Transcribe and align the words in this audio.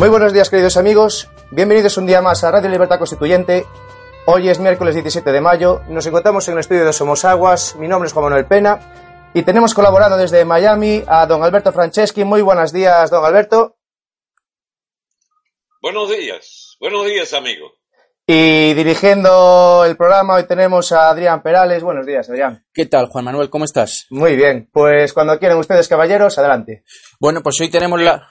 Muy 0.00 0.08
buenos 0.08 0.32
días, 0.32 0.48
queridos 0.48 0.78
amigos. 0.78 1.28
Bienvenidos 1.50 1.98
un 1.98 2.06
día 2.06 2.22
más 2.22 2.42
a 2.42 2.50
Radio 2.50 2.70
Libertad 2.70 2.96
Constituyente. 2.96 3.66
Hoy 4.24 4.48
es 4.48 4.58
miércoles 4.58 4.94
17 4.94 5.30
de 5.30 5.42
mayo. 5.42 5.82
Nos 5.90 6.06
encontramos 6.06 6.48
en 6.48 6.54
el 6.54 6.60
estudio 6.60 6.86
de 6.86 6.94
Somos 6.94 7.26
Aguas. 7.26 7.76
Mi 7.76 7.86
nombre 7.86 8.06
es 8.06 8.14
Juan 8.14 8.24
Manuel 8.24 8.46
Pena. 8.46 9.28
Y 9.34 9.42
tenemos 9.42 9.74
colaborando 9.74 10.16
desde 10.16 10.42
Miami 10.46 11.04
a 11.06 11.26
don 11.26 11.42
Alberto 11.42 11.70
Franceschi. 11.70 12.24
Muy 12.24 12.40
buenos 12.40 12.72
días, 12.72 13.10
don 13.10 13.22
Alberto. 13.22 13.76
Buenos 15.82 16.08
días. 16.08 16.78
Buenos 16.80 17.04
días, 17.04 17.34
amigo. 17.34 17.70
Y 18.26 18.72
dirigiendo 18.72 19.84
el 19.84 19.98
programa 19.98 20.36
hoy 20.36 20.44
tenemos 20.44 20.92
a 20.92 21.10
Adrián 21.10 21.42
Perales. 21.42 21.82
Buenos 21.82 22.06
días, 22.06 22.26
Adrián. 22.30 22.64
¿Qué 22.72 22.86
tal, 22.86 23.08
Juan 23.08 23.26
Manuel? 23.26 23.50
¿Cómo 23.50 23.66
estás? 23.66 24.06
Muy 24.08 24.34
bien. 24.34 24.70
Pues 24.72 25.12
cuando 25.12 25.38
quieran 25.38 25.58
ustedes, 25.58 25.88
caballeros, 25.88 26.38
adelante. 26.38 26.84
Bueno, 27.20 27.42
pues 27.42 27.60
hoy 27.60 27.68
tenemos 27.68 28.00
la... 28.00 28.26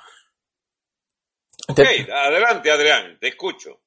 Ok, 1.70 1.80
adelante, 2.12 2.72
Adrián, 2.72 3.18
te 3.20 3.28
escucho. 3.28 3.82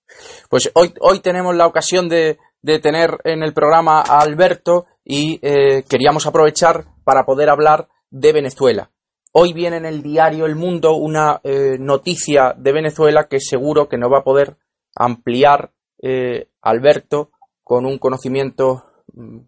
Pues 0.49 0.71
hoy, 0.75 0.95
hoy 1.01 1.19
tenemos 1.21 1.55
la 1.57 1.67
ocasión 1.67 2.09
de, 2.09 2.39
de 2.63 2.79
tener 2.79 3.19
en 3.25 3.43
el 3.43 3.53
programa 3.53 4.01
a 4.01 4.21
Alberto 4.21 4.87
y 5.05 5.41
eh, 5.43 5.83
queríamos 5.89 6.27
aprovechar 6.27 6.85
para 7.03 7.25
poder 7.25 7.51
hablar 7.51 7.89
de 8.11 8.33
Venezuela. 8.33 8.91
Hoy 9.33 9.53
viene 9.53 9.79
en 9.79 9.87
el 9.87 10.03
diario 10.03 10.47
El 10.47 10.55
Mundo 10.55 10.95
una 10.95 11.41
eh, 11.43 11.77
noticia 11.79 12.55
de 12.57 12.73
Venezuela 12.73 13.27
que 13.29 13.41
seguro 13.41 13.89
que 13.89 13.99
nos 13.99 14.13
va 14.13 14.19
a 14.19 14.25
poder 14.25 14.57
ampliar 14.95 15.73
eh, 16.01 16.51
Alberto 16.61 17.31
con 17.65 17.85
un 17.85 17.99
conocimiento 17.99 18.85
mm, 19.13 19.39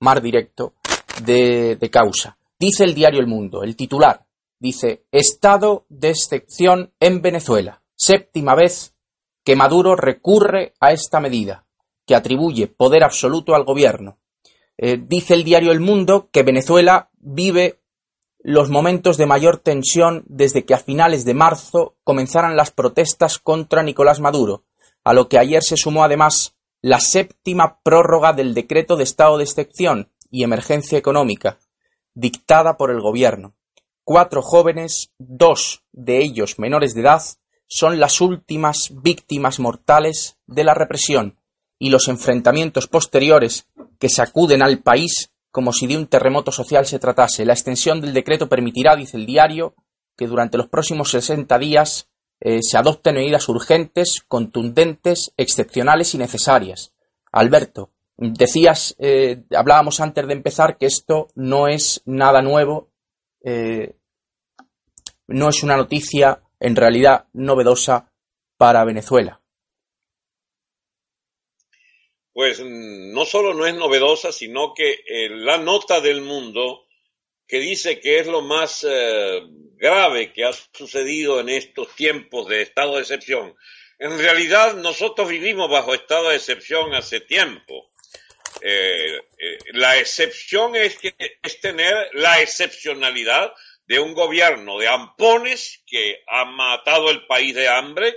más 0.00 0.20
directo 0.20 0.74
de, 1.22 1.76
de 1.76 1.90
causa. 1.90 2.36
Dice 2.58 2.82
el 2.82 2.94
diario 2.94 3.20
El 3.20 3.26
Mundo, 3.28 3.62
el 3.62 3.76
titular, 3.76 4.25
dice 4.58 5.04
Estado 5.12 5.86
de 5.88 6.10
excepción 6.10 6.92
en 7.00 7.22
Venezuela. 7.22 7.82
Séptima 7.94 8.54
vez 8.54 8.94
que 9.44 9.56
Maduro 9.56 9.96
recurre 9.96 10.74
a 10.80 10.92
esta 10.92 11.20
medida, 11.20 11.66
que 12.06 12.14
atribuye 12.14 12.66
poder 12.66 13.04
absoluto 13.04 13.54
al 13.54 13.64
gobierno. 13.64 14.18
Eh, 14.78 14.98
dice 15.00 15.34
el 15.34 15.44
diario 15.44 15.72
El 15.72 15.80
Mundo 15.80 16.28
que 16.30 16.42
Venezuela 16.42 17.10
vive 17.18 17.80
los 18.40 18.70
momentos 18.70 19.16
de 19.16 19.26
mayor 19.26 19.58
tensión 19.58 20.24
desde 20.28 20.64
que 20.64 20.74
a 20.74 20.78
finales 20.78 21.24
de 21.24 21.34
marzo 21.34 21.96
comenzaran 22.04 22.56
las 22.56 22.70
protestas 22.70 23.38
contra 23.38 23.82
Nicolás 23.82 24.20
Maduro, 24.20 24.64
a 25.02 25.14
lo 25.14 25.28
que 25.28 25.38
ayer 25.38 25.62
se 25.62 25.76
sumó 25.76 26.04
además 26.04 26.56
la 26.80 27.00
séptima 27.00 27.80
prórroga 27.82 28.32
del 28.32 28.54
decreto 28.54 28.96
de 28.96 29.04
estado 29.04 29.38
de 29.38 29.44
excepción 29.44 30.12
y 30.30 30.44
emergencia 30.44 30.98
económica, 30.98 31.58
dictada 32.14 32.76
por 32.76 32.90
el 32.90 33.00
gobierno. 33.00 33.54
Cuatro 34.08 34.40
jóvenes, 34.40 35.10
dos 35.18 35.82
de 35.90 36.22
ellos 36.22 36.60
menores 36.60 36.94
de 36.94 37.00
edad, 37.00 37.20
son 37.66 37.98
las 37.98 38.20
últimas 38.20 38.92
víctimas 39.02 39.58
mortales 39.58 40.38
de 40.46 40.62
la 40.62 40.74
represión 40.74 41.40
y 41.76 41.90
los 41.90 42.06
enfrentamientos 42.06 42.86
posteriores 42.86 43.66
que 43.98 44.08
sacuden 44.08 44.62
al 44.62 44.78
país 44.78 45.32
como 45.50 45.72
si 45.72 45.88
de 45.88 45.96
un 45.96 46.06
terremoto 46.06 46.52
social 46.52 46.86
se 46.86 47.00
tratase. 47.00 47.44
La 47.44 47.54
extensión 47.54 48.00
del 48.00 48.14
decreto 48.14 48.48
permitirá, 48.48 48.94
dice 48.94 49.16
el 49.16 49.26
diario, 49.26 49.74
que 50.16 50.28
durante 50.28 50.56
los 50.56 50.68
próximos 50.68 51.10
60 51.10 51.58
días 51.58 52.08
eh, 52.38 52.60
se 52.62 52.78
adopten 52.78 53.16
medidas 53.16 53.48
urgentes, 53.48 54.22
contundentes, 54.28 55.32
excepcionales 55.36 56.14
y 56.14 56.18
necesarias. 56.18 56.92
Alberto, 57.32 57.90
decías, 58.16 58.94
eh, 59.00 59.42
hablábamos 59.50 59.98
antes 59.98 60.28
de 60.28 60.32
empezar 60.32 60.78
que 60.78 60.86
esto 60.86 61.26
no 61.34 61.66
es 61.66 62.02
nada 62.04 62.40
nuevo, 62.40 62.92
eh, 63.48 63.94
no 65.28 65.48
es 65.48 65.62
una 65.62 65.76
noticia 65.76 66.42
en 66.58 66.74
realidad 66.74 67.26
novedosa 67.32 68.12
para 68.56 68.84
Venezuela. 68.84 69.40
Pues 72.32 72.60
no 72.60 73.24
solo 73.24 73.54
no 73.54 73.64
es 73.64 73.74
novedosa, 73.74 74.32
sino 74.32 74.74
que 74.74 74.90
eh, 75.06 75.30
la 75.30 75.58
nota 75.58 76.00
del 76.00 76.22
mundo 76.22 76.86
que 77.46 77.60
dice 77.60 78.00
que 78.00 78.18
es 78.18 78.26
lo 78.26 78.42
más 78.42 78.84
eh, 78.88 79.42
grave 79.76 80.32
que 80.32 80.44
ha 80.44 80.52
sucedido 80.52 81.38
en 81.38 81.48
estos 81.48 81.94
tiempos 81.94 82.48
de 82.48 82.62
estado 82.62 82.96
de 82.96 83.02
excepción. 83.02 83.54
En 84.00 84.18
realidad 84.18 84.74
nosotros 84.74 85.28
vivimos 85.28 85.70
bajo 85.70 85.94
estado 85.94 86.30
de 86.30 86.36
excepción 86.36 86.94
hace 86.94 87.20
tiempo. 87.20 87.88
Eh, 88.60 89.20
la 89.72 89.98
excepción 89.98 90.76
es, 90.76 90.98
que, 90.98 91.14
es 91.42 91.60
tener 91.60 92.10
la 92.14 92.40
excepcionalidad 92.40 93.52
de 93.86 94.00
un 94.00 94.14
gobierno 94.14 94.78
de 94.78 94.88
ampones 94.88 95.82
que 95.86 96.22
ha 96.26 96.44
matado 96.44 97.10
el 97.10 97.26
país 97.26 97.54
de 97.54 97.68
hambre, 97.68 98.08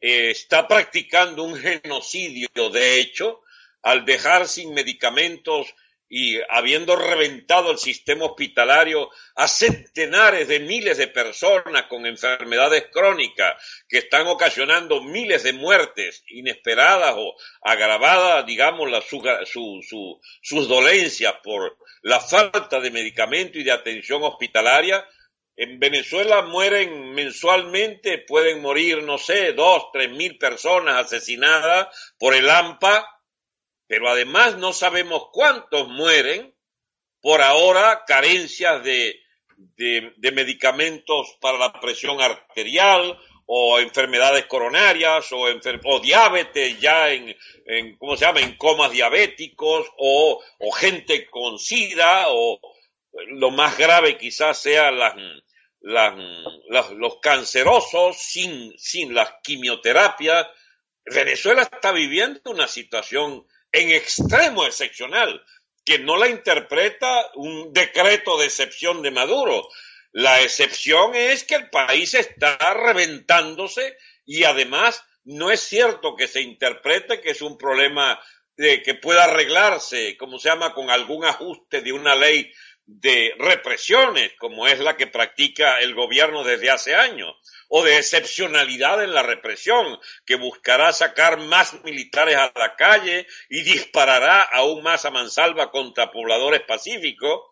eh, 0.00 0.30
está 0.30 0.68
practicando 0.68 1.42
un 1.42 1.56
genocidio 1.56 2.48
de 2.70 3.00
hecho 3.00 3.42
al 3.82 4.04
dejar 4.04 4.46
sin 4.46 4.74
medicamentos 4.74 5.74
y 6.08 6.40
habiendo 6.48 6.96
reventado 6.96 7.70
el 7.70 7.78
sistema 7.78 8.24
hospitalario 8.24 9.10
a 9.34 9.46
centenares 9.46 10.48
de 10.48 10.60
miles 10.60 10.96
de 10.96 11.08
personas 11.08 11.84
con 11.84 12.06
enfermedades 12.06 12.86
crónicas 12.90 13.62
que 13.86 13.98
están 13.98 14.26
ocasionando 14.26 15.02
miles 15.02 15.42
de 15.42 15.52
muertes 15.52 16.24
inesperadas 16.28 17.14
o 17.16 17.34
agravadas, 17.60 18.46
digamos, 18.46 18.90
la, 18.90 19.02
su, 19.02 19.20
su, 19.44 19.80
su, 19.86 20.20
sus 20.40 20.66
dolencias 20.66 21.34
por 21.42 21.76
la 22.02 22.20
falta 22.20 22.80
de 22.80 22.90
medicamento 22.90 23.58
y 23.58 23.64
de 23.64 23.72
atención 23.72 24.22
hospitalaria. 24.22 25.06
En 25.56 25.78
Venezuela 25.80 26.42
mueren 26.42 27.12
mensualmente, 27.14 28.18
pueden 28.18 28.62
morir, 28.62 29.02
no 29.02 29.18
sé, 29.18 29.52
dos, 29.52 29.88
tres 29.92 30.10
mil 30.10 30.38
personas 30.38 31.04
asesinadas 31.04 31.88
por 32.16 32.34
el 32.34 32.48
AMPA, 32.48 33.17
pero 33.88 34.08
además 34.08 34.56
no 34.58 34.72
sabemos 34.72 35.30
cuántos 35.32 35.88
mueren 35.88 36.54
por 37.20 37.42
ahora 37.42 38.04
carencias 38.06 38.84
de, 38.84 39.18
de, 39.56 40.32
medicamentos 40.32 41.36
para 41.40 41.58
la 41.58 41.72
presión 41.80 42.20
arterial 42.20 43.18
o 43.46 43.80
enfermedades 43.80 44.44
coronarias 44.44 45.32
o, 45.32 45.48
enfer 45.48 45.80
o 45.84 46.00
diabetes 46.00 46.78
ya 46.78 47.10
en, 47.10 47.34
en, 47.64 47.96
¿cómo 47.96 48.16
se 48.16 48.26
llama?, 48.26 48.40
en 48.40 48.56
comas 48.56 48.92
diabéticos 48.92 49.88
o, 49.96 50.40
o 50.58 50.70
gente 50.70 51.26
con 51.28 51.58
sida 51.58 52.26
o 52.28 52.60
lo 53.28 53.50
más 53.50 53.76
grave 53.78 54.18
quizás 54.18 54.58
sea 54.58 54.90
las, 54.90 55.14
las, 55.80 56.14
las, 56.68 56.90
los 56.90 57.18
cancerosos 57.20 58.18
sin, 58.18 58.78
sin 58.78 59.14
las 59.14 59.32
quimioterapias. 59.42 60.46
Venezuela 61.06 61.62
está 61.62 61.90
viviendo 61.90 62.50
una 62.50 62.68
situación 62.68 63.46
en 63.72 63.90
extremo 63.90 64.64
excepcional, 64.64 65.44
que 65.84 65.98
no 65.98 66.16
la 66.16 66.28
interpreta 66.28 67.30
un 67.34 67.72
decreto 67.72 68.38
de 68.38 68.46
excepción 68.46 69.02
de 69.02 69.10
Maduro. 69.10 69.68
La 70.12 70.42
excepción 70.42 71.14
es 71.14 71.44
que 71.44 71.54
el 71.54 71.70
país 71.70 72.14
está 72.14 72.56
reventándose 72.74 73.96
y 74.26 74.44
además 74.44 75.02
no 75.24 75.50
es 75.50 75.60
cierto 75.60 76.16
que 76.16 76.28
se 76.28 76.40
interprete 76.40 77.20
que 77.20 77.30
es 77.30 77.42
un 77.42 77.58
problema 77.58 78.20
de, 78.56 78.82
que 78.82 78.94
pueda 78.94 79.24
arreglarse, 79.24 80.16
como 80.16 80.38
se 80.38 80.48
llama, 80.48 80.74
con 80.74 80.90
algún 80.90 81.24
ajuste 81.24 81.80
de 81.80 81.92
una 81.92 82.14
ley 82.14 82.52
de 82.88 83.34
represiones, 83.38 84.32
como 84.38 84.66
es 84.66 84.78
la 84.78 84.96
que 84.96 85.06
practica 85.06 85.78
el 85.80 85.94
gobierno 85.94 86.42
desde 86.42 86.70
hace 86.70 86.94
años 86.94 87.36
o 87.68 87.84
de 87.84 87.98
excepcionalidad 87.98 89.04
en 89.04 89.12
la 89.12 89.22
represión, 89.22 90.00
que 90.24 90.36
buscará 90.36 90.90
sacar 90.94 91.36
más 91.36 91.84
militares 91.84 92.36
a 92.36 92.50
la 92.56 92.76
calle 92.76 93.26
y 93.50 93.60
disparará 93.60 94.40
aún 94.40 94.82
más 94.82 95.04
a 95.04 95.10
mansalva 95.10 95.70
contra 95.70 96.10
pobladores 96.10 96.62
pacíficos, 96.62 97.50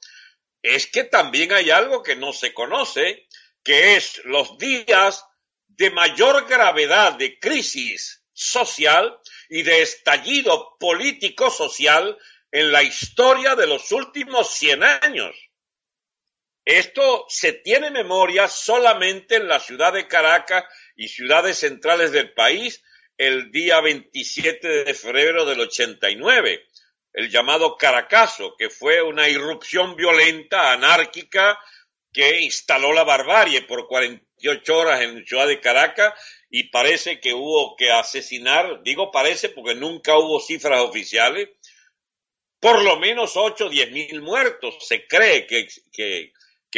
es 0.62 0.86
que 0.86 1.04
también 1.04 1.52
hay 1.52 1.70
algo 1.70 2.02
que 2.02 2.16
no 2.16 2.32
se 2.32 2.54
conoce, 2.54 3.26
que 3.62 3.96
es 3.96 4.22
los 4.24 4.56
días 4.56 5.22
de 5.68 5.90
mayor 5.90 6.48
gravedad 6.48 7.12
de 7.12 7.38
crisis 7.38 8.24
social 8.32 9.18
y 9.50 9.62
de 9.62 9.82
estallido 9.82 10.76
político-social 10.80 12.16
en 12.50 12.72
la 12.72 12.82
historia 12.82 13.54
de 13.54 13.66
los 13.66 13.92
últimos 13.92 14.50
100 14.54 14.84
años. 14.84 15.34
Esto 16.64 17.26
se 17.28 17.52
tiene 17.52 17.90
memoria 17.90 18.48
solamente 18.48 19.36
en 19.36 19.48
la 19.48 19.60
ciudad 19.60 19.92
de 19.92 20.08
Caracas 20.08 20.64
y 20.96 21.08
ciudades 21.08 21.58
centrales 21.58 22.12
del 22.12 22.32
país 22.34 22.82
el 23.16 23.50
día 23.50 23.80
27 23.80 24.84
de 24.84 24.94
febrero 24.94 25.44
del 25.44 25.60
89, 25.60 26.66
el 27.14 27.30
llamado 27.30 27.76
Caracazo, 27.76 28.56
que 28.58 28.68
fue 28.68 29.00
una 29.00 29.28
irrupción 29.28 29.96
violenta, 29.96 30.72
anárquica, 30.72 31.58
que 32.12 32.40
instaló 32.40 32.92
la 32.92 33.04
barbarie 33.04 33.62
por 33.62 33.86
48 33.86 34.76
horas 34.76 35.00
en 35.02 35.20
la 35.20 35.26
ciudad 35.26 35.46
de 35.46 35.60
Caracas 35.60 36.14
y 36.50 36.64
parece 36.64 37.20
que 37.20 37.32
hubo 37.32 37.76
que 37.76 37.90
asesinar, 37.90 38.82
digo 38.82 39.10
parece 39.10 39.50
porque 39.50 39.74
nunca 39.74 40.16
hubo 40.18 40.40
cifras 40.40 40.80
oficiales, 40.80 41.48
por 42.60 42.82
lo 42.82 42.98
menos 42.98 43.36
8 43.36 43.66
o 43.66 43.68
10 43.68 43.92
mil 43.92 44.22
muertos. 44.22 44.76
Se 44.80 45.06
cree 45.06 45.46
que, 45.46 45.68
que, 45.92 46.32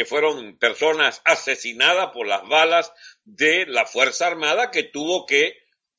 fueron 0.05 0.57
personas 0.57 1.21
asesinadas 1.25 2.11
por 2.13 2.25
las 2.25 2.47
balas 2.47 2.93
de 3.25 3.65
la 3.65 3.85
Fuerza 3.85 4.27
Armada 4.27 4.71
que 4.71 4.83
tuvo 4.83 5.25
que, 5.25 5.57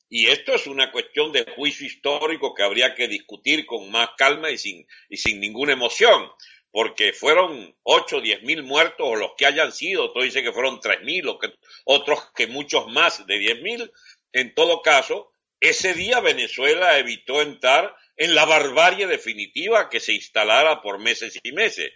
y 0.09 0.27
esto 0.27 0.55
es 0.55 0.65
una 0.65 0.91
cuestión 0.91 1.31
de 1.31 1.45
juicio 1.55 1.85
histórico 1.85 2.55
que 2.55 2.63
habría 2.63 2.95
que 2.95 3.07
discutir 3.07 3.67
con 3.67 3.91
más 3.91 4.09
calma 4.17 4.49
y 4.49 4.57
sin, 4.57 4.87
y 5.07 5.17
sin 5.17 5.39
ninguna 5.39 5.73
emoción, 5.73 6.31
porque 6.71 7.13
fueron 7.13 7.75
ocho 7.83 8.17
o 8.17 8.21
diez 8.21 8.41
mil 8.41 8.63
muertos 8.63 9.05
o 9.07 9.15
los 9.15 9.33
que 9.37 9.45
hayan 9.45 9.71
sido, 9.71 10.11
dicen 10.15 10.43
que 10.43 10.51
fueron 10.51 10.79
tres 10.79 11.03
mil, 11.03 11.27
o 11.27 11.37
que, 11.37 11.53
otros 11.85 12.31
que 12.33 12.47
muchos 12.47 12.87
más 12.87 13.27
de 13.27 13.37
diez 13.37 13.61
mil. 13.61 13.91
En 14.33 14.55
todo 14.55 14.81
caso, 14.81 15.31
ese 15.59 15.93
día 15.93 16.21
Venezuela 16.21 16.97
evitó 16.97 17.39
entrar 17.39 17.95
en 18.15 18.35
la 18.35 18.45
barbarie 18.45 19.07
definitiva 19.07 19.89
que 19.89 19.99
se 19.99 20.13
instalara 20.13 20.81
por 20.81 20.99
meses 20.99 21.39
y 21.41 21.51
meses 21.51 21.91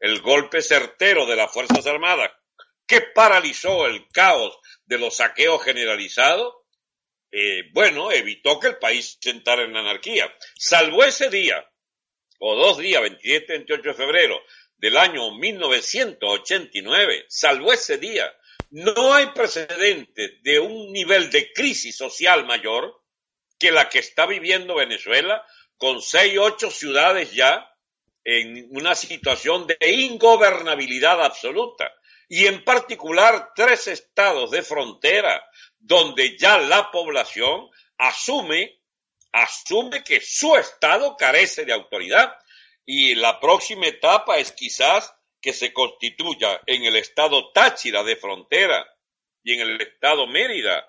el 0.00 0.20
golpe 0.20 0.62
certero 0.62 1.26
de 1.26 1.36
las 1.36 1.52
Fuerzas 1.52 1.86
Armadas 1.86 2.30
que 2.86 3.00
paralizó 3.00 3.86
el 3.86 4.08
caos 4.08 4.58
de 4.84 4.98
los 4.98 5.16
saqueos 5.16 5.62
generalizados, 5.64 6.54
eh, 7.32 7.64
bueno, 7.72 8.12
evitó 8.12 8.60
que 8.60 8.68
el 8.68 8.78
país 8.78 9.18
entrara 9.22 9.64
en 9.64 9.76
anarquía. 9.76 10.32
Salvo 10.56 11.02
ese 11.04 11.28
día, 11.28 11.68
o 12.38 12.54
dos 12.54 12.78
días, 12.78 13.02
27 13.02 13.52
28 13.52 13.82
de 13.82 13.94
febrero 13.94 14.40
del 14.76 14.96
año 14.96 15.34
1989, 15.34 17.24
salvo 17.28 17.72
ese 17.72 17.98
día, 17.98 18.32
no 18.70 19.12
hay 19.14 19.26
precedente 19.26 20.38
de 20.42 20.58
un 20.60 20.92
nivel 20.92 21.30
de 21.30 21.52
crisis 21.52 21.96
social 21.96 22.46
mayor 22.46 23.02
que 23.58 23.72
la 23.72 23.88
que 23.88 23.98
está 24.00 24.26
viviendo 24.26 24.74
Venezuela, 24.74 25.44
con 25.78 26.00
seis, 26.00 26.38
ocho 26.38 26.70
ciudades 26.70 27.32
ya 27.32 27.72
en 28.24 28.68
una 28.70 28.94
situación 28.94 29.66
de 29.66 29.76
ingobernabilidad 29.90 31.22
absoluta. 31.22 31.92
Y 32.28 32.46
en 32.46 32.64
particular 32.64 33.52
tres 33.54 33.86
estados 33.86 34.50
de 34.50 34.62
frontera 34.62 35.44
donde 35.78 36.36
ya 36.36 36.58
la 36.58 36.90
población 36.90 37.68
asume 37.98 38.80
asume 39.36 40.02
que 40.02 40.20
su 40.20 40.56
estado 40.56 41.16
carece 41.16 41.64
de 41.64 41.72
autoridad. 41.72 42.36
Y 42.84 43.14
la 43.14 43.38
próxima 43.40 43.86
etapa 43.86 44.36
es 44.36 44.52
quizás 44.52 45.12
que 45.40 45.52
se 45.52 45.72
constituya 45.72 46.60
en 46.66 46.84
el 46.84 46.96
estado 46.96 47.52
Táchira 47.52 48.02
de 48.02 48.16
frontera 48.16 48.86
y 49.42 49.54
en 49.54 49.60
el 49.60 49.80
estado 49.80 50.26
Mérida 50.26 50.88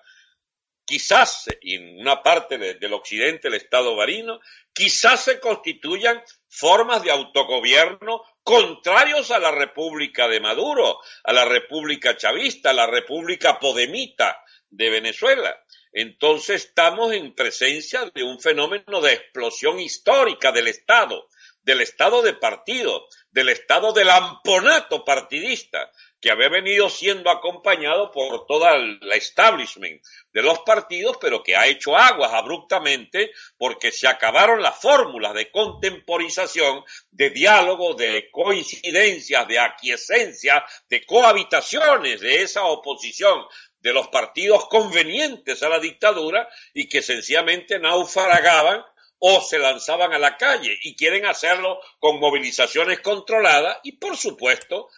quizás 0.88 1.44
en 1.60 2.00
una 2.00 2.22
parte 2.22 2.56
del 2.56 2.92
occidente, 2.94 3.48
el 3.48 3.54
Estado 3.54 3.94
barino, 3.94 4.40
quizás 4.72 5.22
se 5.22 5.38
constituyan 5.38 6.22
formas 6.48 7.02
de 7.02 7.10
autogobierno 7.10 8.22
contrarios 8.42 9.30
a 9.30 9.38
la 9.38 9.50
República 9.50 10.26
de 10.28 10.40
Maduro, 10.40 10.98
a 11.24 11.32
la 11.34 11.44
República 11.44 12.16
chavista, 12.16 12.70
a 12.70 12.72
la 12.72 12.86
República 12.86 13.60
podemita 13.60 14.42
de 14.70 14.88
Venezuela. 14.88 15.62
Entonces 15.92 16.64
estamos 16.64 17.12
en 17.12 17.34
presencia 17.34 18.10
de 18.14 18.22
un 18.22 18.40
fenómeno 18.40 19.02
de 19.02 19.12
explosión 19.12 19.78
histórica 19.80 20.52
del 20.52 20.68
Estado, 20.68 21.28
del 21.68 21.82
Estado 21.82 22.22
de 22.22 22.32
partido, 22.32 23.08
del 23.30 23.50
Estado 23.50 23.92
del 23.92 24.08
amponato 24.08 25.04
partidista, 25.04 25.92
que 26.18 26.30
había 26.30 26.48
venido 26.48 26.88
siendo 26.88 27.30
acompañado 27.30 28.10
por 28.10 28.46
toda 28.46 28.78
la 28.78 29.16
establishment 29.16 30.02
de 30.32 30.42
los 30.42 30.60
partidos, 30.60 31.18
pero 31.20 31.42
que 31.42 31.56
ha 31.56 31.66
hecho 31.66 31.94
aguas 31.94 32.32
abruptamente 32.32 33.32
porque 33.58 33.92
se 33.92 34.08
acabaron 34.08 34.62
las 34.62 34.80
fórmulas 34.80 35.34
de 35.34 35.50
contemporización, 35.50 36.82
de 37.10 37.28
diálogo, 37.28 37.92
de 37.92 38.30
coincidencias, 38.30 39.46
de 39.46 39.58
aquiescencia, 39.58 40.64
de 40.88 41.04
cohabitaciones 41.04 42.22
de 42.22 42.40
esa 42.44 42.64
oposición 42.64 43.44
de 43.80 43.92
los 43.92 44.08
partidos 44.08 44.66
convenientes 44.70 45.62
a 45.62 45.68
la 45.68 45.80
dictadura 45.80 46.48
y 46.72 46.88
que 46.88 47.02
sencillamente 47.02 47.78
naufragaban 47.78 48.82
o 49.18 49.40
se 49.40 49.58
lanzaban 49.58 50.12
a 50.12 50.18
la 50.18 50.36
calle 50.36 50.78
y 50.82 50.94
quieren 50.94 51.26
hacerlo 51.26 51.80
con 51.98 52.18
movilizaciones 52.20 53.00
controladas 53.00 53.78
y 53.82 53.92
por 53.92 54.16
supuesto 54.16 54.88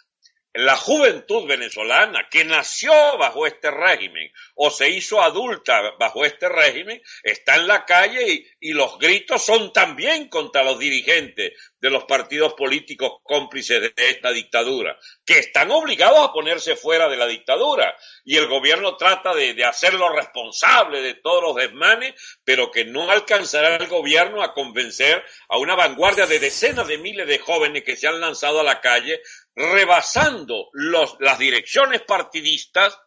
la 0.54 0.76
juventud 0.76 1.46
venezolana 1.46 2.28
que 2.28 2.44
nació 2.44 2.92
bajo 3.18 3.46
este 3.46 3.70
régimen 3.70 4.32
o 4.56 4.70
se 4.70 4.90
hizo 4.90 5.22
adulta 5.22 5.80
bajo 5.98 6.24
este 6.24 6.48
régimen 6.48 7.00
está 7.22 7.54
en 7.54 7.68
la 7.68 7.84
calle 7.84 8.46
y, 8.58 8.72
los 8.72 8.98
gritos 8.98 9.44
son 9.44 9.72
también 9.72 10.28
contra 10.28 10.64
los 10.64 10.78
dirigentes 10.78 11.52
de 11.78 11.90
los 11.90 12.04
partidos 12.04 12.54
políticos 12.54 13.20
cómplices 13.22 13.80
de 13.80 13.92
esta 13.96 14.30
dictadura, 14.32 14.98
que 15.24 15.38
están 15.38 15.70
obligados 15.70 16.20
a 16.20 16.32
ponerse 16.32 16.76
fuera 16.76 17.08
de 17.08 17.16
la 17.16 17.26
dictadura. 17.26 17.96
Y 18.24 18.36
el 18.36 18.48
gobierno 18.48 18.96
trata 18.96 19.34
de, 19.34 19.54
de 19.54 19.64
hacerlo 19.64 20.10
responsable 20.10 21.00
de 21.00 21.14
todos 21.14 21.42
los 21.42 21.56
desmanes, 21.56 22.14
pero 22.44 22.70
que 22.70 22.84
no 22.84 23.10
alcanzará 23.10 23.76
el 23.76 23.86
gobierno 23.86 24.42
a 24.42 24.52
convencer 24.52 25.24
a 25.48 25.56
una 25.56 25.74
vanguardia 25.74 26.26
de 26.26 26.38
decenas 26.38 26.86
de 26.86 26.98
miles 26.98 27.26
de 27.26 27.38
jóvenes 27.38 27.82
que 27.82 27.96
se 27.96 28.06
han 28.06 28.20
lanzado 28.20 28.60
a 28.60 28.64
la 28.64 28.80
calle 28.80 29.20
rebasando 29.54 30.70
las 30.72 31.38
direcciones 31.38 32.02
partidistas 32.02 32.98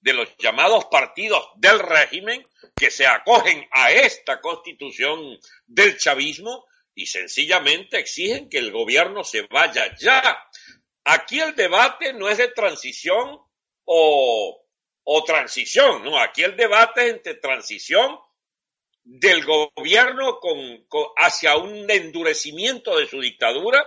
de 0.00 0.12
los 0.12 0.36
llamados 0.38 0.84
partidos 0.86 1.48
del 1.56 1.80
régimen 1.80 2.46
que 2.76 2.90
se 2.90 3.06
acogen 3.06 3.66
a 3.72 3.90
esta 3.90 4.40
constitución 4.40 5.38
del 5.66 5.98
chavismo 5.98 6.66
y 6.94 7.06
sencillamente 7.06 7.98
exigen 7.98 8.48
que 8.48 8.58
el 8.58 8.70
gobierno 8.70 9.24
se 9.24 9.42
vaya 9.42 9.94
ya. 9.98 10.38
Aquí 11.04 11.40
el 11.40 11.54
debate 11.54 12.12
no 12.12 12.28
es 12.28 12.38
de 12.38 12.48
transición 12.48 13.40
o, 13.84 14.64
o 15.04 15.24
transición, 15.24 16.04
no, 16.04 16.18
aquí 16.18 16.42
el 16.42 16.56
debate 16.56 17.06
es 17.06 17.14
entre 17.14 17.34
transición 17.34 18.18
del 19.02 19.44
gobierno 19.44 20.40
con, 20.40 20.58
hacia 21.16 21.56
un 21.56 21.88
endurecimiento 21.88 22.96
de 22.98 23.06
su 23.06 23.20
dictadura 23.20 23.86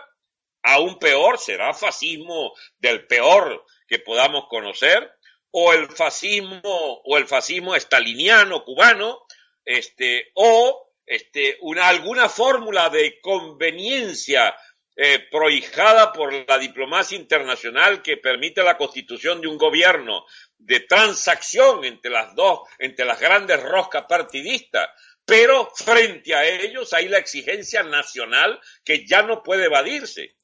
Aún 0.64 1.00
peor 1.00 1.38
será 1.38 1.74
fascismo 1.74 2.54
del 2.78 3.08
peor 3.08 3.66
que 3.88 4.00
podamos 4.00 4.46
conocer, 4.50 5.12
o 5.52 5.74
el 5.74 5.88
fascismo, 5.88 6.62
o 6.64 7.18
el 7.18 7.28
fascismo 7.28 7.76
estaliniano 7.76 8.64
cubano, 8.64 9.26
este, 9.66 10.32
o 10.36 10.94
este, 11.06 11.58
una, 11.62 11.88
alguna 11.88 12.30
fórmula 12.30 12.90
de 12.90 13.20
conveniencia 13.22 14.56
eh, 14.96 15.28
prohijada 15.32 16.12
por 16.12 16.34
la 16.34 16.58
diplomacia 16.58 17.18
internacional 17.18 18.02
que 18.02 18.18
permite 18.18 18.62
la 18.62 18.78
constitución 18.78 19.40
de 19.40 19.48
un 19.48 19.58
gobierno 19.58 20.26
de 20.58 20.82
transacción 20.82 21.86
entre 21.86 22.12
las 22.12 22.36
dos, 22.36 22.68
entre 22.78 23.06
las 23.06 23.20
grandes 23.20 23.64
roscas 23.64 24.04
partidistas, 24.10 24.90
pero 25.30 25.72
frente 25.76 26.34
a 26.34 26.44
ellos 26.44 26.92
hay 26.94 27.08
la 27.08 27.20
exigencia 27.20 27.84
nacional 27.84 28.60
que 28.84 29.06
ya 29.06 29.22
no 29.22 29.44
puede 29.44 29.66
evadirse, 29.66 30.36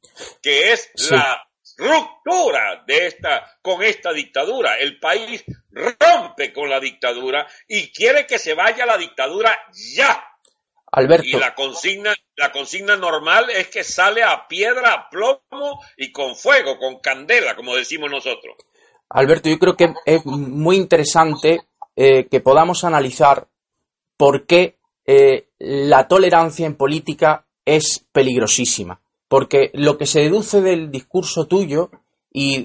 que 0.42 0.72
es 0.72 0.92
la 1.10 1.42
ruptura 1.77 2.84
de 2.86 3.08
esta 3.08 3.58
con 3.62 3.82
esta 3.82 4.13
dictadura. 4.13 4.77
El 4.77 5.00
país 5.00 5.44
rompe 5.72 6.54
con 6.54 6.70
la 6.70 6.80
dictadura 6.80 7.48
y 7.68 7.92
quiere 7.92 8.27
que 8.27 8.38
se 8.38 8.54
vaya 8.54 8.86
la 8.86 8.98
dictadura 8.98 9.58
ya. 9.96 10.24
Alberto. 10.92 11.25
Y 11.25 11.32
la 11.32 11.56
consigna, 11.56 12.15
la 12.36 12.51
consigna 12.51 12.96
normal 12.96 13.50
es 13.50 13.68
que 13.68 13.84
sale 13.84 14.24
a 14.24 14.48
piedra, 14.48 14.94
a 14.94 15.10
plomo 15.10 15.82
y 15.98 16.12
con 16.12 16.36
fuego, 16.36 16.77
con 16.77 17.00
candela, 17.00 17.56
como 17.56 17.75
decimos 17.75 18.10
nosotros. 18.10 18.56
Alberto, 19.10 19.50
yo 19.50 19.60
creo 19.60 19.75
que 19.75 19.94
es 20.06 20.25
muy 20.25 20.77
interesante 20.77 21.62
eh, 21.96 22.27
que 22.30 22.39
podamos 22.39 22.84
analizar 22.84 23.48
por 24.18 24.46
qué 24.46 24.78
eh, 25.06 25.50
la 25.60 26.08
tolerancia 26.08 26.66
en 26.66 26.76
política 26.76 27.46
es 27.66 28.06
peligrosísima. 28.12 29.02
Porque 29.28 29.72
lo 29.74 29.98
que 29.98 30.06
se 30.06 30.22
deduce 30.22 30.62
del 30.62 30.92
discurso 30.92 31.48
tuyo, 31.48 31.92
y 32.32 32.58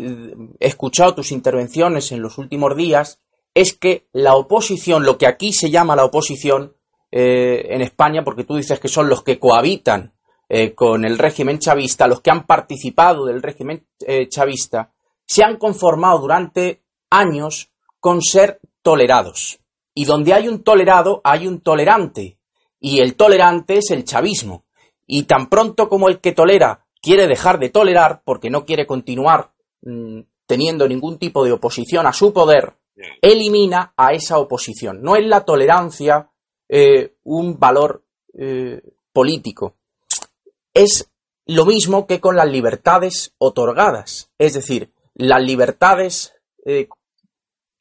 he 0.58 0.66
escuchado 0.66 1.14
tus 1.14 1.32
intervenciones 1.32 2.12
en 2.12 2.22
los 2.22 2.38
últimos 2.38 2.76
días, 2.76 3.20
es 3.54 3.74
que 3.74 4.06
la 4.12 4.34
oposición, 4.34 5.04
lo 5.04 5.16
que 5.18 5.26
aquí 5.26 5.52
se 5.52 5.70
llama 5.70 5.96
la 5.96 6.04
oposición, 6.04 6.74
eh, 7.12 7.66
en 7.70 7.80
España, 7.80 8.22
porque 8.22 8.44
tú 8.44 8.56
dices 8.56 8.78
que 8.78 8.88
son 8.88 9.08
los 9.08 9.22
que 9.22 9.38
cohabitan 9.38 10.12
eh, 10.48 10.74
con 10.74 11.04
el 11.04 11.18
régimen 11.18 11.58
chavista, 11.58 12.06
los 12.06 12.20
que 12.20 12.30
han 12.30 12.46
participado 12.46 13.26
del 13.26 13.42
régimen 13.42 13.86
chavista, 14.28 14.92
se 15.24 15.44
han 15.44 15.58
conformado 15.58 16.18
durante 16.18 16.82
años 17.08 17.70
con 18.00 18.22
ser 18.22 18.60
tolerados. 18.82 19.59
Y 19.94 20.04
donde 20.04 20.34
hay 20.34 20.48
un 20.48 20.62
tolerado, 20.62 21.20
hay 21.24 21.46
un 21.46 21.60
tolerante. 21.60 22.38
Y 22.80 23.00
el 23.00 23.14
tolerante 23.14 23.78
es 23.78 23.90
el 23.90 24.04
chavismo. 24.04 24.64
Y 25.06 25.24
tan 25.24 25.48
pronto 25.48 25.88
como 25.88 26.08
el 26.08 26.20
que 26.20 26.32
tolera 26.32 26.86
quiere 27.02 27.26
dejar 27.26 27.58
de 27.58 27.70
tolerar 27.70 28.22
porque 28.24 28.50
no 28.50 28.64
quiere 28.64 28.86
continuar 28.86 29.52
mm, 29.82 30.20
teniendo 30.46 30.88
ningún 30.88 31.18
tipo 31.18 31.44
de 31.44 31.52
oposición 31.52 32.06
a 32.06 32.12
su 32.12 32.32
poder, 32.32 32.74
elimina 33.22 33.92
a 33.96 34.12
esa 34.12 34.38
oposición. 34.38 35.02
No 35.02 35.16
es 35.16 35.24
la 35.24 35.44
tolerancia 35.44 36.30
eh, 36.68 37.14
un 37.24 37.58
valor 37.58 38.04
eh, 38.34 38.80
político. 39.12 39.74
Es 40.74 41.10
lo 41.46 41.64
mismo 41.66 42.06
que 42.06 42.20
con 42.20 42.36
las 42.36 42.48
libertades 42.48 43.34
otorgadas. 43.38 44.30
Es 44.38 44.54
decir, 44.54 44.92
las 45.14 45.42
libertades 45.42 46.34
eh, 46.64 46.88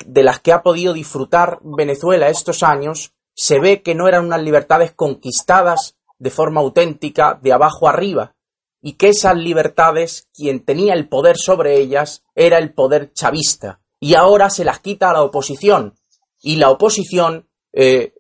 de 0.06 0.24
las 0.24 0.40
que 0.40 0.54
ha 0.54 0.64
podido 0.64 0.94
disfrutar 0.94 1.60
Venezuela 1.62 2.30
estos 2.30 2.64
años, 2.64 3.14
se 3.36 3.60
ve 3.60 3.82
que 3.82 3.96
no 3.96 4.08
eran 4.08 4.26
unas 4.26 4.42
libertades 4.42 4.94
conquistadas 4.94 5.96
de 6.18 6.30
forma 6.30 6.62
auténtica 6.62 7.40
de 7.42 7.54
abajo 7.54 7.88
arriba, 7.88 8.36
y 8.82 8.94
que 8.94 9.10
esas 9.10 9.36
libertades, 9.36 10.28
quien 10.34 10.64
tenía 10.64 10.94
el 10.94 11.08
poder 11.10 11.38
sobre 11.38 11.80
ellas, 11.80 12.24
era 12.36 12.58
el 12.58 12.74
poder 12.74 13.12
chavista, 13.14 13.82
y 14.00 14.16
ahora 14.16 14.50
se 14.50 14.66
las 14.66 14.80
quita 14.80 15.10
a 15.10 15.14
la 15.14 15.24
oposición, 15.24 15.96
y 16.42 16.56
la 16.56 16.70
oposición 16.70 17.50
eh, 17.74 18.14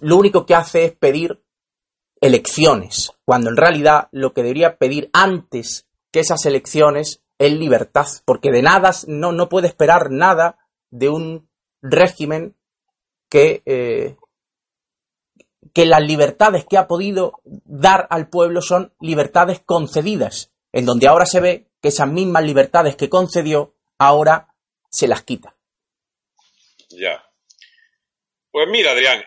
lo 0.00 0.16
único 0.16 0.46
que 0.46 0.54
hace 0.54 0.84
es 0.84 0.92
pedir 0.92 1.42
elecciones, 2.20 3.12
cuando 3.24 3.50
en 3.50 3.56
realidad 3.56 4.08
lo 4.12 4.32
que 4.32 4.42
debería 4.42 4.76
pedir 4.78 5.10
antes 5.12 5.86
que 6.10 6.20
esas 6.20 6.46
elecciones 6.46 7.20
es 7.38 7.52
libertad, 7.52 8.06
porque 8.24 8.50
de 8.50 8.62
nada 8.62 8.92
no, 9.06 9.32
no 9.32 9.48
puede 9.48 9.66
esperar 9.66 10.10
nada 10.10 10.58
de 10.94 11.08
un 11.08 11.48
régimen 11.82 12.54
que, 13.28 13.62
eh, 13.66 14.16
que 15.74 15.86
las 15.86 16.00
libertades 16.00 16.64
que 16.64 16.78
ha 16.78 16.86
podido 16.86 17.40
dar 17.44 18.06
al 18.10 18.28
pueblo 18.28 18.62
son 18.62 18.94
libertades 19.00 19.60
concedidas, 19.60 20.52
en 20.72 20.86
donde 20.86 21.08
ahora 21.08 21.26
se 21.26 21.40
ve 21.40 21.66
que 21.82 21.88
esas 21.88 22.08
mismas 22.08 22.44
libertades 22.44 22.94
que 22.94 23.08
concedió 23.08 23.74
ahora 23.98 24.54
se 24.88 25.08
las 25.08 25.24
quita. 25.24 25.56
Ya. 26.90 27.24
Pues 28.52 28.68
mira, 28.70 28.92
Adrián, 28.92 29.24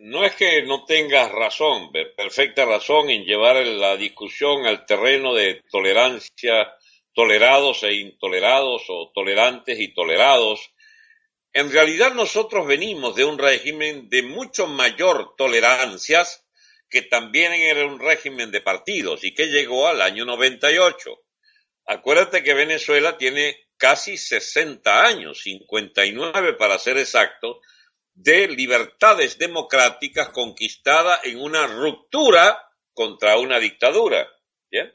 no 0.00 0.24
es 0.24 0.34
que 0.34 0.62
no 0.62 0.84
tengas 0.84 1.30
razón, 1.30 1.92
perfecta 2.16 2.64
razón 2.64 3.10
en 3.10 3.22
llevar 3.22 3.64
la 3.64 3.96
discusión 3.96 4.66
al 4.66 4.84
terreno 4.86 5.34
de 5.34 5.62
tolerancia 5.70 6.74
tolerados 7.18 7.82
e 7.82 7.94
intolerados 7.94 8.84
o 8.90 9.10
tolerantes 9.12 9.80
y 9.80 9.92
tolerados, 9.92 10.70
en 11.52 11.72
realidad 11.72 12.14
nosotros 12.14 12.64
venimos 12.64 13.16
de 13.16 13.24
un 13.24 13.38
régimen 13.38 14.08
de 14.08 14.22
mucho 14.22 14.68
mayor 14.68 15.34
tolerancias 15.36 16.46
que 16.88 17.02
también 17.02 17.54
era 17.54 17.84
un 17.86 17.98
régimen 17.98 18.52
de 18.52 18.60
partidos 18.60 19.24
y 19.24 19.34
que 19.34 19.46
llegó 19.48 19.88
al 19.88 20.00
año 20.00 20.24
98. 20.26 21.10
Acuérdate 21.86 22.44
que 22.44 22.54
Venezuela 22.54 23.18
tiene 23.18 23.66
casi 23.76 24.16
60 24.16 25.04
años, 25.04 25.40
59 25.42 26.52
para 26.52 26.78
ser 26.78 26.98
exacto, 26.98 27.60
de 28.14 28.46
libertades 28.46 29.38
democráticas 29.38 30.28
conquistada 30.28 31.18
en 31.24 31.40
una 31.40 31.66
ruptura 31.66 32.64
contra 32.94 33.38
una 33.38 33.58
dictadura. 33.58 34.24
¿bien? 34.70 34.94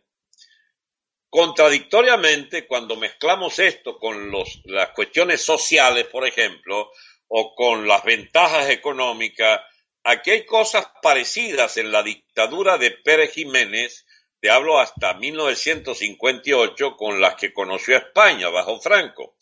Contradictoriamente, 1.34 2.68
cuando 2.68 2.96
mezclamos 2.96 3.58
esto 3.58 3.98
con 3.98 4.32
las 4.66 4.90
cuestiones 4.90 5.42
sociales, 5.42 6.06
por 6.06 6.28
ejemplo, 6.28 6.92
o 7.28 7.56
con 7.56 7.88
las 7.88 8.04
ventajas 8.04 8.70
económicas, 8.70 9.62
aquí 10.04 10.30
hay 10.30 10.46
cosas 10.46 10.86
parecidas 11.02 11.78
en 11.78 11.92
la 11.92 12.04
dictadura 12.04 12.78
de 12.78 12.92
Pérez 12.92 13.34
Jiménez, 13.34 14.06
te 14.40 14.52
hablo 14.52 14.78
hasta 14.78 15.16
1958, 15.16 16.96
con 16.96 17.20
las 17.20 17.34
que 17.34 17.52
conoció 17.52 17.98
España 17.98 18.50
bajo 18.50 18.80
Franco. 18.80 19.36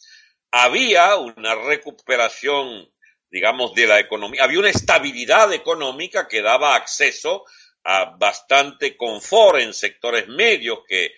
Había 0.49 1.17
una 1.17 1.55
recuperación, 1.55 2.89
digamos, 3.29 3.73
de 3.73 3.87
la 3.87 3.99
economía, 3.99 4.45
había 4.45 4.59
una 4.59 4.69
estabilidad 4.69 5.51
económica 5.51 6.29
que 6.29 6.41
daba 6.41 6.73
acceso 6.73 7.43
a 7.83 8.15
bastante 8.17 8.95
confort 8.95 9.59
en 9.59 9.73
sectores 9.73 10.29
medios 10.29 10.79
que 10.87 11.11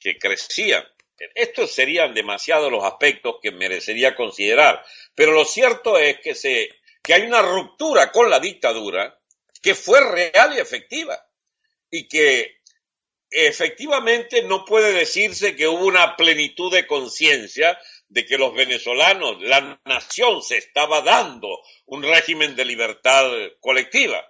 que 0.00 0.18
crecían. 0.18 0.84
Estos 1.34 1.72
serían 1.72 2.14
demasiados 2.14 2.72
los 2.72 2.82
aspectos 2.82 3.36
que 3.42 3.52
merecería 3.52 4.16
considerar, 4.16 4.82
pero 5.14 5.32
lo 5.32 5.44
cierto 5.44 5.98
es 5.98 6.18
que, 6.20 6.34
se, 6.34 6.70
que 7.02 7.14
hay 7.14 7.22
una 7.22 7.42
ruptura 7.42 8.10
con 8.10 8.30
la 8.30 8.40
dictadura 8.40 9.20
que 9.62 9.74
fue 9.74 10.00
real 10.00 10.56
y 10.56 10.60
efectiva. 10.60 11.22
Y 11.90 12.08
que 12.08 12.60
efectivamente 13.30 14.42
no 14.42 14.64
puede 14.64 14.92
decirse 14.92 15.54
que 15.54 15.68
hubo 15.68 15.86
una 15.86 16.16
plenitud 16.16 16.72
de 16.72 16.86
conciencia 16.86 17.78
de 18.08 18.26
que 18.26 18.38
los 18.38 18.54
venezolanos, 18.54 19.40
la 19.40 19.80
nación 19.84 20.42
se 20.42 20.58
estaba 20.58 21.00
dando 21.02 21.60
un 21.86 22.02
régimen 22.02 22.56
de 22.56 22.64
libertad 22.64 23.30
colectiva, 23.60 24.24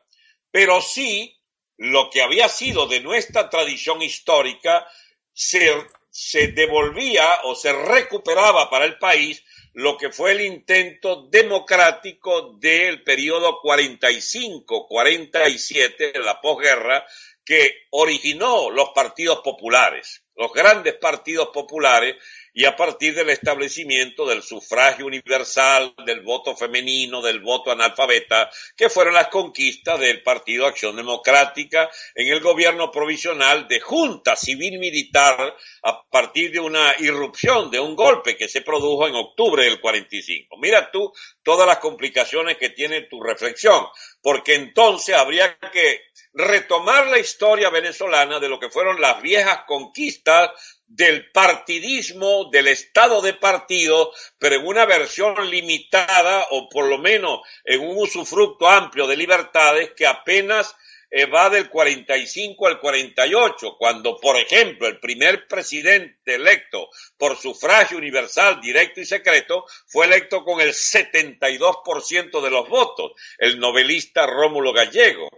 pero 0.50 0.82
sí 0.82 1.38
lo 1.78 2.10
que 2.10 2.20
había 2.20 2.48
sido 2.48 2.86
de 2.86 3.00
nuestra 3.00 3.48
tradición 3.48 4.02
histórica 4.02 4.86
se, 5.32 6.48
devolvía 6.48 7.42
o 7.44 7.54
se 7.54 7.72
recuperaba 7.72 8.68
para 8.70 8.84
el 8.84 8.98
país 8.98 9.44
lo 9.72 9.96
que 9.96 10.10
fue 10.10 10.32
el 10.32 10.40
intento 10.40 11.28
democrático 11.28 12.56
del 12.58 13.04
periodo 13.04 13.62
45-47 13.62 16.12
de 16.12 16.18
la 16.18 16.40
posguerra 16.40 17.06
que 17.44 17.86
originó 17.90 18.70
los 18.70 18.88
partidos 18.90 19.38
populares, 19.40 20.24
los 20.34 20.52
grandes 20.52 20.94
partidos 20.94 21.48
populares 21.48 22.16
y 22.52 22.64
a 22.64 22.76
partir 22.76 23.14
del 23.14 23.30
establecimiento 23.30 24.26
del 24.26 24.42
sufragio 24.42 25.06
universal, 25.06 25.94
del 26.04 26.20
voto 26.22 26.56
femenino, 26.56 27.22
del 27.22 27.40
voto 27.40 27.70
analfabeta, 27.70 28.50
que 28.76 28.88
fueron 28.88 29.14
las 29.14 29.28
conquistas 29.28 30.00
del 30.00 30.22
Partido 30.22 30.66
Acción 30.66 30.96
Democrática 30.96 31.90
en 32.14 32.28
el 32.28 32.40
gobierno 32.40 32.90
provisional 32.90 33.68
de 33.68 33.80
junta 33.80 34.36
civil 34.36 34.78
militar 34.78 35.54
a 35.82 36.02
partir 36.10 36.52
de 36.52 36.60
una 36.60 36.94
irrupción, 36.98 37.70
de 37.70 37.80
un 37.80 37.94
golpe 37.94 38.36
que 38.36 38.48
se 38.48 38.62
produjo 38.62 39.06
en 39.06 39.14
octubre 39.14 39.64
del 39.64 39.80
45. 39.80 40.56
Mira 40.58 40.90
tú 40.90 41.12
todas 41.42 41.66
las 41.66 41.78
complicaciones 41.78 42.56
que 42.56 42.70
tiene 42.70 43.02
tu 43.02 43.22
reflexión, 43.22 43.86
porque 44.22 44.54
entonces 44.54 45.14
habría 45.14 45.58
que 45.58 46.02
retomar 46.32 47.08
la 47.08 47.18
historia 47.18 47.70
venezolana 47.70 48.38
de 48.38 48.48
lo 48.48 48.60
que 48.60 48.70
fueron 48.70 49.00
las 49.00 49.20
viejas 49.20 49.60
conquistas 49.66 50.50
del 50.86 51.30
partidismo, 51.30 52.50
del 52.50 52.68
estado 52.68 53.22
de 53.22 53.34
partido, 53.34 54.12
pero 54.38 54.56
en 54.56 54.66
una 54.66 54.86
versión 54.86 55.48
limitada 55.48 56.46
o 56.50 56.68
por 56.68 56.86
lo 56.86 56.98
menos 56.98 57.40
en 57.64 57.80
un 57.80 57.96
usufructo 57.98 58.68
amplio 58.68 59.06
de 59.06 59.16
libertades 59.16 59.92
que 59.96 60.06
apenas 60.06 60.74
eh, 61.10 61.26
va 61.26 61.50
del 61.50 61.68
45 61.68 62.68
al 62.68 62.80
48, 62.80 63.76
cuando, 63.76 64.16
por 64.18 64.36
ejemplo, 64.36 64.86
el 64.86 65.00
primer 65.00 65.48
presidente 65.48 66.36
electo 66.36 66.88
por 67.18 67.36
sufragio 67.36 67.98
universal, 67.98 68.60
directo 68.60 69.00
y 69.00 69.04
secreto 69.04 69.64
fue 69.86 70.06
electo 70.06 70.44
con 70.44 70.60
el 70.60 70.72
72% 70.72 72.40
de 72.40 72.50
los 72.50 72.68
votos, 72.68 73.12
el 73.38 73.58
novelista 73.58 74.26
Rómulo 74.26 74.72
Gallego. 74.72 75.28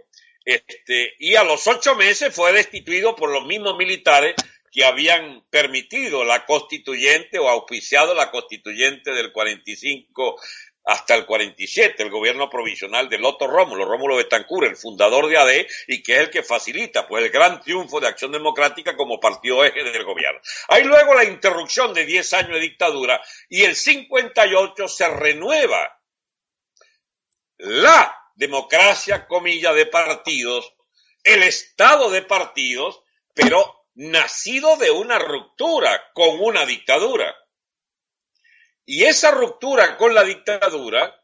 Este, 0.45 1.15
y 1.19 1.35
a 1.35 1.43
los 1.43 1.65
ocho 1.67 1.95
meses 1.95 2.35
fue 2.35 2.53
destituido 2.53 3.15
por 3.15 3.31
los 3.31 3.45
mismos 3.45 3.77
militares 3.77 4.35
que 4.71 4.83
habían 4.83 5.43
permitido 5.49 6.25
la 6.25 6.45
constituyente 6.45 7.37
o 7.39 7.47
auspiciado 7.47 8.13
la 8.13 8.31
constituyente 8.31 9.11
del 9.11 9.31
45 9.31 10.35
hasta 10.85 11.15
el 11.15 11.25
47, 11.25 12.03
el 12.03 12.09
gobierno 12.09 12.49
provisional 12.49 13.09
de 13.09 13.17
Loto 13.17 13.47
Rómulo, 13.47 13.85
Rómulo 13.85 14.17
Betancur, 14.17 14.65
el 14.65 14.75
fundador 14.75 15.27
de 15.27 15.37
AD, 15.37 15.65
y 15.87 16.03
que 16.03 16.13
es 16.15 16.19
el 16.19 16.29
que 16.29 16.43
facilita 16.43 17.07
pues, 17.07 17.23
el 17.23 17.31
gran 17.31 17.61
triunfo 17.61 17.99
de 17.99 18.07
Acción 18.07 18.31
Democrática 18.31 18.95
como 18.95 19.19
partido 19.19 19.63
eje 19.63 19.83
del 19.83 20.03
gobierno. 20.03 20.41
Hay 20.67 20.83
luego 20.83 21.13
la 21.13 21.23
interrupción 21.23 21.93
de 21.93 22.05
10 22.05 22.33
años 22.33 22.53
de 22.53 22.59
dictadura 22.59 23.21
y 23.47 23.63
el 23.63 23.75
58 23.75 24.87
se 24.87 25.09
renueva 25.09 25.99
la 27.57 28.13
democracia, 28.35 29.27
comilla, 29.27 29.73
de 29.73 29.85
partidos, 29.85 30.73
el 31.23 31.43
estado 31.43 32.09
de 32.09 32.23
partidos, 32.23 33.01
pero 33.33 33.85
nacido 33.95 34.75
de 34.77 34.91
una 34.91 35.19
ruptura 35.19 36.11
con 36.13 36.41
una 36.41 36.65
dictadura. 36.65 37.35
Y 38.85 39.05
esa 39.05 39.31
ruptura 39.31 39.97
con 39.97 40.13
la 40.13 40.23
dictadura 40.23 41.19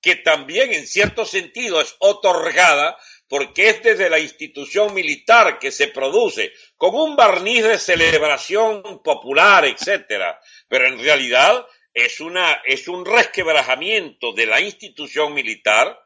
que 0.00 0.16
también 0.16 0.72
en 0.72 0.86
cierto 0.86 1.24
sentido 1.24 1.80
es 1.80 1.94
otorgada 2.00 2.98
porque 3.28 3.70
es 3.70 3.82
desde 3.82 4.10
la 4.10 4.18
institución 4.18 4.92
militar 4.92 5.58
que 5.58 5.70
se 5.70 5.88
produce 5.88 6.52
con 6.76 6.94
un 6.94 7.16
barniz 7.16 7.62
de 7.62 7.78
celebración 7.78 9.02
popular, 9.02 9.64
etcétera, 9.64 10.38
pero 10.68 10.86
en 10.86 10.98
realidad 10.98 11.64
es 11.94 12.20
una 12.20 12.60
es 12.66 12.88
un 12.88 13.06
resquebrajamiento 13.06 14.32
de 14.32 14.46
la 14.46 14.60
institución 14.60 15.32
militar 15.32 15.98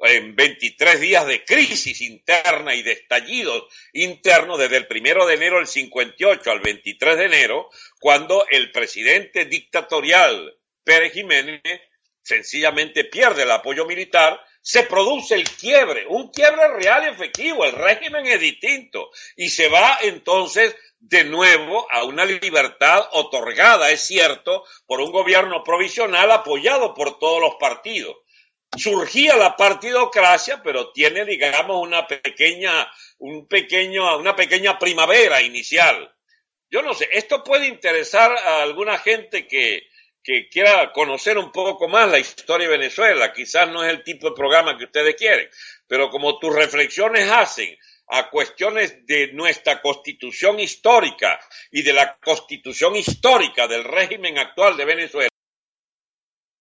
en 0.00 0.36
23 0.36 1.00
días 1.00 1.26
de 1.26 1.44
crisis 1.44 2.00
interna 2.02 2.74
y 2.74 2.82
de 2.82 2.92
estallidos 2.92 3.64
internos 3.92 4.58
desde 4.58 4.76
el 4.76 4.86
primero 4.86 5.26
de 5.26 5.34
enero 5.34 5.56
del 5.56 5.66
58 5.66 6.50
al 6.50 6.60
23 6.60 7.16
de 7.16 7.24
enero, 7.24 7.70
cuando 7.98 8.46
el 8.48 8.70
presidente 8.70 9.44
dictatorial 9.46 10.56
Pérez 10.84 11.12
Jiménez 11.12 11.60
sencillamente 12.22 13.04
pierde 13.04 13.42
el 13.42 13.50
apoyo 13.50 13.86
militar, 13.86 14.40
se 14.60 14.82
produce 14.82 15.34
el 15.34 15.48
quiebre, 15.48 16.06
un 16.08 16.30
quiebre 16.30 16.68
real 16.68 17.04
y 17.04 17.08
efectivo, 17.08 17.64
el 17.64 17.72
régimen 17.72 18.26
es 18.26 18.38
distinto 18.38 19.10
y 19.36 19.48
se 19.48 19.68
va 19.68 19.98
entonces 20.02 20.76
de 20.98 21.24
nuevo 21.24 21.86
a 21.90 22.04
una 22.04 22.24
libertad 22.24 23.08
otorgada, 23.12 23.90
es 23.90 24.02
cierto, 24.02 24.64
por 24.86 25.00
un 25.00 25.10
gobierno 25.10 25.64
provisional 25.64 26.30
apoyado 26.30 26.92
por 26.92 27.18
todos 27.18 27.40
los 27.40 27.54
partidos 27.54 28.16
surgía 28.76 29.36
la 29.36 29.56
partidocracia, 29.56 30.62
pero 30.62 30.92
tiene, 30.92 31.24
digamos, 31.24 31.80
una 31.80 32.06
pequeña, 32.06 32.90
un 33.18 33.46
pequeño, 33.48 34.18
una 34.18 34.36
pequeña 34.36 34.78
primavera 34.78 35.40
inicial. 35.42 36.14
Yo 36.70 36.82
no 36.82 36.94
sé, 36.94 37.08
esto 37.12 37.42
puede 37.42 37.66
interesar 37.66 38.30
a 38.36 38.62
alguna 38.62 38.98
gente 38.98 39.46
que, 39.46 39.88
que 40.22 40.48
quiera 40.48 40.92
conocer 40.92 41.38
un 41.38 41.50
poco 41.50 41.88
más 41.88 42.10
la 42.10 42.18
historia 42.18 42.68
de 42.68 42.76
Venezuela. 42.76 43.32
Quizás 43.32 43.68
no 43.70 43.82
es 43.82 43.90
el 43.90 44.04
tipo 44.04 44.28
de 44.28 44.36
programa 44.36 44.76
que 44.76 44.84
ustedes 44.84 45.14
quieren, 45.16 45.48
pero 45.86 46.10
como 46.10 46.38
tus 46.38 46.54
reflexiones 46.54 47.30
hacen 47.30 47.76
a 48.10 48.30
cuestiones 48.30 49.06
de 49.06 49.32
nuestra 49.32 49.80
constitución 49.80 50.60
histórica 50.60 51.38
y 51.70 51.82
de 51.82 51.92
la 51.92 52.16
constitución 52.18 52.96
histórica 52.96 53.66
del 53.66 53.84
régimen 53.84 54.38
actual 54.38 54.76
de 54.76 54.84
Venezuela, 54.84 55.28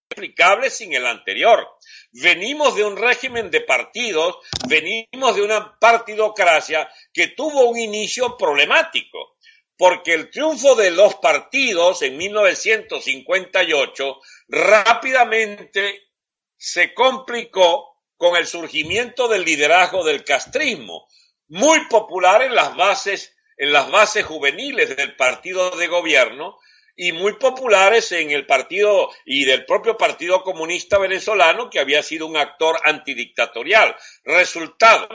explicable 0.09 0.69
sin 0.69 0.93
el 0.93 1.05
anterior. 1.05 1.67
Venimos 2.11 2.75
de 2.75 2.83
un 2.83 2.97
régimen 2.97 3.49
de 3.51 3.61
partidos, 3.61 4.37
venimos 4.67 5.35
de 5.35 5.43
una 5.43 5.77
partidocracia 5.79 6.89
que 7.13 7.29
tuvo 7.29 7.65
un 7.65 7.77
inicio 7.77 8.35
problemático, 8.37 9.37
porque 9.77 10.13
el 10.13 10.31
triunfo 10.31 10.75
de 10.75 10.91
los 10.91 11.15
partidos 11.15 12.01
en 12.01 12.17
1958 12.17 14.19
rápidamente 14.47 16.09
se 16.57 16.93
complicó 16.93 17.95
con 18.15 18.35
el 18.35 18.47
surgimiento 18.47 19.27
del 19.27 19.45
liderazgo 19.45 20.03
del 20.03 20.23
castrismo, 20.23 21.07
muy 21.49 21.87
popular 21.87 22.41
en 22.41 22.55
las 22.55 22.75
bases 22.75 23.37
en 23.57 23.73
las 23.73 23.89
bases 23.89 24.23
juveniles 24.23 24.95
del 24.95 25.15
partido 25.15 25.71
de 25.71 25.87
gobierno, 25.87 26.59
y 26.97 27.11
muy 27.11 27.33
populares 27.33 28.11
en 28.11 28.31
el 28.31 28.45
partido 28.45 29.09
y 29.23 29.45
del 29.45 29.65
propio 29.65 29.95
Partido 29.95 30.41
Comunista 30.41 30.97
Venezolano, 30.97 31.69
que 31.69 31.79
había 31.79 32.01
sido 32.01 32.25
un 32.25 32.35
actor 32.35 32.77
antidictatorial. 32.83 33.95
Resultado, 34.25 35.07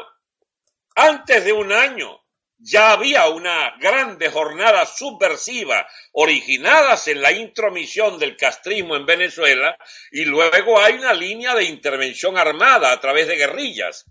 antes 0.95 1.45
de 1.45 1.53
un 1.53 1.73
año 1.73 2.23
ya 2.65 2.93
había 2.93 3.27
una 3.27 3.77
grande 3.81 4.31
jornada 4.31 4.87
subversiva 4.87 5.85
originadas 6.13 7.09
en 7.09 7.21
la 7.21 7.33
intromisión 7.33 8.21
del 8.21 8.37
castrismo 8.37 8.95
en 8.95 9.05
Venezuela 9.05 9.77
y 10.13 10.25
luego 10.25 10.79
hay 10.79 10.95
una 10.95 11.13
línea 11.13 11.57
de 11.57 11.65
intervención 11.65 12.39
armada 12.39 12.93
a 12.93 13.01
través 13.01 13.27
de 13.27 13.37
guerrillas 13.37 14.05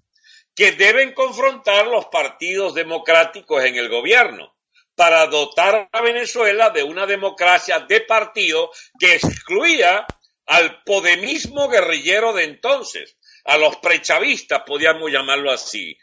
que 0.53 0.73
deben 0.73 1.13
confrontar 1.13 1.87
los 1.87 2.07
partidos 2.07 2.73
democráticos 2.73 3.63
en 3.63 3.77
el 3.77 3.87
gobierno 3.87 4.53
para 5.01 5.25
dotar 5.25 5.89
a 5.91 6.01
Venezuela 6.01 6.69
de 6.69 6.83
una 6.83 7.07
democracia 7.07 7.79
de 7.79 8.01
partido 8.01 8.69
que 8.99 9.15
excluía 9.15 10.05
al 10.45 10.83
podemismo 10.83 11.69
guerrillero 11.69 12.33
de 12.33 12.43
entonces, 12.43 13.17
a 13.45 13.57
los 13.57 13.77
prechavistas, 13.77 14.61
podríamos 14.63 15.11
llamarlo 15.11 15.51
así, 15.51 15.97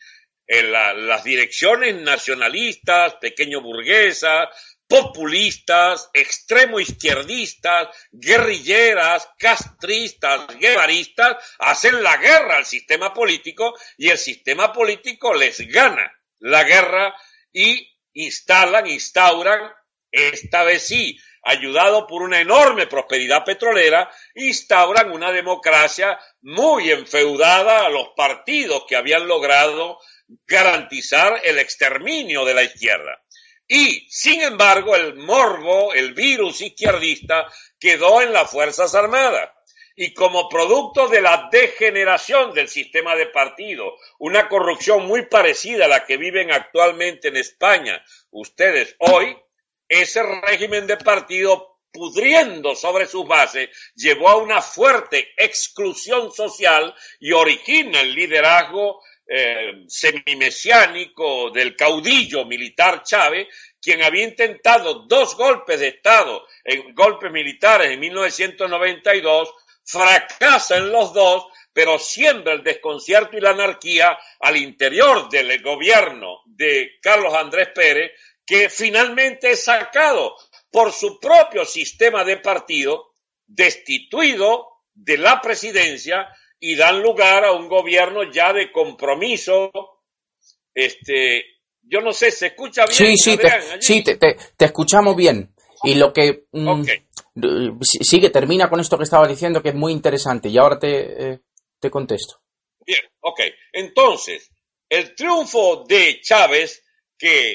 las 0.49 1.23
direcciones 1.23 1.95
nacionalistas, 1.95 3.15
pequeño 3.21 3.61
burguesas, 3.61 4.49
populistas, 4.89 6.11
extremo 6.13 6.81
izquierdistas, 6.81 7.91
guerrilleras, 8.11 9.29
castristas, 9.39 10.59
guevaristas, 10.59 11.37
hacen 11.61 12.03
la 12.03 12.17
guerra 12.17 12.57
al 12.57 12.67
sistema 12.67 13.15
político 13.15 13.79
y 13.97 14.09
el 14.09 14.19
sistema 14.19 14.73
político 14.73 15.35
les 15.35 15.61
gana 15.69 16.13
la 16.41 16.65
guerra 16.65 17.15
y 17.53 17.95
instalan, 18.15 18.87
instauran, 18.87 19.73
esta 20.11 20.65
vez 20.65 20.87
sí, 20.87 21.19
ayudado 21.43 22.07
por 22.07 22.23
una 22.23 22.41
enorme 22.41 22.87
prosperidad 22.87 23.45
petrolera, 23.45 24.11
instauran 24.35 25.13
una 25.13 25.33
democracia 25.33 26.19
muy 26.43 26.91
enfeudada 26.91 27.87
a 27.87 27.91
los 27.91 28.09
partidos 28.17 28.85
que 28.89 28.97
habían 28.97 29.27
logrado 29.27 29.99
garantizar 30.47 31.41
el 31.45 31.59
exterminio 31.59 32.45
de 32.45 32.55
la 32.55 32.63
izquierda. 32.63 33.23
Y, 33.67 34.07
sin 34.11 34.41
embargo, 34.41 34.97
el 34.97 35.15
morbo, 35.17 35.93
el 35.93 36.15
virus 36.15 36.61
izquierdista, 36.63 37.47
quedó 37.79 38.23
en 38.23 38.33
las 38.33 38.51
Fuerzas 38.51 38.95
Armadas 38.95 39.51
y 40.01 40.15
como 40.15 40.49
producto 40.49 41.09
de 41.09 41.21
la 41.21 41.49
degeneración 41.51 42.55
del 42.55 42.69
sistema 42.69 43.17
de 43.17 43.27
partido, 43.27 43.97
una 44.21 44.49
corrupción 44.49 45.07
muy 45.07 45.27
parecida 45.27 45.87
a 45.87 45.89
la 45.89 46.07
que 46.07 46.17
viven 46.17 46.53
actualmente 46.53 47.27
en 47.27 47.37
España 47.37 48.01
ustedes 48.31 48.95
hoy, 49.01 49.37
ese 49.89 50.23
régimen 50.23 50.87
de 50.87 50.99
partido 50.99 51.81
pudriendo 51.91 52.77
sobre 52.77 53.07
sus 53.07 53.27
bases, 53.27 53.71
llevó 53.97 54.29
a 54.29 54.37
una 54.37 54.63
fuerte 54.63 55.31
exclusión 55.37 56.33
social 56.33 56.95
y 57.19 57.33
origina 57.33 58.01
el 58.01 58.15
liderazgo 58.15 59.03
eh, 59.27 59.85
semimesiánico 59.89 61.51
del 61.51 61.75
caudillo 61.75 62.45
militar 62.45 63.03
Chávez, 63.03 63.49
quien 63.83 64.05
había 64.05 64.23
intentado 64.23 65.07
dos 65.09 65.37
golpes 65.37 65.81
de 65.81 65.89
Estado, 65.89 66.47
en 66.63 66.95
golpes 66.95 67.33
militares 67.33 67.91
en 67.91 67.99
1992, 67.99 69.53
fracasa 69.89 70.77
en 70.77 70.93
los 70.93 71.15
dos, 71.15 71.47
pero 71.73 71.99
siembra 71.99 72.53
el 72.53 72.63
desconcierto 72.63 73.37
y 73.37 73.41
la 73.41 73.51
anarquía 73.51 74.19
al 74.41 74.57
interior 74.59 75.31
del 75.31 75.63
gobierno 75.63 76.43
de 76.47 76.99
Carlos 77.01 77.33
Andrés 77.33 77.69
Pérez, 77.75 78.13
que 78.45 78.69
finalmente 78.69 79.53
es 79.53 79.65
sacado 79.65 80.37
por 80.71 80.93
su 80.93 81.19
propio 81.19 81.65
sistema 81.65 82.23
de 82.23 82.37
partido, 82.37 83.13
destituido 83.47 84.67
de 84.95 85.17
la 85.17 85.41
presidencia 85.41 86.29
y 86.61 86.77
dan 86.77 87.01
lugar 87.01 87.45
a 87.45 87.53
un 87.53 87.69
gobierno 87.69 88.31
ya 88.31 88.53
de 88.53 88.71
compromiso. 88.71 89.71
Este, 90.75 91.45
yo 91.83 92.03
no 92.03 92.13
sé, 92.13 92.31
¿se 92.31 92.49
escucha 92.49 92.85
bien? 92.85 92.95
Sí, 92.95 93.17
sí, 93.17 93.39
te, 93.39 93.81
sí 93.81 94.03
te, 94.03 94.37
escuchamos 94.59 95.17
bien. 95.17 95.55
Y 95.85 95.95
lo 95.95 96.13
que... 96.13 96.45
Mm, 96.53 96.85
sigue, 97.83 98.31
termina 98.31 98.69
con 98.69 98.81
esto 98.81 98.97
que 98.97 99.05
estaba 99.05 99.27
diciendo, 99.27 99.63
que 99.63 99.71
es 99.71 99.75
muy 99.75 99.93
interesante, 99.93 100.49
y 100.49 100.59
ahora 100.59 100.79
te, 100.79 101.33
eh, 101.33 101.41
te 101.81 101.91
contesto. 101.91 102.41
Bien, 102.85 103.01
ok. 103.21 103.41
Entonces, 103.73 104.51
el 104.89 105.15
triunfo 105.15 105.85
de 105.87 106.21
Chávez, 106.23 106.83
que, 107.19 107.53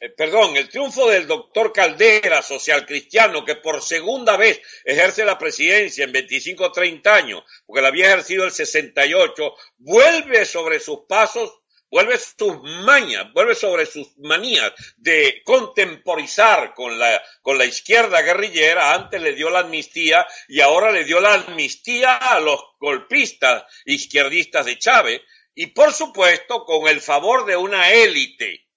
eh, 0.00 0.10
perdón, 0.16 0.56
el 0.56 0.68
triunfo 0.68 1.08
del 1.08 1.26
doctor 1.26 1.72
Caldera, 1.72 2.42
social 2.42 2.86
cristiano, 2.86 3.44
que 3.44 3.56
por 3.56 3.82
segunda 3.82 4.36
vez 4.36 4.60
ejerce 4.84 5.24
la 5.24 5.36
presidencia 5.36 6.04
en 6.04 6.12
25 6.12 6.64
o 6.64 6.72
30 6.72 7.14
años, 7.14 7.42
porque 7.66 7.82
la 7.82 7.88
había 7.88 8.06
ejercido 8.06 8.44
el 8.44 8.52
68, 8.52 9.54
vuelve 9.78 10.44
sobre 10.44 10.78
sus 10.78 11.00
pasos 11.08 11.57
vuelve 11.90 12.18
sus 12.18 12.62
mañas, 12.84 13.32
vuelve 13.32 13.54
sobre 13.54 13.86
sus 13.86 14.16
manías 14.18 14.72
de 14.96 15.42
contemporizar 15.44 16.74
con 16.74 16.98
la, 16.98 17.22
con 17.42 17.58
la 17.58 17.64
izquierda 17.64 18.22
guerrillera, 18.22 18.94
antes 18.94 19.20
le 19.20 19.32
dio 19.32 19.50
la 19.50 19.60
amnistía 19.60 20.26
y 20.48 20.60
ahora 20.60 20.90
le 20.90 21.04
dio 21.04 21.20
la 21.20 21.34
amnistía 21.34 22.16
a 22.16 22.40
los 22.40 22.60
golpistas 22.78 23.64
izquierdistas 23.84 24.66
de 24.66 24.78
Chávez 24.78 25.22
y 25.54 25.66
por 25.66 25.92
supuesto 25.92 26.64
con 26.64 26.88
el 26.88 27.00
favor 27.00 27.46
de 27.46 27.56
una 27.56 27.90
élite 27.90 28.68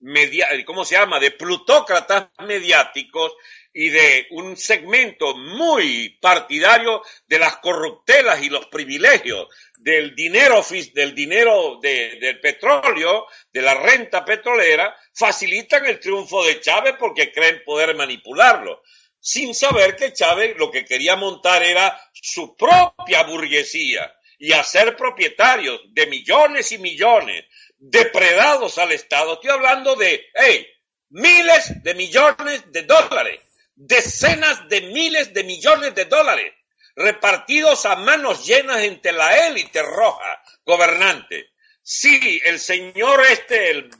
media, 0.00 0.48
¿cómo 0.66 0.84
se 0.84 0.96
llama?, 0.96 1.18
de 1.18 1.30
plutócratas 1.30 2.28
mediáticos 2.46 3.32
y 3.74 3.90
de 3.90 4.28
un 4.30 4.56
segmento 4.56 5.36
muy 5.36 6.16
partidario 6.20 7.02
de 7.26 7.40
las 7.40 7.56
corruptelas 7.56 8.40
y 8.42 8.48
los 8.48 8.66
privilegios 8.66 9.48
del 9.78 10.14
dinero, 10.14 10.64
del 10.94 11.14
dinero 11.14 11.80
del 11.82 12.40
petróleo, 12.40 13.26
de 13.52 13.62
la 13.62 13.74
renta 13.74 14.24
petrolera, 14.24 14.96
facilitan 15.12 15.84
el 15.86 15.98
triunfo 15.98 16.44
de 16.44 16.60
Chávez 16.60 16.94
porque 16.98 17.32
creen 17.32 17.62
poder 17.64 17.94
manipularlo. 17.96 18.82
sin 19.26 19.54
saber 19.54 19.96
que 19.96 20.12
Chávez 20.12 20.54
lo 20.58 20.70
que 20.70 20.84
quería 20.84 21.16
montar 21.16 21.62
era 21.62 21.98
su 22.12 22.54
propia 22.54 23.22
burguesía 23.22 24.14
y 24.38 24.52
hacer 24.52 24.96
propietarios 24.96 25.80
de 25.94 26.06
millones 26.08 26.72
y 26.72 26.78
millones 26.78 27.46
depredados 27.78 28.76
al 28.76 28.92
Estado. 28.92 29.32
Estoy 29.34 29.50
hablando 29.50 29.96
de, 29.96 30.26
hey, 30.34 30.66
miles 31.08 31.82
de 31.82 31.94
millones 31.94 32.70
de 32.70 32.82
dólares, 32.82 33.40
decenas 33.76 34.68
de 34.68 34.80
miles 34.82 35.32
de 35.34 35.44
millones 35.44 35.94
de 35.94 36.04
dólares 36.04 36.52
repartidos 36.96 37.86
a 37.86 37.96
manos 37.96 38.46
llenas 38.46 38.82
entre 38.82 39.12
la 39.12 39.48
élite 39.48 39.82
roja 39.82 40.42
gobernante. 40.64 41.50
Sí, 41.82 42.40
el 42.44 42.58
señor 42.60 43.22
este, 43.28 43.90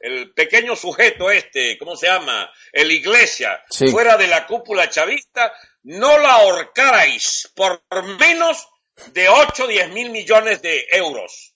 el, 0.00 0.32
pequeño 0.32 0.74
sujeto 0.74 1.30
este, 1.30 1.76
¿cómo 1.78 1.96
se 1.96 2.06
llama? 2.06 2.50
El 2.72 2.90
iglesia, 2.90 3.62
fuera 3.90 4.16
de 4.16 4.26
la 4.26 4.46
cúpula 4.46 4.88
chavista, 4.88 5.52
no 5.82 6.18
la 6.18 6.32
ahorcarais 6.34 7.52
por 7.54 7.82
menos 8.18 8.66
de 9.12 9.28
8 9.28 9.64
o 9.64 9.66
10 9.66 9.90
mil 9.90 10.10
millones 10.10 10.62
de 10.62 10.86
euros. 10.92 11.54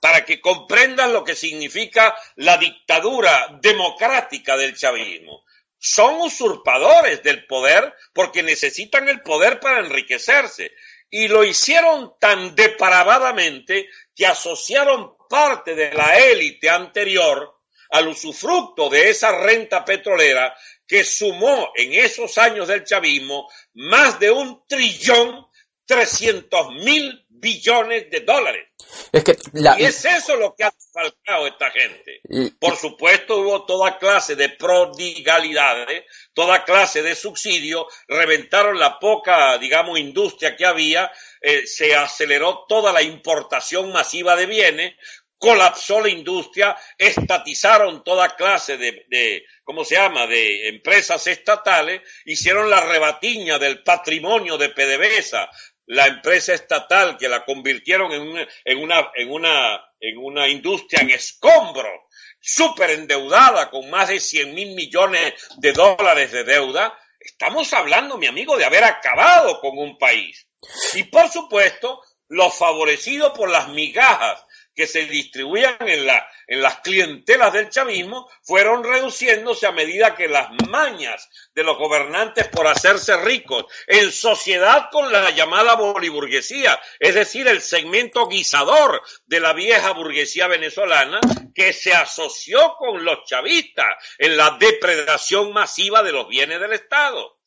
Para 0.00 0.24
que 0.24 0.40
comprendan 0.40 1.12
lo 1.12 1.24
que 1.24 1.34
significa 1.34 2.14
la 2.36 2.56
dictadura 2.56 3.58
democrática 3.60 4.56
del 4.56 4.76
chavismo 4.76 5.44
son 5.80 6.20
usurpadores 6.20 7.22
del 7.22 7.46
poder 7.46 7.94
porque 8.12 8.42
necesitan 8.42 9.08
el 9.08 9.22
poder 9.22 9.58
para 9.58 9.80
enriquecerse. 9.80 10.72
Y 11.08 11.26
lo 11.26 11.42
hicieron 11.42 12.14
tan 12.20 12.54
depravadamente 12.54 13.88
que 14.14 14.26
asociaron 14.26 15.16
parte 15.28 15.74
de 15.74 15.92
la 15.92 16.18
élite 16.18 16.68
anterior 16.68 17.58
al 17.90 18.08
usufructo 18.08 18.88
de 18.88 19.08
esa 19.08 19.32
renta 19.32 19.84
petrolera 19.84 20.54
que 20.86 21.02
sumó 21.02 21.72
en 21.74 21.94
esos 21.94 22.36
años 22.38 22.68
del 22.68 22.84
chavismo 22.84 23.48
más 23.74 24.20
de 24.20 24.30
un 24.30 24.64
trillón 24.68 25.46
trescientos 25.86 26.68
mil 26.84 27.26
billones 27.40 28.10
de 28.10 28.20
dólares. 28.20 28.68
Es 29.12 29.24
que 29.24 29.36
Y 29.78 29.84
es 29.84 30.04
eso 30.04 30.36
lo 30.36 30.54
que 30.54 30.64
ha 30.64 30.72
faltado 30.92 31.46
esta 31.46 31.70
gente. 31.70 32.20
Por 32.58 32.76
supuesto, 32.76 33.38
hubo 33.38 33.64
toda 33.64 33.98
clase 33.98 34.36
de 34.36 34.48
prodigalidades, 34.50 36.04
toda 36.34 36.64
clase 36.64 37.02
de 37.02 37.14
subsidios, 37.14 37.86
reventaron 38.08 38.78
la 38.78 38.98
poca, 38.98 39.58
digamos, 39.58 39.98
industria 39.98 40.56
que 40.56 40.66
había, 40.66 41.10
eh, 41.40 41.66
se 41.66 41.94
aceleró 41.94 42.64
toda 42.68 42.92
la 42.92 43.02
importación 43.02 43.92
masiva 43.92 44.36
de 44.36 44.46
bienes, 44.46 44.94
colapsó 45.40 46.02
la 46.02 46.10
industria, 46.10 46.76
estatizaron 46.98 48.04
toda 48.04 48.36
clase 48.36 48.76
de, 48.76 49.06
de, 49.08 49.46
¿cómo 49.64 49.86
se 49.86 49.94
llama?, 49.94 50.26
de 50.26 50.68
empresas 50.68 51.26
estatales, 51.26 52.02
hicieron 52.26 52.68
la 52.68 52.80
rebatiña 52.80 53.58
del 53.58 53.82
patrimonio 53.82 54.58
de 54.58 54.68
PDVSA, 54.68 55.48
la 55.90 56.06
empresa 56.06 56.54
estatal 56.54 57.16
que 57.18 57.28
la 57.28 57.44
convirtieron 57.44 58.12
en 58.12 58.22
una, 58.22 58.46
en 58.64 58.78
una, 58.78 59.10
en 59.16 59.32
una, 59.32 59.84
en 59.98 60.18
una 60.18 60.46
industria 60.46 61.02
en 61.02 61.10
escombro, 61.10 62.08
súper 62.40 62.90
endeudada 62.90 63.70
con 63.70 63.90
más 63.90 64.08
de 64.08 64.20
100 64.20 64.54
mil 64.54 64.76
millones 64.76 65.34
de 65.56 65.72
dólares 65.72 66.30
de 66.30 66.44
deuda, 66.44 66.96
estamos 67.18 67.72
hablando, 67.72 68.18
mi 68.18 68.28
amigo, 68.28 68.56
de 68.56 68.66
haber 68.66 68.84
acabado 68.84 69.60
con 69.60 69.76
un 69.78 69.98
país. 69.98 70.46
Y 70.94 71.02
por 71.04 71.28
supuesto, 71.28 72.00
los 72.28 72.54
favorecidos 72.54 73.36
por 73.36 73.50
las 73.50 73.66
migajas 73.70 74.44
que 74.74 74.86
se 74.86 75.06
distribuían 75.06 75.76
en, 75.80 76.06
la, 76.06 76.26
en 76.46 76.62
las 76.62 76.80
clientelas 76.80 77.52
del 77.52 77.68
chavismo 77.68 78.28
fueron 78.42 78.84
reduciéndose 78.84 79.66
a 79.66 79.72
medida 79.72 80.14
que 80.14 80.28
las 80.28 80.50
mañas 80.68 81.28
de 81.54 81.64
los 81.64 81.76
gobernantes 81.76 82.48
por 82.48 82.66
hacerse 82.66 83.16
ricos 83.18 83.64
en 83.86 84.10
sociedad 84.12 84.88
con 84.90 85.12
la 85.12 85.30
llamada 85.30 85.74
boliburguesía, 85.74 86.80
es 86.98 87.14
decir, 87.14 87.48
el 87.48 87.60
segmento 87.60 88.28
guisador 88.28 89.02
de 89.26 89.40
la 89.40 89.52
vieja 89.52 89.92
burguesía 89.92 90.46
venezolana 90.46 91.20
que 91.54 91.72
se 91.72 91.92
asoció 91.92 92.74
con 92.78 93.04
los 93.04 93.24
chavistas 93.24 93.86
en 94.18 94.36
la 94.36 94.56
depredación 94.58 95.52
masiva 95.52 96.02
de 96.02 96.12
los 96.12 96.28
bienes 96.28 96.60
del 96.60 96.72
Estado. 96.72 97.38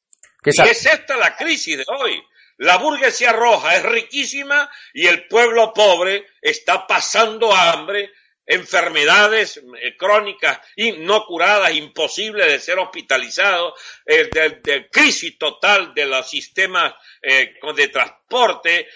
Y 0.45 0.49
es 0.49 0.85
esta 0.85 1.15
la 1.15 1.35
crisis 1.35 1.77
de 1.77 1.85
hoy. 1.87 2.21
La 2.63 2.77
burguesía 2.77 3.33
roja 3.33 3.75
es 3.75 3.83
riquísima 3.83 4.71
y 4.93 5.05
el 5.07 5.27
pueblo 5.27 5.73
pobre 5.73 6.27
está 6.41 6.87
pasando 6.87 7.53
hambre, 7.53 8.13
enfermedades 8.45 9.57
eh, 9.57 9.97
crónicas 9.97 10.61
y 10.77 10.93
no 10.93 11.25
curadas, 11.25 11.75
imposibles 11.75 12.47
de 12.47 12.59
ser 12.61 12.79
hospitalizados, 12.79 13.73
eh, 14.05 14.29
de, 14.63 14.87
crisis 14.89 15.37
total 15.37 15.93
de 15.93 16.05
los 16.05 16.29
sistemas 16.29 16.93
eh, 17.21 17.53
de 17.75 17.87
transporte, 17.89 18.87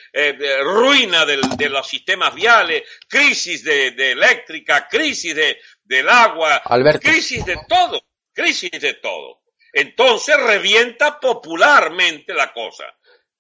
ruina 0.64 1.26
de 1.26 1.70
los 1.70 1.86
sistemas 1.86 2.34
viales, 2.34 2.84
crisis 3.06 3.66
de, 3.66 4.12
eléctrica, 4.12 4.88
crisis 4.88 5.36
del 5.84 6.08
agua, 6.08 6.62
crisis 7.02 7.46
de 7.46 7.58
todo, 7.68 8.02
crisis 8.34 8.72
de 8.72 8.94
todo. 8.94 9.42
Entonces 9.74 10.38
revienta 10.38 11.20
popularmente 11.20 12.34
la 12.34 12.54
cosa. 12.54 12.86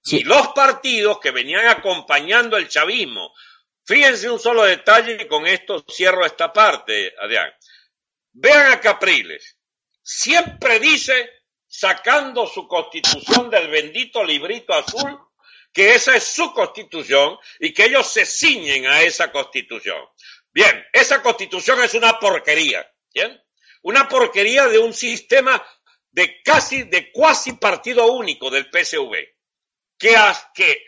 Y 0.10 0.24
los 0.24 0.50
partidos 0.50 1.20
que 1.20 1.32
venían 1.32 1.68
acompañando 1.68 2.56
el 2.56 2.70
chavismo, 2.70 3.34
fíjense 3.86 4.30
un 4.30 4.40
solo 4.40 4.64
detalle 4.64 5.18
y 5.22 5.28
con 5.28 5.46
esto 5.46 5.84
cierro 5.90 6.26
esta 6.26 6.54
parte, 6.54 7.14
Adrián. 7.20 7.52
Vean 8.32 8.72
a 8.72 8.80
Capriles, 8.80 9.58
siempre 10.02 10.80
dice, 10.80 11.30
sacando 11.68 12.48
su 12.48 12.68
constitución 12.68 13.50
del 13.50 13.68
bendito 13.70 14.24
librito 14.24 14.74
azul, 14.74 15.20
que 15.74 15.96
esa 15.96 16.16
es 16.16 16.24
su 16.24 16.54
constitución 16.54 17.38
y 17.60 17.74
que 17.74 17.86
ellos 17.86 18.08
se 18.08 18.26
ciñen 18.26 18.88
a 18.88 19.02
esa 19.02 19.32
constitución. 19.32 20.00
Bien, 20.54 20.86
esa 20.94 21.22
constitución 21.22 21.84
es 21.84 21.94
una 21.96 22.18
porquería, 22.18 22.90
¿bien? 23.14 23.44
Una 23.82 24.08
porquería 24.08 24.68
de 24.68 24.80
un 24.80 24.94
sistema 24.94 25.62
de 26.12 26.42
casi, 26.44 26.84
de 26.84 27.12
cuasi 27.12 27.54
partido 27.54 28.12
único 28.12 28.50
del 28.50 28.70
PSV 28.72 29.37
que, 29.98 30.16
que 30.54 30.84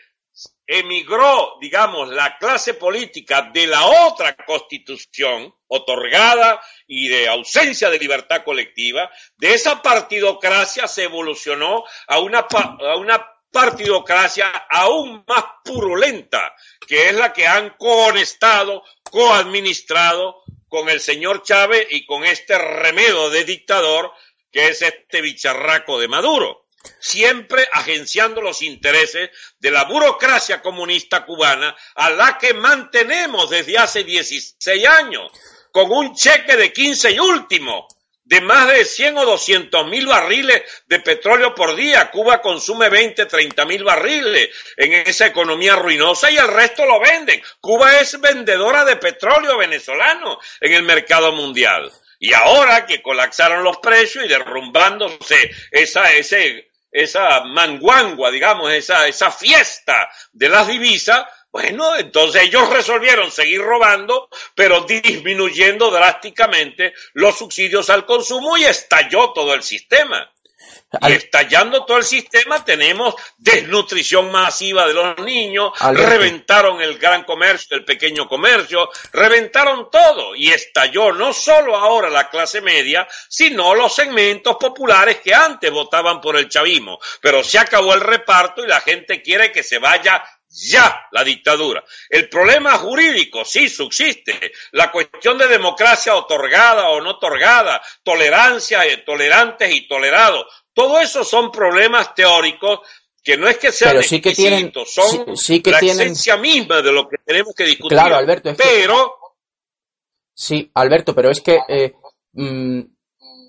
emigró, 0.66 1.58
digamos, 1.60 2.08
la 2.10 2.38
clase 2.38 2.74
política 2.74 3.50
de 3.52 3.66
la 3.66 3.84
otra 3.86 4.36
constitución 4.36 5.52
otorgada 5.66 6.62
y 6.86 7.08
de 7.08 7.28
ausencia 7.28 7.90
de 7.90 7.98
libertad 7.98 8.44
colectiva, 8.44 9.10
de 9.36 9.54
esa 9.54 9.82
partidocracia 9.82 10.86
se 10.86 11.04
evolucionó 11.04 11.84
a 12.06 12.20
una, 12.20 12.46
a 12.48 12.96
una 12.96 13.26
partidocracia 13.50 14.48
aún 14.70 15.24
más 15.26 15.44
purulenta, 15.64 16.54
que 16.86 17.08
es 17.08 17.14
la 17.16 17.32
que 17.32 17.48
han 17.48 17.70
cohonestado, 17.70 18.84
coadministrado 19.10 20.36
con 20.68 20.88
el 20.88 21.00
señor 21.00 21.42
Chávez 21.42 21.88
y 21.90 22.06
con 22.06 22.24
este 22.24 22.56
remedo 22.56 23.28
de 23.30 23.44
dictador 23.44 24.12
que 24.52 24.68
es 24.68 24.82
este 24.82 25.20
bicharraco 25.20 25.98
de 25.98 26.06
Maduro 26.06 26.69
siempre 26.98 27.68
agenciando 27.72 28.40
los 28.40 28.62
intereses 28.62 29.30
de 29.58 29.70
la 29.70 29.84
burocracia 29.84 30.62
comunista 30.62 31.24
cubana 31.24 31.76
a 31.94 32.10
la 32.10 32.38
que 32.38 32.54
mantenemos 32.54 33.50
desde 33.50 33.78
hace 33.78 34.04
16 34.04 34.86
años, 34.86 35.30
con 35.72 35.90
un 35.90 36.14
cheque 36.14 36.56
de 36.56 36.72
15 36.72 37.12
y 37.12 37.18
último 37.18 37.86
de 38.30 38.40
más 38.40 38.68
de 38.68 38.84
100 38.84 39.18
o 39.18 39.24
200 39.24 39.88
mil 39.88 40.06
barriles 40.06 40.62
de 40.86 41.00
petróleo 41.00 41.52
por 41.52 41.74
día. 41.74 42.12
Cuba 42.12 42.40
consume 42.40 42.88
20, 42.88 43.26
30 43.26 43.64
mil 43.64 43.82
barriles 43.82 44.50
en 44.76 44.92
esa 44.92 45.26
economía 45.26 45.74
ruinosa 45.74 46.30
y 46.30 46.36
el 46.36 46.46
resto 46.46 46.86
lo 46.86 47.00
venden. 47.00 47.42
Cuba 47.60 47.98
es 47.98 48.20
vendedora 48.20 48.84
de 48.84 48.94
petróleo 48.96 49.58
venezolano 49.58 50.38
en 50.60 50.74
el 50.74 50.84
mercado 50.84 51.32
mundial. 51.32 51.90
Y 52.20 52.32
ahora 52.32 52.86
que 52.86 53.02
colapsaron 53.02 53.64
los 53.64 53.78
precios 53.78 54.24
y 54.24 54.28
derrumbándose 54.28 55.50
esa, 55.72 56.12
ese 56.12 56.69
esa 56.90 57.44
manguangua, 57.44 58.30
digamos, 58.30 58.72
esa, 58.72 59.06
esa 59.06 59.30
fiesta 59.30 60.10
de 60.32 60.48
las 60.48 60.68
divisas, 60.68 61.24
bueno, 61.52 61.96
entonces 61.96 62.44
ellos 62.44 62.70
resolvieron 62.70 63.30
seguir 63.30 63.60
robando, 63.60 64.28
pero 64.54 64.82
disminuyendo 64.82 65.90
drásticamente 65.90 66.94
los 67.14 67.38
subsidios 67.38 67.90
al 67.90 68.06
consumo 68.06 68.56
y 68.56 68.64
estalló 68.64 69.32
todo 69.32 69.54
el 69.54 69.62
sistema. 69.62 70.30
Y 71.08 71.12
estallando 71.12 71.84
todo 71.84 71.98
el 71.98 72.04
sistema, 72.04 72.64
tenemos 72.64 73.14
desnutrición 73.38 74.30
masiva 74.32 74.86
de 74.86 74.94
los 74.94 75.18
niños, 75.18 75.72
reventaron 75.92 76.80
el 76.82 76.98
gran 76.98 77.24
comercio, 77.24 77.76
el 77.76 77.84
pequeño 77.84 78.26
comercio, 78.28 78.90
reventaron 79.12 79.88
todo 79.90 80.34
y 80.34 80.50
estalló 80.50 81.12
no 81.12 81.32
solo 81.32 81.76
ahora 81.76 82.10
la 82.10 82.28
clase 82.28 82.60
media, 82.60 83.06
sino 83.28 83.74
los 83.74 83.94
segmentos 83.94 84.56
populares 84.56 85.20
que 85.20 85.34
antes 85.34 85.70
votaban 85.70 86.20
por 86.20 86.36
el 86.36 86.48
chavismo. 86.48 86.98
Pero 87.20 87.44
se 87.44 87.58
acabó 87.58 87.94
el 87.94 88.00
reparto 88.00 88.64
y 88.64 88.68
la 88.68 88.80
gente 88.80 89.22
quiere 89.22 89.52
que 89.52 89.62
se 89.62 89.78
vaya 89.78 90.24
ya 90.50 91.06
la 91.12 91.22
dictadura. 91.22 91.84
El 92.08 92.28
problema 92.28 92.72
jurídico 92.72 93.44
sí 93.44 93.68
subsiste. 93.68 94.52
La 94.72 94.90
cuestión 94.90 95.38
de 95.38 95.46
democracia 95.46 96.14
otorgada 96.14 96.88
o 96.88 97.00
no 97.00 97.10
otorgada, 97.10 97.80
tolerancia, 98.02 98.82
tolerantes 99.04 99.72
y 99.72 99.86
tolerados, 99.86 100.46
Todo 100.72 101.00
eso 101.00 101.24
son 101.24 101.50
problemas 101.50 102.14
teóricos 102.14 102.80
que 103.22 103.36
no 103.36 103.48
es 103.48 103.58
que 103.58 103.72
sean 103.72 103.92
pero 103.92 104.02
sí 104.02 104.20
que 104.20 104.32
tienen, 104.32 104.72
son 104.86 105.36
sí, 105.36 105.60
que 105.60 105.70
la 105.70 105.80
tienen... 105.80 106.00
esencia 106.00 106.36
misma 106.36 106.80
de 106.80 106.92
lo 106.92 107.08
que 107.08 107.18
tenemos 107.24 107.54
que 107.54 107.64
discutir. 107.64 107.96
Claro, 107.96 108.16
Alberto, 108.16 108.50
es 108.50 108.56
pero... 108.56 108.96
Que... 108.96 109.30
Sí, 110.32 110.70
Alberto, 110.74 111.14
pero 111.14 111.30
es 111.30 111.40
que 111.40 111.58
eh, 111.68 111.92
mm, 112.32 112.80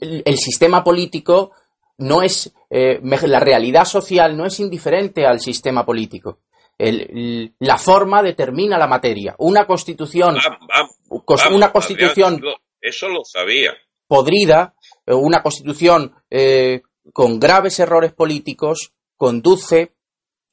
el, 0.01 0.23
el, 0.25 0.37
sistema 0.37 0.83
político 0.83 1.51
no 1.99 2.21
es... 2.21 2.51
Eh, 2.69 2.99
la 3.01 3.39
realidad 3.39 3.85
social 3.85 4.35
no 4.35 4.45
es 4.45 4.59
indiferente 4.59 5.25
al 5.25 5.39
sistema 5.39 5.85
político. 5.85 6.39
El, 6.77 7.53
la 7.59 7.77
forma 7.77 8.21
determina 8.23 8.77
la 8.77 8.87
materia. 8.87 9.35
Una 9.37 9.65
constitución... 9.65 10.37
Vamos, 10.67 10.91
vamos, 11.07 11.45
una 11.51 11.71
constitución... 11.71 12.41
Eso 12.81 13.07
lo 13.07 13.23
sabía. 13.23 13.73
Podrida, 14.07 14.73
una 15.05 15.41
constitución 15.41 16.13
eh, 16.29 16.81
con 17.13 17.39
graves 17.39 17.79
errores 17.79 18.13
políticos, 18.13 18.93
conduce 19.17 19.93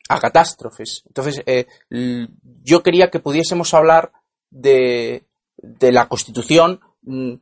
a 0.09 0.21
catástrofes. 0.21 1.03
Entonces, 1.07 1.43
eh, 1.47 1.67
yo 2.63 2.83
quería 2.83 3.11
que 3.11 3.21
pudiésemos 3.21 3.75
hablar 3.75 4.13
de, 4.51 5.25
de 5.57 5.93
la 5.93 6.09
Constitución, 6.09 6.81
mm, 7.03 7.33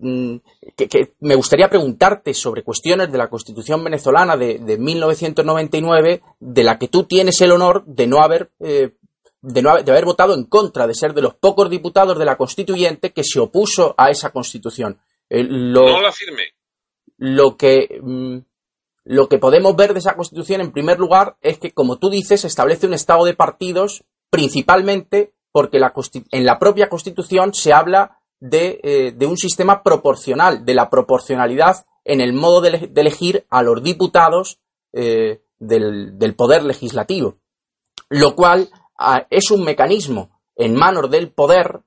mm, 0.00 0.36
que, 0.76 0.88
que, 0.88 1.14
me 1.20 1.34
gustaría 1.34 1.68
preguntarte 1.68 2.32
sobre 2.32 2.62
cuestiones 2.62 3.12
de 3.12 3.18
la 3.18 3.28
Constitución 3.28 3.84
venezolana 3.84 4.36
de, 4.36 4.58
de 4.58 4.78
1999, 4.78 6.22
de 6.40 6.64
la 6.64 6.78
que 6.78 6.88
tú 6.88 7.04
tienes 7.04 7.40
el 7.40 7.52
honor 7.52 7.84
de 7.86 8.06
no 8.06 8.20
haber... 8.20 8.50
Eh, 8.60 8.92
de, 9.46 9.60
no 9.60 9.68
haber, 9.68 9.84
de 9.84 9.92
haber 9.92 10.06
votado 10.06 10.32
en 10.32 10.44
contra, 10.44 10.86
de 10.86 10.94
ser 10.94 11.12
de 11.12 11.20
los 11.20 11.34
pocos 11.34 11.68
diputados 11.68 12.18
de 12.18 12.24
la 12.24 12.38
constituyente 12.38 13.12
que 13.12 13.22
se 13.22 13.40
opuso 13.40 13.94
a 13.98 14.08
esa 14.08 14.30
constitución. 14.30 14.98
Eh, 15.28 15.44
lo, 15.44 15.86
no 15.86 16.00
la 16.00 16.12
firmé. 16.12 16.54
Lo 17.18 17.54
que 17.54 18.00
mm, 18.02 18.38
lo 19.04 19.28
que 19.28 19.38
podemos 19.38 19.76
ver 19.76 19.92
de 19.92 19.98
esa 19.98 20.16
constitución, 20.16 20.60
en 20.60 20.72
primer 20.72 20.98
lugar, 20.98 21.36
es 21.42 21.58
que, 21.58 21.72
como 21.72 21.98
tú 21.98 22.08
dices, 22.08 22.44
establece 22.44 22.86
un 22.86 22.94
estado 22.94 23.24
de 23.24 23.34
partidos 23.34 24.04
principalmente 24.30 25.34
porque 25.52 25.78
en 25.78 26.44
la 26.44 26.58
propia 26.58 26.88
constitución 26.88 27.54
se 27.54 27.72
habla 27.72 28.18
de, 28.40 28.80
eh, 28.82 29.12
de, 29.12 29.26
un 29.26 29.36
sistema 29.36 29.84
proporcional, 29.84 30.64
de 30.64 30.74
la 30.74 30.90
proporcionalidad 30.90 31.86
en 32.04 32.20
el 32.20 32.32
modo 32.32 32.60
de, 32.60 32.90
elegir 32.96 33.46
a 33.50 33.62
los 33.62 33.82
diputados 33.82 34.58
eh, 34.92 35.42
del, 35.58 36.34
poder 36.36 36.64
legislativo, 36.64 37.38
lo 38.08 38.34
cual 38.34 38.68
es 39.30 39.50
un 39.50 39.64
mecanismo 39.64 40.40
en 40.56 40.74
manos 40.74 41.10
del 41.10 41.30
poder 41.30 41.82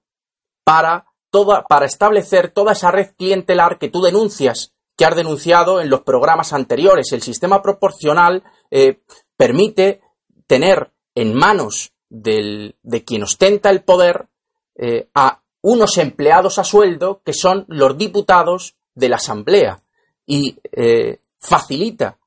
para, 0.63 1.07
toda, 1.29 1.63
para 1.63 1.85
establecer 1.85 2.51
toda 2.51 2.71
esa 2.71 2.91
red 2.91 3.15
clientelar 3.17 3.79
que 3.79 3.89
tú 3.89 4.01
denuncias 4.01 4.73
que 4.97 5.05
has 5.05 5.15
denunciado 5.15 5.79
en 5.79 5.89
los 5.89 6.01
programas 6.01 6.51
anteriores. 6.53 7.13
El 7.13 7.21
sistema 7.21 7.61
proporcional 7.61 8.43
eh, 8.71 9.01
permite 9.37 10.01
tener 10.47 10.91
en 11.13 11.35
manos 11.35 11.93
de 12.09 13.03
quien 13.05 13.23
ostenta 13.23 13.69
el 13.69 13.83
poder 13.83 14.27
eh, 14.75 15.09
a 15.13 15.41
unos 15.61 15.97
empleados 15.97 16.57
a 16.57 16.63
sueldo 16.63 17.21
que 17.23 17.33
son 17.33 17.65
los 17.67 17.97
diputados 17.97 18.75
de 18.95 19.09
la 19.09 19.17
Asamblea 19.17 19.83
y 20.25 20.57
eh, 20.71 21.19
facilita 21.39 22.17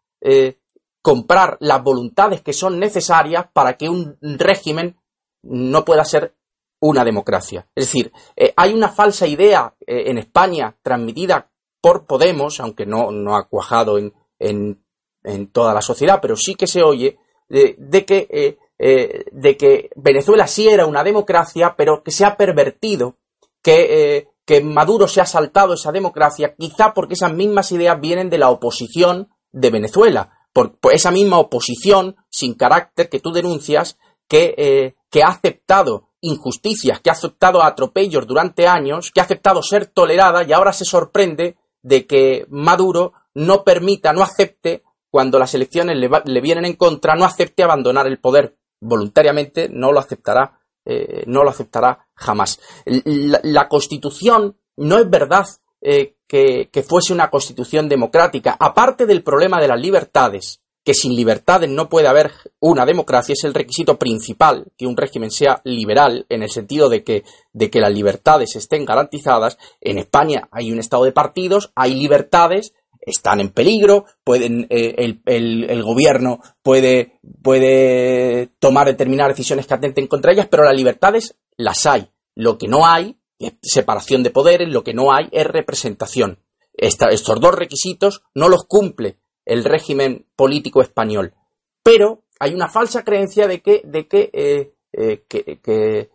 comprar 1.01 1.57
las 1.61 1.83
voluntades 1.83 2.43
que 2.43 2.53
son 2.53 2.79
necesarias 2.79 3.47
para 3.55 3.79
que 3.79 3.89
un 3.89 4.19
régimen 4.21 4.97
no 5.43 5.83
pueda 5.83 6.05
ser 6.05 6.35
una 6.79 7.05
democracia. 7.05 7.67
Es 7.75 7.87
decir, 7.87 8.13
hay 8.55 8.75
una 8.75 8.91
falsa 8.91 9.27
idea 9.27 9.75
en 9.87 10.19
España 10.19 10.77
transmitida 10.83 11.50
por 11.81 12.07
Podemos, 12.07 12.61
aunque 12.61 12.87
no, 12.87 13.11
no 13.11 13.37
ha 13.37 13.49
cuajado 13.49 13.99
en, 13.99 14.13
en, 14.39 14.85
en, 15.25 15.51
toda 15.51 15.75
la 15.75 15.83
sociedad, 15.83 16.19
pero 16.21 16.37
sí 16.37 16.55
que 16.55 16.67
se 16.67 16.83
oye 16.83 17.19
de, 17.49 17.77
de 17.79 18.05
que, 18.05 18.29
eh, 18.31 18.59
eh, 18.79 19.25
de 19.33 19.57
que 19.57 19.91
Venezuela 19.97 20.47
sí 20.47 20.69
era 20.69 20.87
una 20.87 21.05
democracia, 21.05 21.75
pero 21.77 22.03
que 22.03 22.11
se 22.11 22.25
ha 22.25 22.37
pervertido, 22.37 23.17
que, 23.63 24.17
eh, 24.17 24.29
que 24.45 24.61
Maduro 24.61 25.09
se 25.09 25.21
ha 25.21 25.27
saltado 25.27 25.75
esa 25.75 25.93
democracia, 25.93 26.55
quizá 26.59 26.93
porque 26.95 27.15
esas 27.15 27.33
mismas 27.33 27.73
ideas 27.73 28.01
vienen 28.01 28.31
de 28.31 28.39
la 28.39 28.51
oposición 28.51 29.29
de 29.53 29.71
Venezuela, 29.71 30.33
por, 30.53 30.79
por 30.79 30.95
esa 30.95 31.11
misma 31.11 31.39
oposición 31.39 32.17
sin 32.29 32.55
carácter 32.55 33.09
que 33.09 33.21
tú 33.21 33.33
denuncias, 33.33 33.99
que, 34.29 34.55
eh, 34.57 34.95
que 35.11 35.23
ha 35.23 35.29
aceptado 35.29 36.09
injusticias, 36.21 37.01
que 37.01 37.11
ha 37.11 37.15
aceptado 37.15 37.63
atropellos 37.63 38.27
durante 38.27 38.67
años, 38.67 39.11
que 39.11 39.21
ha 39.21 39.25
aceptado 39.25 39.63
ser 39.63 39.87
tolerada 39.87 40.43
y 40.45 40.53
ahora 40.53 40.73
se 40.73 40.85
sorprende 40.85 41.57
de 41.83 42.07
que 42.07 42.47
Maduro 42.49 43.13
no 43.35 43.65
permita, 43.65 44.13
no 44.13 44.23
acepte, 44.23 44.83
cuando 45.11 45.39
las 45.39 45.55
elecciones 45.55 45.97
le, 45.97 46.09
le 46.25 46.41
vienen 46.41 46.65
en 46.65 46.77
contra, 46.77 47.17
no 47.17 47.25
acepte 47.25 47.63
abandonar 47.63 48.07
el 48.07 48.21
poder 48.21 48.57
voluntariamente, 48.81 49.69
no 49.69 49.93
lo 49.93 49.99
aceptará, 49.99 50.61
eh, 50.85 51.25
no 51.27 51.43
lo 51.43 51.51
aceptará 51.51 52.07
jamás. 52.15 52.61
La, 52.85 53.41
la 53.43 53.69
Constitución 53.69 54.57
no 54.77 54.99
es 54.99 55.11
verdad 55.11 55.47
eh, 55.81 56.17
que, 56.27 56.71
que 56.73 56.83
fuese 56.83 57.13
una 57.13 57.31
Constitución 57.31 57.89
democrática, 57.89 58.57
aparte 58.59 59.07
del 59.07 59.23
problema 59.23 59.61
de 59.61 59.69
las 59.69 59.81
libertades, 59.81 60.61
que 60.85 60.95
sin 60.95 61.15
libertades 61.15 61.69
no 61.69 61.89
puede 61.89 62.09
haber 62.09 62.33
una 62.59 62.87
democracia 62.87 63.35
es 63.35 63.45
el 63.45 63.55
requisito 63.55 63.99
principal 63.99 64.67
que 64.77 64.87
un 64.87 64.97
régimen 64.97 65.31
sea 65.31 65.61
liberal 65.65 66.27
en 66.29 66.43
el 66.43 66.51
sentido 66.51 66.89
de 66.89 67.05
que, 67.05 67.25
de 67.53 67.71
que 67.71 67.81
las 67.81 67.93
libertades 67.93 68.57
estén 68.57 68.85
garantizadas. 68.85 69.59
En 69.81 69.99
España 69.99 70.49
hay 70.51 70.73
un 70.73 70.79
estado 70.79 71.05
de 71.05 71.13
partidos, 71.13 71.73
hay 71.75 71.95
libertades, 71.95 72.73
están 73.01 73.41
en 73.41 73.51
peligro, 73.51 74.07
pueden, 74.25 74.67
eh, 74.71 74.95
el, 75.27 75.67
el, 75.69 75.83
gobierno 75.83 76.41
puede, 76.63 77.19
puede 77.43 78.51
tomar 78.59 78.87
determinadas 78.87 79.37
decisiones 79.37 79.67
que 79.67 79.75
atenten 79.75 80.07
contra 80.07 80.33
ellas, 80.33 80.49
pero 80.51 80.65
las 80.65 80.77
libertades 80.77 81.37
las 81.57 81.87
hay. 81.87 82.11
Lo 82.35 82.59
que 82.59 82.69
no 82.69 82.87
hay 82.87 83.19
es 83.39 83.55
separación 83.63 84.23
de 84.23 84.31
poderes, 84.31 84.69
lo 84.69 84.85
que 84.85 84.95
no 84.95 85.13
hay 85.13 85.29
es 85.33 85.47
representación. 85.47 86.39
Estos 86.73 87.41
dos 87.41 87.55
requisitos 87.55 88.23
no 88.35 88.49
los 88.49 88.65
cumple 88.65 89.19
el 89.51 89.65
régimen 89.65 90.27
político 90.37 90.81
español. 90.81 91.35
Pero 91.83 92.23
hay 92.39 92.55
una 92.55 92.69
falsa 92.69 93.03
creencia 93.03 93.49
de 93.49 93.61
que, 93.61 93.83
de 93.85 94.07
que, 94.07 94.31
eh, 94.33 94.75
eh, 94.93 95.25
que, 95.29 95.61
eh, 95.67 96.11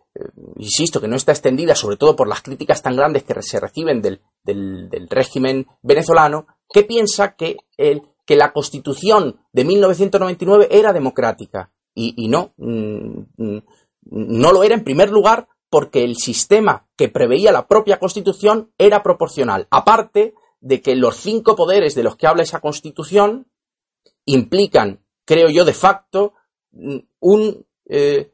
insisto, 0.56 1.02
que 1.02 1.06
no 1.08 1.16
está 1.16 1.32
extendida, 1.32 1.74
sobre 1.74 1.98
todo 1.98 2.16
por 2.16 2.28
las 2.28 2.40
críticas 2.40 2.82
tan 2.82 2.96
grandes 2.96 3.24
que 3.24 3.34
se 3.42 3.60
reciben 3.60 4.00
del, 4.00 4.22
del, 4.42 5.06
régimen 5.10 5.66
venezolano, 5.82 6.46
que 6.72 6.82
piensa 6.84 7.36
que, 7.36 7.58
el, 7.76 8.00
que 8.24 8.36
la 8.36 8.54
constitución 8.54 9.38
de 9.52 9.64
1999 9.64 10.68
era 10.70 10.94
democrática. 10.94 11.70
Y, 11.94 12.14
y 12.16 12.28
no, 12.28 12.54
mm, 12.56 13.20
mm, 13.36 13.62
no 14.12 14.52
lo 14.52 14.64
era 14.64 14.74
en 14.74 14.84
primer 14.84 15.10
lugar 15.10 15.48
porque 15.68 16.04
el 16.04 16.16
sistema 16.16 16.86
que 16.96 17.10
preveía 17.10 17.52
la 17.52 17.68
propia 17.68 17.98
constitución 17.98 18.72
era 18.78 19.02
proporcional. 19.02 19.66
Aparte 19.70 20.32
de 20.60 20.80
que 20.80 20.96
los 20.96 21.16
cinco 21.16 21.56
poderes 21.56 21.94
de 21.94 22.02
los 22.02 22.16
que 22.16 22.26
habla 22.26 22.42
esa 22.42 22.60
constitución 22.60 23.50
implican, 24.24 25.04
creo 25.24 25.48
yo, 25.48 25.64
de 25.64 25.74
facto, 25.74 26.34
un, 27.20 27.66
eh, 27.88 28.32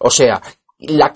o 0.00 0.10
sea, 0.10 0.40
la, 0.78 1.12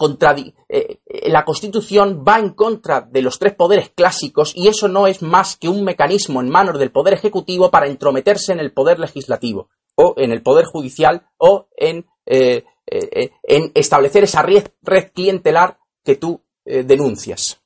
eh, 0.69 0.99
la 1.29 1.45
Constitución 1.45 2.25
va 2.27 2.39
en 2.39 2.51
contra 2.51 3.01
de 3.01 3.23
los 3.23 3.39
tres 3.39 3.55
poderes 3.55 3.91
clásicos 3.91 4.53
y 4.57 4.69
eso 4.69 4.89
no 4.89 5.07
es 5.07 5.23
más 5.23 5.57
que 5.57 5.69
un 5.69 5.85
mecanismo 5.85 6.41
en 6.41 6.51
manos 6.51 6.79
del 6.79 6.91
Poder 6.91 7.15
Ejecutivo 7.15 7.71
para 7.71 7.87
entrometerse 7.87 8.53
en 8.53 8.61
el 8.61 8.73
Poder 8.73 8.99
Legislativo 8.99 9.69
o 9.95 10.15
en 10.17 10.33
el 10.33 10.43
Poder 10.43 10.65
Judicial 10.65 11.29
o 11.39 11.69
en, 11.77 12.07
eh, 12.27 12.65
eh 12.87 13.31
en 13.45 13.71
establecer 13.75 14.25
esa 14.25 14.43
red, 14.43 14.67
red, 14.83 15.13
clientelar 15.13 15.79
que 16.05 16.17
tú 16.17 16.43
eh, 16.65 16.83
denuncias. 16.83 17.62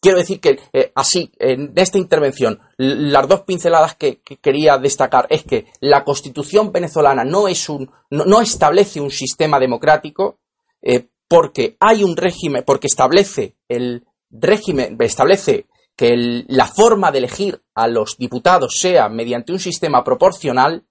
Quiero 0.00 0.18
decir 0.18 0.40
que 0.40 0.58
eh, 0.72 0.92
así, 0.94 1.30
en 1.38 1.72
esta 1.76 1.98
intervención, 1.98 2.58
las 2.78 3.28
dos 3.28 3.42
pinceladas 3.42 3.96
que, 3.96 4.22
que, 4.22 4.38
quería 4.38 4.78
destacar 4.78 5.26
es 5.28 5.44
que 5.44 5.66
la 5.80 6.04
constitución 6.04 6.72
venezolana 6.72 7.22
no 7.22 7.48
es 7.48 7.68
un, 7.68 7.90
no, 8.08 8.40
establece 8.40 9.00
un 9.00 9.10
sistema 9.10 9.58
democrático, 9.58 10.38
eh, 10.80 11.08
porque 11.28 11.76
hay 11.80 12.02
un 12.02 12.16
régimen, 12.16 12.64
porque 12.66 12.86
establece 12.86 13.56
el 13.68 14.06
régimen, 14.30 14.96
establece 15.00 15.66
que 15.94 16.44
la 16.48 16.66
forma 16.66 17.12
de 17.12 17.18
elegir 17.18 17.62
a 17.74 17.86
los 17.86 18.16
diputados 18.16 18.76
sea 18.80 19.10
mediante 19.10 19.52
un 19.52 19.60
sistema 19.60 20.02
proporcional, 20.02 20.86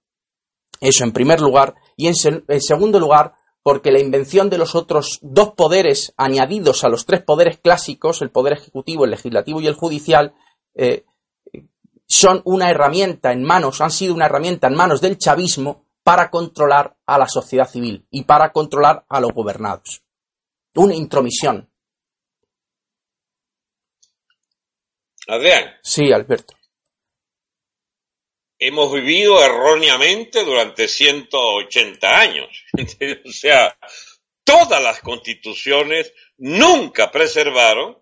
eso 0.80 1.02
en 1.02 1.12
primer 1.12 1.40
lugar, 1.40 1.74
y 1.96 2.06
en 2.06 2.14
segundo 2.14 3.00
lugar, 3.00 3.34
porque 3.62 3.92
la 3.92 4.00
invención 4.00 4.48
de 4.50 4.58
los 4.58 4.74
otros 4.74 5.18
dos 5.22 5.52
poderes 5.52 6.14
añadidos 6.16 6.84
a 6.84 6.88
los 6.88 7.06
tres 7.06 7.22
poderes 7.22 7.58
clásicos, 7.58 8.22
el 8.22 8.30
poder 8.30 8.54
ejecutivo, 8.54 9.04
el 9.04 9.10
legislativo 9.10 9.60
y 9.60 9.66
el 9.66 9.74
judicial, 9.74 10.34
eh, 10.74 11.04
son 12.06 12.42
una 12.44 12.70
herramienta 12.70 13.32
en 13.32 13.44
manos, 13.44 13.80
han 13.80 13.90
sido 13.90 14.14
una 14.14 14.26
herramienta 14.26 14.66
en 14.66 14.74
manos 14.74 15.00
del 15.00 15.18
chavismo 15.18 15.84
para 16.02 16.30
controlar 16.30 16.96
a 17.06 17.18
la 17.18 17.28
sociedad 17.28 17.68
civil 17.68 18.06
y 18.10 18.24
para 18.24 18.52
controlar 18.52 19.04
a 19.08 19.20
los 19.20 19.32
gobernados. 19.32 20.02
Una 20.74 20.94
intromisión. 20.94 21.68
Adrián. 25.28 25.64
Sí, 25.82 26.12
Alberto. 26.12 26.54
Hemos 28.60 28.92
vivido 28.92 29.42
erróneamente 29.42 30.44
durante 30.44 30.86
180 30.86 32.20
años. 32.20 32.48
o 33.24 33.32
sea, 33.32 33.76
todas 34.44 34.82
las 34.82 35.00
constituciones 35.00 36.12
nunca 36.36 37.10
preservaron 37.10 37.98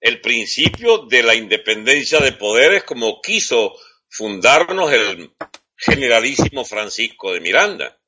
el 0.00 0.20
principio 0.20 0.98
de 0.98 1.22
la 1.24 1.34
independencia 1.34 2.20
de 2.20 2.32
poderes 2.32 2.84
como 2.84 3.20
quiso 3.20 3.74
fundarnos 4.08 4.92
el 4.92 5.32
generalísimo 5.76 6.64
Francisco 6.64 7.32
de 7.32 7.40
Miranda. 7.40 7.98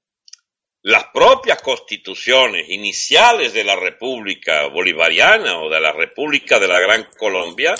Las 0.82 1.06
propias 1.12 1.60
constituciones 1.60 2.68
iniciales 2.68 3.52
de 3.52 3.64
la 3.64 3.74
República 3.74 4.68
Bolivariana 4.68 5.60
o 5.60 5.68
de 5.68 5.80
la 5.80 5.92
República 5.92 6.60
de 6.60 6.68
la 6.68 6.78
Gran 6.78 7.08
Colombia 7.18 7.74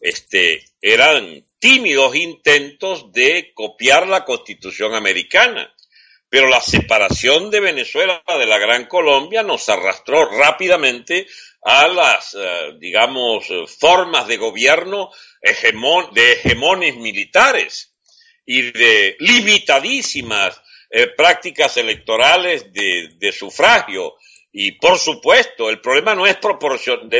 este, 0.00 0.64
eran 0.80 1.44
tímidos 1.58 2.14
intentos 2.14 3.12
de 3.12 3.52
copiar 3.54 4.06
la 4.06 4.24
constitución 4.24 4.94
americana. 4.94 5.74
Pero 6.30 6.48
la 6.48 6.60
separación 6.60 7.50
de 7.50 7.60
Venezuela 7.60 8.22
de 8.26 8.46
la 8.46 8.58
Gran 8.58 8.84
Colombia 8.84 9.42
nos 9.42 9.68
arrastró 9.70 10.28
rápidamente 10.30 11.26
a 11.62 11.88
las, 11.88 12.34
eh, 12.38 12.74
digamos, 12.78 13.46
formas 13.78 14.28
de 14.28 14.36
gobierno 14.36 15.10
de 16.12 16.32
hegemones 16.32 16.96
militares 16.96 17.94
y 18.44 18.72
de 18.72 19.16
limitadísimas 19.20 20.60
eh, 20.90 21.08
prácticas 21.08 21.76
electorales 21.76 22.72
de, 22.72 23.32
sufragio. 23.32 24.14
Y 24.52 24.72
por 24.72 24.98
supuesto, 24.98 25.68
el 25.68 25.80
problema 25.80 26.14
no 26.14 26.26
es, 26.26 26.38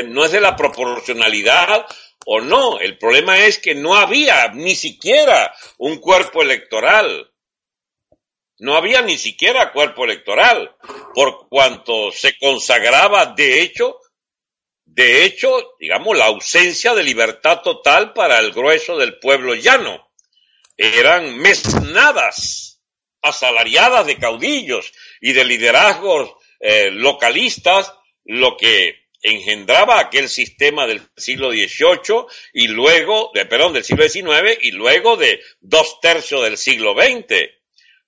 no 0.07 0.25
es 0.25 0.31
de 0.31 0.41
la 0.41 0.55
proporcionalidad 0.55 1.85
o 2.25 2.41
no, 2.41 2.79
el 2.79 2.97
problema 2.97 3.37
es 3.37 3.59
que 3.59 3.75
no 3.75 3.95
había 3.95 4.49
ni 4.49 4.75
siquiera 4.75 5.53
un 5.77 5.97
cuerpo 5.97 6.41
electoral. 6.41 7.31
No 8.59 8.75
había 8.75 9.01
ni 9.01 9.17
siquiera 9.17 9.71
cuerpo 9.71 10.03
electoral, 10.03 10.75
por 11.13 11.47
cuanto 11.47 12.11
se 12.11 12.37
consagraba 12.37 13.27
de 13.27 13.61
hecho, 13.61 13.97
de 14.85 15.23
hecho, 15.23 15.75
digamos, 15.79 16.17
la 16.17 16.25
ausencia 16.25 16.93
de 16.93 17.03
libertad 17.03 17.61
total 17.61 18.11
para 18.13 18.39
el 18.39 18.51
grueso 18.51 18.97
del 18.97 19.17
pueblo 19.19 19.55
llano. 19.55 20.11
Eran 20.75 21.37
mesnadas 21.37 22.81
asalariadas 23.21 24.05
de 24.07 24.17
caudillos 24.17 24.91
y 25.21 25.33
de 25.33 25.45
liderazgos 25.45 26.31
eh, 26.59 26.89
localistas, 26.91 27.93
lo 28.25 28.57
que 28.57 29.08
engendraba 29.21 29.99
aquel 29.99 30.29
sistema 30.29 30.87
del 30.87 31.01
siglo 31.17 31.51
XVIII 31.51 32.25
y 32.53 32.67
luego, 32.67 33.31
de, 33.33 33.45
perdón, 33.45 33.73
del 33.73 33.83
siglo 33.83 34.07
XIX 34.07 34.57
y 34.61 34.71
luego 34.71 35.17
de 35.17 35.41
dos 35.59 35.99
tercios 35.99 36.43
del 36.43 36.57
siglo 36.57 36.93
XX. 36.93 37.49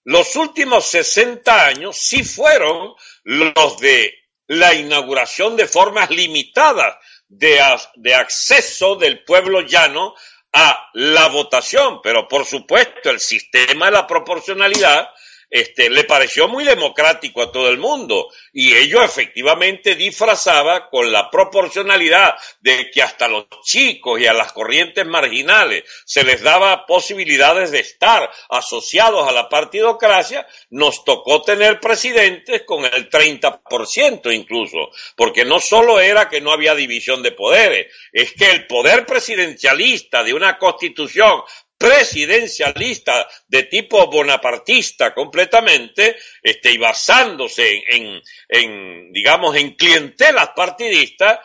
Los 0.04 0.36
últimos 0.36 0.86
60 0.88 1.65
años 1.67 1.97
sí 1.97 2.24
fueron 2.24 2.93
los 3.24 3.80
de 3.80 4.13
la 4.47 4.74
inauguración 4.74 5.56
de 5.56 5.67
formas 5.67 6.10
limitadas 6.10 6.95
de, 7.28 7.62
de 7.95 8.15
acceso 8.15 8.95
del 8.95 9.24
pueblo 9.24 9.62
llano 9.62 10.15
a 10.54 10.89
la 10.93 11.28
votación, 11.30 12.02
pero 12.02 12.28
por 12.28 12.45
supuesto 12.45 13.10
el 13.10 13.19
sistema 13.19 13.86
de 13.86 13.91
la 13.91 14.08
proporcionalidad 14.08 15.10
este, 15.51 15.89
le 15.89 16.05
pareció 16.05 16.47
muy 16.47 16.63
democrático 16.63 17.41
a 17.41 17.51
todo 17.51 17.69
el 17.69 17.77
mundo. 17.77 18.29
Y 18.53 18.73
ello 18.73 19.03
efectivamente 19.03 19.95
disfrazaba 19.95 20.89
con 20.89 21.11
la 21.11 21.29
proporcionalidad 21.29 22.35
de 22.61 22.89
que 22.89 23.03
hasta 23.03 23.27
los 23.27 23.47
chicos 23.63 24.19
y 24.21 24.27
a 24.27 24.33
las 24.33 24.53
corrientes 24.53 25.05
marginales 25.05 25.83
se 26.05 26.23
les 26.23 26.41
daba 26.41 26.85
posibilidades 26.85 27.71
de 27.71 27.79
estar 27.79 28.31
asociados 28.49 29.27
a 29.27 29.33
la 29.33 29.49
partidocracia, 29.49 30.47
nos 30.69 31.03
tocó 31.03 31.41
tener 31.41 31.81
presidentes 31.81 32.63
con 32.63 32.85
el 32.85 33.09
30% 33.09 34.33
incluso, 34.33 34.89
porque 35.17 35.43
no 35.43 35.59
solo 35.59 35.99
era 35.99 36.29
que 36.29 36.39
no 36.39 36.51
había 36.53 36.75
división 36.75 37.21
de 37.21 37.33
poderes, 37.33 37.93
es 38.13 38.31
que 38.33 38.49
el 38.51 38.67
poder 38.67 39.05
presidencialista 39.05 40.23
de 40.23 40.33
una 40.33 40.57
constitución 40.57 41.41
presidencialista 41.82 43.28
de 43.48 43.63
tipo 43.63 44.06
bonapartista 44.06 45.15
completamente, 45.15 46.15
este, 46.44 46.72
y 46.74 46.78
basándose 46.78 47.84
en, 47.89 48.22
en, 48.48 49.12
digamos, 49.12 49.56
en 49.56 49.74
clientelas 49.74 50.50
partidistas, 50.56 51.39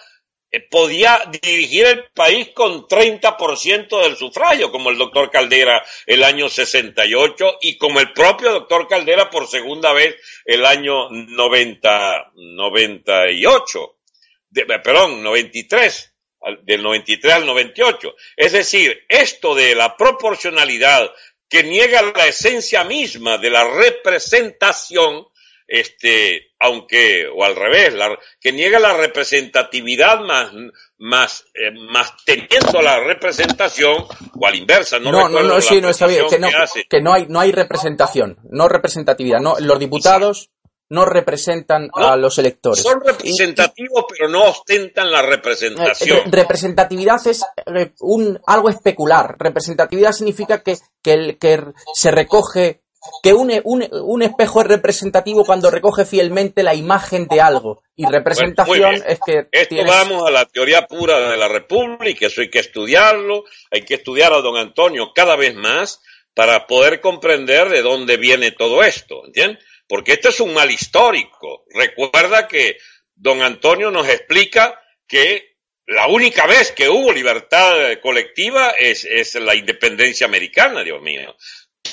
eh, 0.51 0.61
podía 0.61 1.22
dirigir 1.42 1.87
el 1.87 2.05
país 2.12 2.51
con 2.55 2.87
30% 2.87 4.03
del 4.03 4.16
sufragio, 4.16 4.70
como 4.70 4.90
el 4.90 4.99
doctor 4.99 5.31
Caldera 5.31 5.83
el 6.05 6.22
año 6.22 6.51
68 6.51 7.59
y 7.62 7.79
como 7.79 8.01
el 8.01 8.12
propio 8.12 8.53
doctor 8.53 8.87
Caldera 8.88 9.31
por 9.31 9.46
segunda 9.49 9.94
vez 9.94 10.16
el 10.44 10.66
año 10.66 11.09
90, 11.09 12.33
98, 12.35 13.96
de, 14.51 14.66
perdón, 14.81 15.22
93 15.22 16.12
del 16.62 16.82
93 16.82 17.35
al 17.35 17.46
98. 17.46 18.14
Es 18.37 18.52
decir, 18.52 19.04
esto 19.09 19.54
de 19.54 19.74
la 19.74 19.96
proporcionalidad 19.96 21.11
que 21.48 21.62
niega 21.62 22.02
la 22.02 22.26
esencia 22.26 22.85
misma 22.85 23.38
de 23.38 23.50
la 23.50 23.64
representación, 23.68 25.26
este, 25.68 26.52
aunque, 26.59 27.26
o 27.28 27.44
al 27.44 27.56
revés, 27.56 27.94
la, 27.94 28.16
que 28.40 28.52
niega 28.52 28.78
la 28.78 28.96
representatividad 28.96 30.20
más, 30.20 30.50
más, 30.98 31.44
eh, 31.54 31.70
más 31.72 32.14
teniendo 32.24 32.80
la 32.82 33.00
representación, 33.00 34.06
o 34.38 34.46
al 34.46 34.54
inversa, 34.54 34.98
no 34.98 35.12
No, 35.12 35.28
no, 35.28 35.42
no, 35.42 35.61
sí, 35.61 35.80
no 35.80 35.90
está 35.90 36.06
bien, 36.06 36.26
que 36.28 36.38
no, 36.38 36.48
que, 36.88 37.00
no 37.00 37.12
hay, 37.12 37.26
no 37.28 37.40
hay 37.40 37.52
representación, 37.52 38.38
no 38.50 38.68
representatividad, 38.68 39.40
no, 39.40 39.56
los 39.61 39.78
diputados 39.78 40.50
no 40.88 41.05
representan 41.05 41.88
a 41.94 42.16
los 42.16 42.38
electores. 42.38 42.83
Son 42.83 43.01
representativos, 43.01 44.05
pero 44.09 44.29
no 44.29 44.44
ostentan 44.44 45.11
la 45.11 45.22
representación. 45.22 46.18
Eh, 46.18 46.22
representatividad 46.31 47.27
es 47.27 47.42
eh, 47.66 47.92
un, 48.01 48.38
algo 48.46 48.68
especular. 48.68 49.37
Representatividad 49.38 50.12
significa 50.12 50.62
que, 50.62 50.77
que, 51.03 51.37
que 51.40 51.61
se 51.92 52.11
recoge, 52.11 52.83
que 53.22 53.35
un, 53.35 53.53
un, 53.64 54.22
espejo 54.22 54.61
es 54.61 54.66
representativo 54.68 55.44
cuando 55.44 55.70
recoge 55.70 56.05
fielmente 56.05 56.62
la 56.62 56.75
imagen 56.75 57.27
de 57.27 57.40
algo. 57.40 57.83
Y 57.96 58.07
representación 58.07 58.94
es 59.07 59.18
que. 59.25 59.49
Esto 59.51 59.77
vamos 59.87 60.27
a 60.27 60.31
la 60.31 60.44
teoría 60.44 60.87
pura 60.87 61.31
de 61.31 61.37
la 61.37 61.49
República, 61.49 62.27
eso 62.27 62.42
hay 62.42 62.51
que 62.51 62.61
estudiarlo, 62.61 63.44
hay 63.70 63.83
que 63.83 63.94
estudiar 63.94 64.33
a 64.33 64.40
don 64.40 64.57
Antonio 64.57 65.12
cada 65.14 65.35
vez 65.37 65.55
más 65.57 66.01
para 66.35 66.66
poder 66.66 67.01
comprender 67.01 67.70
de 67.70 67.81
dónde 67.81 68.18
viene 68.18 68.51
todo 68.51 68.83
esto, 68.83 69.25
¿entiendes? 69.25 69.64
Porque 69.88 70.12
este 70.12 70.29
es 70.29 70.40
un 70.40 70.55
mal 70.55 70.70
histórico. 70.70 71.64
Recuerda 71.70 72.49
que 72.49 72.79
don 73.14 73.42
Antonio 73.42 73.90
nos 73.90 74.09
explica 74.09 74.81
que 75.07 75.57
la 75.87 76.09
única 76.09 76.46
vez 76.46 76.72
que 76.72 76.88
hubo 76.88 77.12
libertad 77.12 77.99
colectiva 78.03 78.70
es, 78.70 79.05
es 79.05 79.37
la 79.37 79.55
independencia 79.55 80.27
americana, 80.27 80.83
Dios 80.83 81.01
mío. 81.01 81.37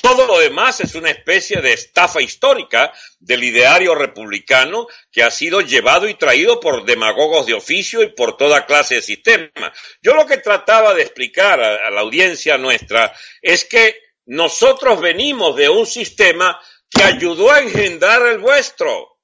Todo 0.02 0.26
lo 0.26 0.38
demás 0.38 0.80
es 0.80 0.96
una 0.96 1.10
especie 1.10 1.62
de 1.62 1.72
estafa 1.72 2.20
histórica 2.20 2.92
del 3.20 3.44
ideario 3.44 3.94
republicano 3.94 4.88
que 5.10 5.22
ha 5.22 5.30
sido 5.30 5.60
llevado 5.60 6.08
y 6.08 6.14
traído 6.14 6.60
por 6.60 6.84
demagogos 6.84 7.46
de 7.46 7.54
oficio 7.54 8.02
y 8.02 8.08
por 8.08 8.36
toda 8.36 8.66
clase 8.66 8.96
de 8.96 9.02
sistemas. 9.02 9.72
Yo 10.02 10.14
lo 10.14 10.26
que 10.26 10.38
trataba 10.38 10.92
de 10.92 11.02
explicar 11.02 11.60
a 11.60 11.90
la 11.90 12.00
audiencia 12.00 12.58
nuestra 12.58 13.14
es 13.40 13.64
que 13.64 13.96
nosotros 14.26 15.00
venimos 15.00 15.56
de 15.56 15.68
un 15.68 15.86
sistema 15.86 16.60
que 16.94 17.02
ayudó 17.02 17.50
a 17.52 17.60
engendrar 17.60 18.22
el 18.26 18.38
vuestro, 18.38 19.18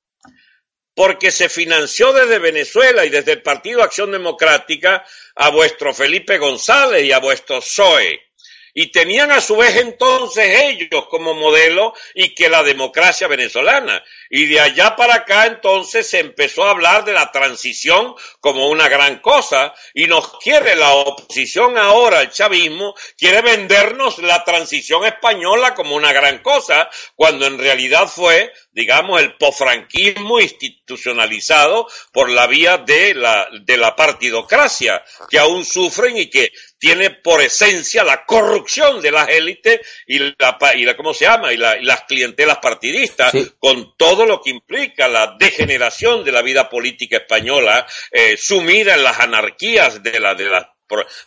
porque 0.95 1.31
se 1.31 1.49
financió 1.49 2.13
desde 2.13 2.39
Venezuela 2.39 3.05
y 3.05 3.11
desde 3.11 3.33
el 3.33 3.43
Partido 3.43 3.83
Acción 3.83 4.11
Democrática 4.11 5.05
a 5.37 5.51
vuestro 5.51 5.95
Felipe 5.95 6.39
González 6.39 7.05
y 7.05 7.13
a 7.13 7.19
vuestro 7.19 7.61
PSOE 7.61 8.30
y 8.75 8.93
tenían 8.93 9.31
a 9.31 9.41
su 9.41 9.57
vez 9.57 9.77
entonces 9.77 10.63
ellos 10.63 11.07
como 11.07 11.35
modelo 11.35 11.95
y 12.15 12.35
que 12.35 12.49
la 12.49 12.63
democracia 12.63 13.29
venezolana. 13.29 14.03
Y 14.29 14.47
de 14.47 14.61
allá 14.61 14.97
para 14.97 15.17
acá 15.17 15.47
entonces 15.47 16.09
se 16.09 16.21
empezó 16.21 16.65
a 16.65 16.71
hablar 16.71 17.05
de 17.05 17.13
la 17.13 17.33
transición 17.33 18.15
como 18.41 18.69
una 18.69 18.89
gran 18.89 19.19
cosa 19.21 19.75
y 19.95 20.07
nos 20.07 20.39
quiere 20.39 20.77
la 20.77 20.93
oposición 20.93 21.77
ahora, 21.79 22.23
el 22.23 22.31
chavismo, 22.31 22.95
quiere 23.17 23.43
vendernos 23.43 24.19
la 24.19 24.45
transición 24.45 25.05
española 25.05 25.75
como 25.75 25.97
una 25.97 26.13
gran 26.13 26.39
cosa, 26.39 26.89
cuando 27.17 27.47
en 27.47 27.59
realidad 27.59 28.09
fue 28.09 28.53
digamos, 28.73 29.21
el 29.21 29.37
pofranquismo 29.37 30.41
institucionalizado 30.41 31.89
por 32.13 32.31
la 32.31 32.47
vía 32.47 32.79
de 32.79 33.15
la, 33.15 33.49
de 33.63 33.77
la 33.77 33.97
partidocracia, 33.97 35.03
que 35.29 35.39
aún 35.39 35.65
sufren 35.65 36.17
y 36.17 36.31
que 36.31 36.53
tiene 36.81 37.11
por 37.11 37.43
esencia 37.43 38.03
la 38.03 38.25
corrupción 38.25 39.01
de 39.03 39.13
las 39.13 39.29
élites 39.29 39.81
y 40.07 40.19
la, 40.19 40.59
y 40.75 40.85
la 40.85 40.97
¿cómo 40.97 41.13
se 41.13 41.27
llama? 41.27 41.53
Y, 41.53 41.59
las 41.59 42.05
clientelas 42.09 42.59
partidistas, 42.59 43.33
con 43.59 43.95
todo 43.97 44.25
lo 44.25 44.41
que 44.41 44.51
implica 44.51 45.07
la 45.07 45.37
degeneración 45.39 46.25
de 46.25 46.33
la 46.33 46.43
vida 46.43 46.69
política 46.69 47.19
española, 47.19 47.87
eh, 48.11 48.37
sumida 48.39 48.95
en 48.95 49.05
las 49.05 49.21
anarquías 49.21 50.03
de 50.03 50.19
la, 50.19 50.35
de 50.35 50.47
la 50.47 50.75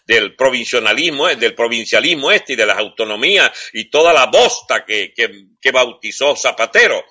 del 0.05 0.35
provincialismo, 0.35 1.29
eh, 1.29 1.37
del 1.37 1.55
provincialismo 1.55 2.31
este 2.31 2.53
y 2.53 2.55
de 2.57 2.65
las 2.65 2.77
autonomías 2.77 3.51
y 3.71 3.89
toda 3.89 4.11
la 4.11 4.25
bosta 4.25 4.83
que, 4.83 5.13
que, 5.13 5.71
bautizó 5.71 6.35
Zapatero. 6.35 7.05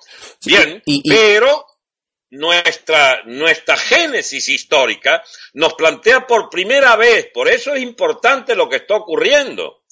Bien, 0.45 0.83
pero 0.85 1.65
nuestra, 2.33 3.21
nuestra 3.25 3.77
génesis 3.77 4.49
histórica 4.49 5.23
nos 5.53 5.75
plantea 5.75 6.25
por 6.25 6.49
primera 6.49 6.95
vez, 6.95 7.27
por 7.31 7.47
eso 7.47 7.75
es 7.75 7.83
importante 7.83 8.55
lo 8.55 8.67
que 8.67 8.77
está 8.77 8.95
ocurriendo, 8.95 9.83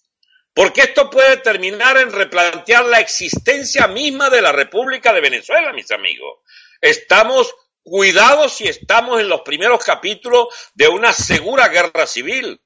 porque 0.53 0.81
esto 0.81 1.09
puede 1.09 1.37
terminar 1.37 1.97
en 1.97 2.11
replantear 2.11 2.85
la 2.85 2.99
existencia 2.99 3.87
misma 3.87 4.31
de 4.31 4.41
la 4.41 4.51
República 4.51 5.13
de 5.13 5.21
Venezuela, 5.21 5.71
mis 5.71 5.91
amigos. 5.91 6.39
Estamos 6.81 7.53
cuidados 7.83 8.53
si 8.53 8.67
estamos 8.67 9.21
en 9.21 9.29
los 9.29 9.41
primeros 9.41 9.83
capítulos 9.83 10.47
de 10.73 10.87
una 10.87 11.13
segura 11.13 11.67
guerra 11.67 12.07
civil, 12.07 12.59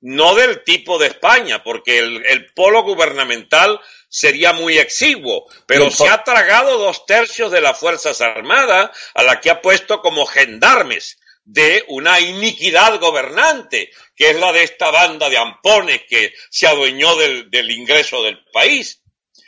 no 0.00 0.34
del 0.34 0.64
tipo 0.64 0.98
de 0.98 1.06
España, 1.06 1.62
porque 1.62 2.00
el, 2.00 2.26
el 2.26 2.52
polo 2.52 2.82
gubernamental 2.82 3.80
sería 4.08 4.52
muy 4.52 4.78
exiguo, 4.78 5.46
pero 5.66 5.90
se 5.90 6.08
ha 6.08 6.24
tragado 6.24 6.78
dos 6.78 7.06
tercios 7.06 7.50
de 7.52 7.60
las 7.60 7.78
Fuerzas 7.78 8.20
Armadas, 8.20 8.90
a 9.14 9.22
la 9.22 9.40
que 9.40 9.50
ha 9.50 9.60
puesto 9.60 10.00
como 10.00 10.26
gendarmes 10.26 11.18
de 11.44 11.84
una 11.88 12.20
iniquidad 12.20 13.00
gobernante, 13.00 13.90
que 14.14 14.30
es 14.30 14.36
la 14.36 14.52
de 14.52 14.64
esta 14.64 14.90
banda 14.90 15.30
de 15.30 15.38
ampones 15.38 16.02
que 16.08 16.34
se 16.50 16.66
adueñó 16.66 17.16
del, 17.16 17.50
del 17.50 17.70
ingreso 17.70 18.22
del 18.22 18.44
país 18.52 19.02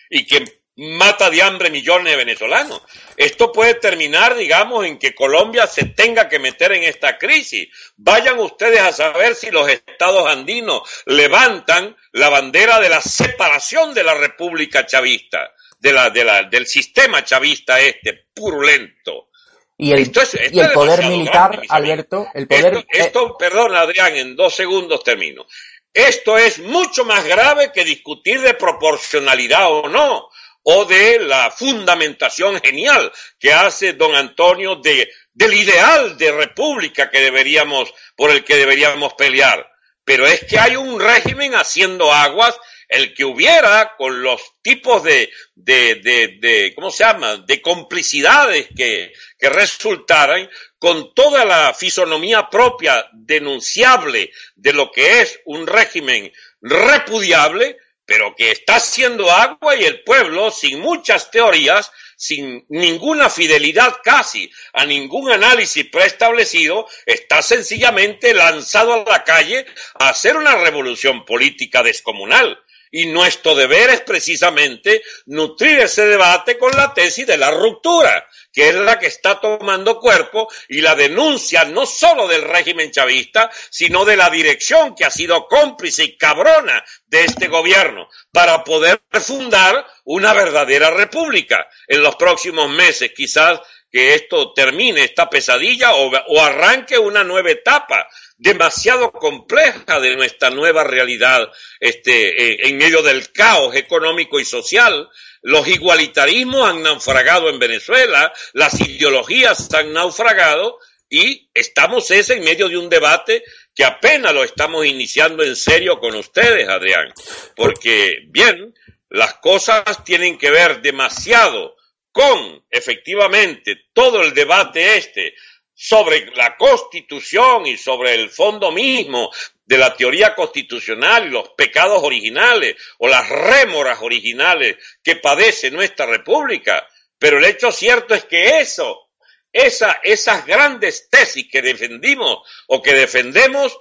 y 0.08 0.26
que 0.26 0.59
mata 0.80 1.28
de 1.28 1.42
hambre 1.42 1.68
millones 1.68 2.12
de 2.12 2.16
venezolanos. 2.16 2.80
Esto 3.16 3.52
puede 3.52 3.74
terminar, 3.74 4.34
digamos, 4.34 4.86
en 4.86 4.98
que 4.98 5.14
Colombia 5.14 5.66
se 5.66 5.84
tenga 5.84 6.26
que 6.28 6.38
meter 6.38 6.72
en 6.72 6.84
esta 6.84 7.18
crisis. 7.18 7.68
Vayan 7.96 8.38
ustedes 8.38 8.80
a 8.80 8.92
saber 8.92 9.34
si 9.34 9.50
los 9.50 9.68
estados 9.68 10.26
andinos 10.26 10.82
levantan 11.04 11.94
la 12.12 12.30
bandera 12.30 12.80
de 12.80 12.88
la 12.88 13.02
separación 13.02 13.92
de 13.92 14.04
la 14.04 14.14
República 14.14 14.86
Chavista, 14.86 15.52
de 15.78 15.92
la, 15.92 16.08
de 16.08 16.24
la, 16.24 16.42
del 16.44 16.66
sistema 16.66 17.22
chavista 17.24 17.78
este, 17.78 18.28
purulento. 18.32 19.28
Y 19.76 19.92
el, 19.92 20.10
y 20.50 20.60
el 20.60 20.72
poder 20.72 21.04
militar, 21.04 21.60
Alberto, 21.68 22.26
el 22.32 22.46
poder... 22.46 22.74
Esto, 22.74 22.86
esto, 22.90 23.36
perdón, 23.38 23.74
Adrián, 23.74 24.16
en 24.16 24.34
dos 24.34 24.54
segundos 24.54 25.04
termino. 25.04 25.46
Esto 25.92 26.38
es 26.38 26.58
mucho 26.58 27.04
más 27.04 27.26
grave 27.26 27.70
que 27.72 27.84
discutir 27.84 28.40
de 28.40 28.54
proporcionalidad 28.54 29.70
o 29.70 29.88
no 29.88 30.30
o 30.62 30.84
de 30.84 31.18
la 31.20 31.50
fundamentación 31.50 32.60
genial 32.60 33.12
que 33.38 33.52
hace 33.52 33.94
don 33.94 34.14
Antonio 34.14 34.76
de, 34.76 35.10
del 35.32 35.54
ideal 35.54 36.18
de 36.18 36.32
república 36.32 37.10
que 37.10 37.20
deberíamos, 37.20 37.92
por 38.16 38.30
el 38.30 38.44
que 38.44 38.56
deberíamos 38.56 39.14
pelear. 39.14 39.70
Pero 40.04 40.26
es 40.26 40.44
que 40.44 40.58
hay 40.58 40.76
un 40.76 41.00
régimen 41.00 41.54
haciendo 41.54 42.12
aguas, 42.12 42.58
el 42.88 43.14
que 43.14 43.24
hubiera 43.24 43.94
con 43.96 44.20
los 44.22 44.40
tipos 44.62 45.04
de, 45.04 45.30
de, 45.54 45.94
de, 45.96 46.38
de 46.40 46.72
¿cómo 46.74 46.90
se 46.90 47.04
llama?, 47.04 47.36
de 47.36 47.62
complicidades 47.62 48.68
que, 48.76 49.12
que 49.38 49.48
resultaran, 49.48 50.50
con 50.78 51.14
toda 51.14 51.44
la 51.44 51.74
fisonomía 51.74 52.48
propia 52.50 53.06
denunciable 53.12 54.32
de 54.56 54.72
lo 54.72 54.90
que 54.90 55.20
es 55.20 55.38
un 55.44 55.66
régimen 55.66 56.32
repudiable, 56.60 57.76
pero 58.10 58.34
que 58.34 58.50
está 58.50 58.74
haciendo 58.74 59.30
agua 59.30 59.76
y 59.76 59.84
el 59.84 60.02
pueblo, 60.02 60.50
sin 60.50 60.80
muchas 60.80 61.30
teorías, 61.30 61.92
sin 62.16 62.66
ninguna 62.68 63.30
fidelidad 63.30 63.98
casi 64.02 64.50
a 64.72 64.84
ningún 64.84 65.30
análisis 65.30 65.86
preestablecido, 65.86 66.88
está 67.06 67.40
sencillamente 67.40 68.34
lanzado 68.34 68.94
a 68.94 69.08
la 69.08 69.22
calle 69.22 69.64
a 69.94 70.08
hacer 70.08 70.36
una 70.36 70.56
revolución 70.56 71.24
política 71.24 71.84
descomunal. 71.84 72.60
Y 72.90 73.06
nuestro 73.06 73.54
deber 73.54 73.90
es 73.90 74.00
precisamente 74.00 75.04
nutrir 75.26 75.78
ese 75.78 76.04
debate 76.06 76.58
con 76.58 76.72
la 76.72 76.92
tesis 76.92 77.28
de 77.28 77.38
la 77.38 77.52
ruptura, 77.52 78.28
que 78.52 78.68
es 78.68 78.74
la 78.74 78.98
que 78.98 79.06
está 79.06 79.40
tomando 79.40 79.98
cuerpo 80.00 80.48
y 80.68 80.80
la 80.80 80.94
denuncia 80.94 81.64
no 81.64 81.86
solo 81.86 82.26
del 82.28 82.42
régimen 82.42 82.90
chavista, 82.90 83.50
sino 83.70 84.04
de 84.04 84.16
la 84.16 84.30
dirección 84.30 84.94
que 84.94 85.04
ha 85.04 85.10
sido 85.10 85.46
cómplice 85.46 86.04
y 86.04 86.16
cabrona 86.16 86.84
de 87.06 87.24
este 87.24 87.48
gobierno 87.48 88.08
para 88.32 88.64
poder 88.64 89.00
fundar 89.12 89.86
una 90.04 90.32
verdadera 90.32 90.90
república. 90.90 91.68
En 91.86 92.02
los 92.02 92.16
próximos 92.16 92.68
meses, 92.70 93.12
quizás 93.14 93.60
que 93.90 94.14
esto 94.14 94.52
termine 94.52 95.04
esta 95.04 95.28
pesadilla 95.28 95.94
o, 95.94 96.10
o 96.10 96.40
arranque 96.40 96.98
una 96.98 97.24
nueva 97.24 97.50
etapa 97.50 98.08
demasiado 98.40 99.12
compleja 99.12 100.00
de 100.00 100.16
nuestra 100.16 100.48
nueva 100.48 100.82
realidad 100.82 101.52
este, 101.78 102.52
eh, 102.52 102.68
en 102.68 102.78
medio 102.78 103.02
del 103.02 103.30
caos 103.32 103.76
económico 103.76 104.40
y 104.40 104.46
social. 104.46 105.08
Los 105.42 105.68
igualitarismos 105.68 106.68
han 106.68 106.82
naufragado 106.82 107.50
en 107.50 107.58
Venezuela, 107.58 108.32
las 108.54 108.80
ideologías 108.80 109.72
han 109.74 109.92
naufragado 109.92 110.78
y 111.10 111.50
estamos 111.52 112.10
ese 112.10 112.34
en 112.34 112.44
medio 112.44 112.68
de 112.68 112.78
un 112.78 112.88
debate 112.88 113.44
que 113.74 113.84
apenas 113.84 114.32
lo 114.32 114.42
estamos 114.42 114.86
iniciando 114.86 115.42
en 115.42 115.54
serio 115.54 115.98
con 115.98 116.14
ustedes, 116.14 116.68
Adrián, 116.68 117.12
porque 117.56 118.20
bien, 118.28 118.74
las 119.10 119.34
cosas 119.34 120.02
tienen 120.04 120.38
que 120.38 120.50
ver 120.50 120.80
demasiado 120.80 121.76
con 122.12 122.64
efectivamente 122.70 123.76
todo 123.92 124.22
el 124.22 124.32
debate 124.32 124.96
este 124.96 125.34
sobre 125.82 126.26
la 126.36 126.58
constitución 126.58 127.64
y 127.64 127.78
sobre 127.78 128.12
el 128.12 128.28
fondo 128.28 128.70
mismo 128.70 129.30
de 129.64 129.78
la 129.78 129.96
teoría 129.96 130.34
constitucional 130.34 131.26
y 131.26 131.30
los 131.30 131.48
pecados 131.56 132.02
originales 132.02 132.76
o 132.98 133.08
las 133.08 133.26
rémoras 133.30 134.00
originales 134.02 134.76
que 135.02 135.16
padece 135.16 135.70
nuestra 135.70 136.04
república. 136.04 136.86
Pero 137.18 137.38
el 137.38 137.46
hecho 137.46 137.72
cierto 137.72 138.14
es 138.14 138.26
que 138.26 138.60
eso, 138.60 139.08
esa, 139.50 140.00
esas 140.02 140.44
grandes 140.44 141.08
tesis 141.08 141.48
que 141.50 141.62
defendimos 141.62 142.46
o 142.66 142.82
que 142.82 142.92
defendemos 142.92 143.74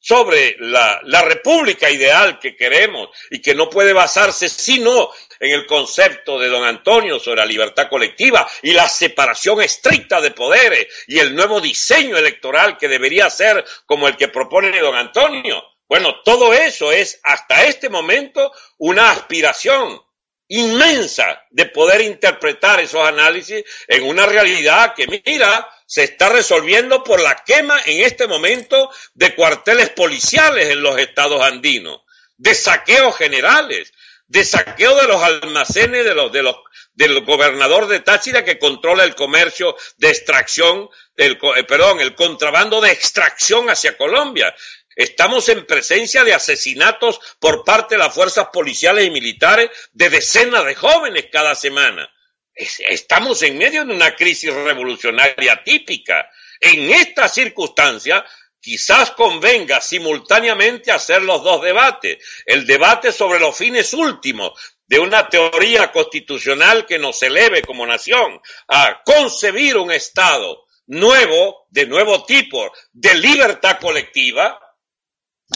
sobre 0.00 0.56
la, 0.58 1.00
la 1.04 1.22
república 1.22 1.88
ideal 1.88 2.40
que 2.40 2.56
queremos 2.56 3.08
y 3.30 3.40
que 3.40 3.54
no 3.54 3.70
puede 3.70 3.92
basarse 3.92 4.48
sino 4.48 5.10
en 5.40 5.52
el 5.52 5.66
concepto 5.66 6.38
de 6.38 6.48
don 6.48 6.64
Antonio 6.64 7.18
sobre 7.18 7.40
la 7.40 7.46
libertad 7.46 7.88
colectiva 7.88 8.48
y 8.62 8.72
la 8.72 8.88
separación 8.88 9.62
estricta 9.62 10.20
de 10.20 10.30
poderes 10.30 10.86
y 11.06 11.18
el 11.18 11.34
nuevo 11.34 11.60
diseño 11.60 12.16
electoral 12.16 12.76
que 12.78 12.88
debería 12.88 13.30
ser 13.30 13.64
como 13.86 14.08
el 14.08 14.16
que 14.16 14.28
propone 14.28 14.78
don 14.80 14.96
Antonio. 14.96 15.62
Bueno, 15.88 16.20
todo 16.24 16.52
eso 16.52 16.90
es 16.90 17.20
hasta 17.22 17.64
este 17.64 17.88
momento 17.88 18.52
una 18.78 19.10
aspiración 19.10 20.00
inmensa 20.48 21.42
de 21.50 21.66
poder 21.66 22.00
interpretar 22.02 22.80
esos 22.80 23.06
análisis 23.06 23.64
en 23.88 24.04
una 24.04 24.26
realidad 24.26 24.94
que, 24.94 25.06
mira, 25.06 25.68
se 25.86 26.04
está 26.04 26.28
resolviendo 26.28 27.02
por 27.02 27.20
la 27.20 27.36
quema 27.44 27.80
en 27.84 28.04
este 28.04 28.26
momento 28.26 28.90
de 29.14 29.34
cuarteles 29.34 29.90
policiales 29.90 30.70
en 30.70 30.82
los 30.82 30.98
estados 30.98 31.42
andinos, 31.42 32.02
de 32.36 32.54
saqueos 32.54 33.16
generales, 33.16 33.92
de 34.28 34.44
saqueo 34.44 34.96
de 34.96 35.06
los 35.06 35.22
almacenes 35.22 36.04
de 36.04 36.14
los, 36.14 36.32
de 36.32 36.42
los, 36.42 36.56
del 36.94 37.24
gobernador 37.24 37.86
de 37.86 38.00
Táchira 38.00 38.44
que 38.44 38.58
controla 38.58 39.04
el 39.04 39.14
comercio 39.14 39.76
de 39.98 40.08
extracción, 40.08 40.88
el, 41.16 41.38
eh, 41.56 41.64
perdón, 41.64 42.00
el 42.00 42.14
contrabando 42.14 42.80
de 42.80 42.90
extracción 42.90 43.70
hacia 43.70 43.96
Colombia. 43.96 44.54
Estamos 44.96 45.48
en 45.50 45.66
presencia 45.66 46.24
de 46.24 46.32
asesinatos 46.32 47.20
por 47.38 47.64
parte 47.64 47.94
de 47.94 47.98
las 47.98 48.14
fuerzas 48.14 48.48
policiales 48.52 49.06
y 49.06 49.10
militares 49.10 49.70
de 49.92 50.08
decenas 50.08 50.64
de 50.64 50.74
jóvenes 50.74 51.26
cada 51.30 51.54
semana. 51.54 52.10
Estamos 52.54 53.42
en 53.42 53.58
medio 53.58 53.84
de 53.84 53.92
una 53.92 54.16
crisis 54.16 54.52
revolucionaria 54.52 55.62
típica. 55.62 56.30
En 56.58 56.90
esta 56.90 57.28
circunstancia, 57.28 58.24
quizás 58.66 59.12
convenga 59.12 59.80
simultáneamente 59.80 60.90
hacer 60.90 61.22
los 61.22 61.40
dos 61.44 61.62
debates. 61.62 62.18
El 62.44 62.66
debate 62.66 63.12
sobre 63.12 63.38
los 63.38 63.56
fines 63.56 63.94
últimos 63.94 64.58
de 64.88 64.98
una 64.98 65.28
teoría 65.28 65.92
constitucional 65.92 66.84
que 66.84 66.98
nos 66.98 67.22
eleve 67.22 67.62
como 67.62 67.86
nación 67.86 68.40
a 68.66 69.04
concebir 69.04 69.76
un 69.76 69.92
Estado 69.92 70.64
nuevo, 70.88 71.68
de 71.70 71.86
nuevo 71.86 72.24
tipo, 72.24 72.72
de 72.92 73.14
libertad 73.14 73.78
colectiva, 73.78 74.60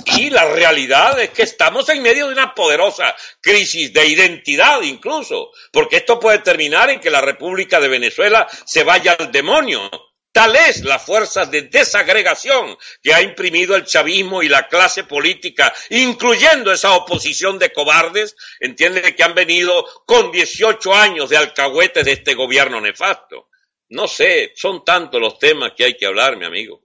y 0.05 0.31
la 0.31 0.45
realidad 0.45 1.19
es 1.19 1.31
que 1.31 1.43
estamos 1.43 1.89
en 1.89 2.03
medio 2.03 2.29
de 2.29 2.35
una 2.35 2.55
poderosa 2.55 3.13
crisis 3.41 3.93
de 3.93 4.07
identidad 4.07 4.83
incluso, 4.83 5.51
porque 5.73 5.97
esto 5.97 6.21
puede 6.21 6.39
terminar 6.39 6.91
en 6.91 7.01
que 7.01 7.11
la 7.11 7.21
República 7.21 7.81
de 7.81 7.89
Venezuela 7.89 8.47
se 8.65 8.85
vaya 8.85 9.17
al 9.19 9.33
demonio 9.33 9.91
Tal 10.33 10.55
es 10.55 10.85
la 10.85 11.01
fuerza 11.01 11.45
de 11.47 11.63
desagregación 11.63 12.77
que 13.03 13.13
ha 13.13 13.21
imprimido 13.21 13.75
el 13.75 13.85
chavismo 13.85 14.43
y 14.43 14.49
la 14.49 14.69
clase 14.69 15.03
política, 15.03 15.73
incluyendo 15.91 16.73
esa 16.73 16.95
oposición 16.95 17.59
de 17.59 17.73
cobardes, 17.73 18.37
entiende 18.61 19.15
que 19.17 19.23
han 19.25 19.35
venido 19.35 19.85
con 20.07 20.31
18 20.31 20.95
años 20.95 21.31
de 21.31 21.37
alcahuete 21.37 22.05
de 22.05 22.13
este 22.13 22.35
gobierno 22.35 22.81
nefasto. 22.81 23.49
No 23.89 24.07
sé, 24.07 24.53
son 24.55 24.85
tantos 24.85 25.21
los 25.21 25.39
temas 25.39 25.73
que 25.77 25.85
hay 25.85 25.97
que 25.97 26.07
hablar, 26.07 26.37
mi 26.37 26.45
amigo. 26.45 26.83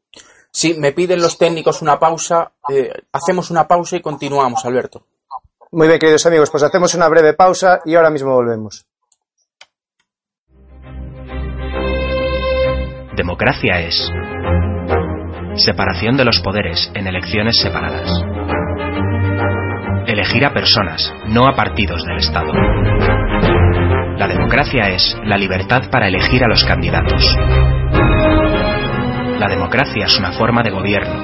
Sí, 0.51 0.73
me 0.73 0.91
piden 0.91 1.21
los 1.21 1.37
técnicos 1.37 1.83
una 1.83 1.99
pausa. 1.99 2.53
Eh, 2.69 2.91
hacemos 3.11 3.51
una 3.51 3.67
pausa 3.67 3.97
y 3.97 4.01
continuamos, 4.01 4.65
Alberto. 4.65 5.05
Muy 5.71 5.87
bien, 5.87 5.99
queridos 5.99 6.25
amigos, 6.25 6.49
pues 6.49 6.63
hacemos 6.63 6.95
una 6.95 7.09
breve 7.09 7.33
pausa 7.33 7.81
y 7.85 7.93
ahora 7.93 8.09
mismo 8.09 8.33
volvemos. 8.33 8.85
Democracia 13.15 13.79
es 13.79 14.11
separación 15.55 16.17
de 16.17 16.25
los 16.25 16.41
poderes 16.41 16.91
en 16.95 17.07
elecciones 17.07 17.57
separadas. 17.61 18.11
Elegir 20.05 20.43
a 20.45 20.53
personas, 20.53 21.13
no 21.27 21.47
a 21.47 21.55
partidos 21.55 22.03
del 22.03 22.17
Estado. 22.17 22.51
La 24.17 24.27
democracia 24.27 24.89
es 24.89 25.17
la 25.23 25.37
libertad 25.37 25.89
para 25.89 26.09
elegir 26.09 26.43
a 26.43 26.49
los 26.49 26.65
candidatos. 26.65 27.37
La 29.39 29.47
democracia 29.47 30.07
es 30.07 30.19
una 30.19 30.33
forma 30.33 30.61
de 30.61 30.71
gobierno, 30.71 31.15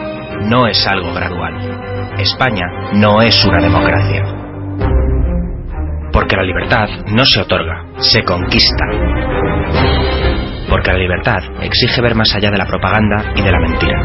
no 0.46 0.68
es 0.68 0.88
algo 0.88 1.14
gradual. 1.14 2.14
España 2.20 2.68
no 2.94 3.22
es 3.22 3.44
una 3.44 3.62
democracia. 3.62 4.24
Porque 6.14 6.38
la 6.38 6.44
libertad 6.44 6.88
no 7.08 7.26
se 7.26 7.42
otorga, 7.42 7.84
se 7.98 8.24
conquista. 8.24 8.86
Porque 10.72 10.90
la 10.90 10.98
libertad 10.98 11.40
exige 11.62 12.02
ver 12.02 12.16
más 12.16 12.34
allá 12.34 12.50
de 12.50 12.58
la 12.58 12.66
propaganda 12.66 13.34
y 13.36 13.42
de 13.44 13.52
la 13.52 13.60
mentira. 13.60 14.00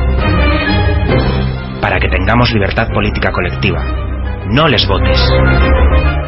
Para 1.80 2.00
que 2.00 2.08
tengamos 2.08 2.52
libertad 2.52 2.88
política 2.92 3.30
colectiva, 3.30 3.84
no 4.48 4.66
les 4.66 4.84
votes. 4.88 5.32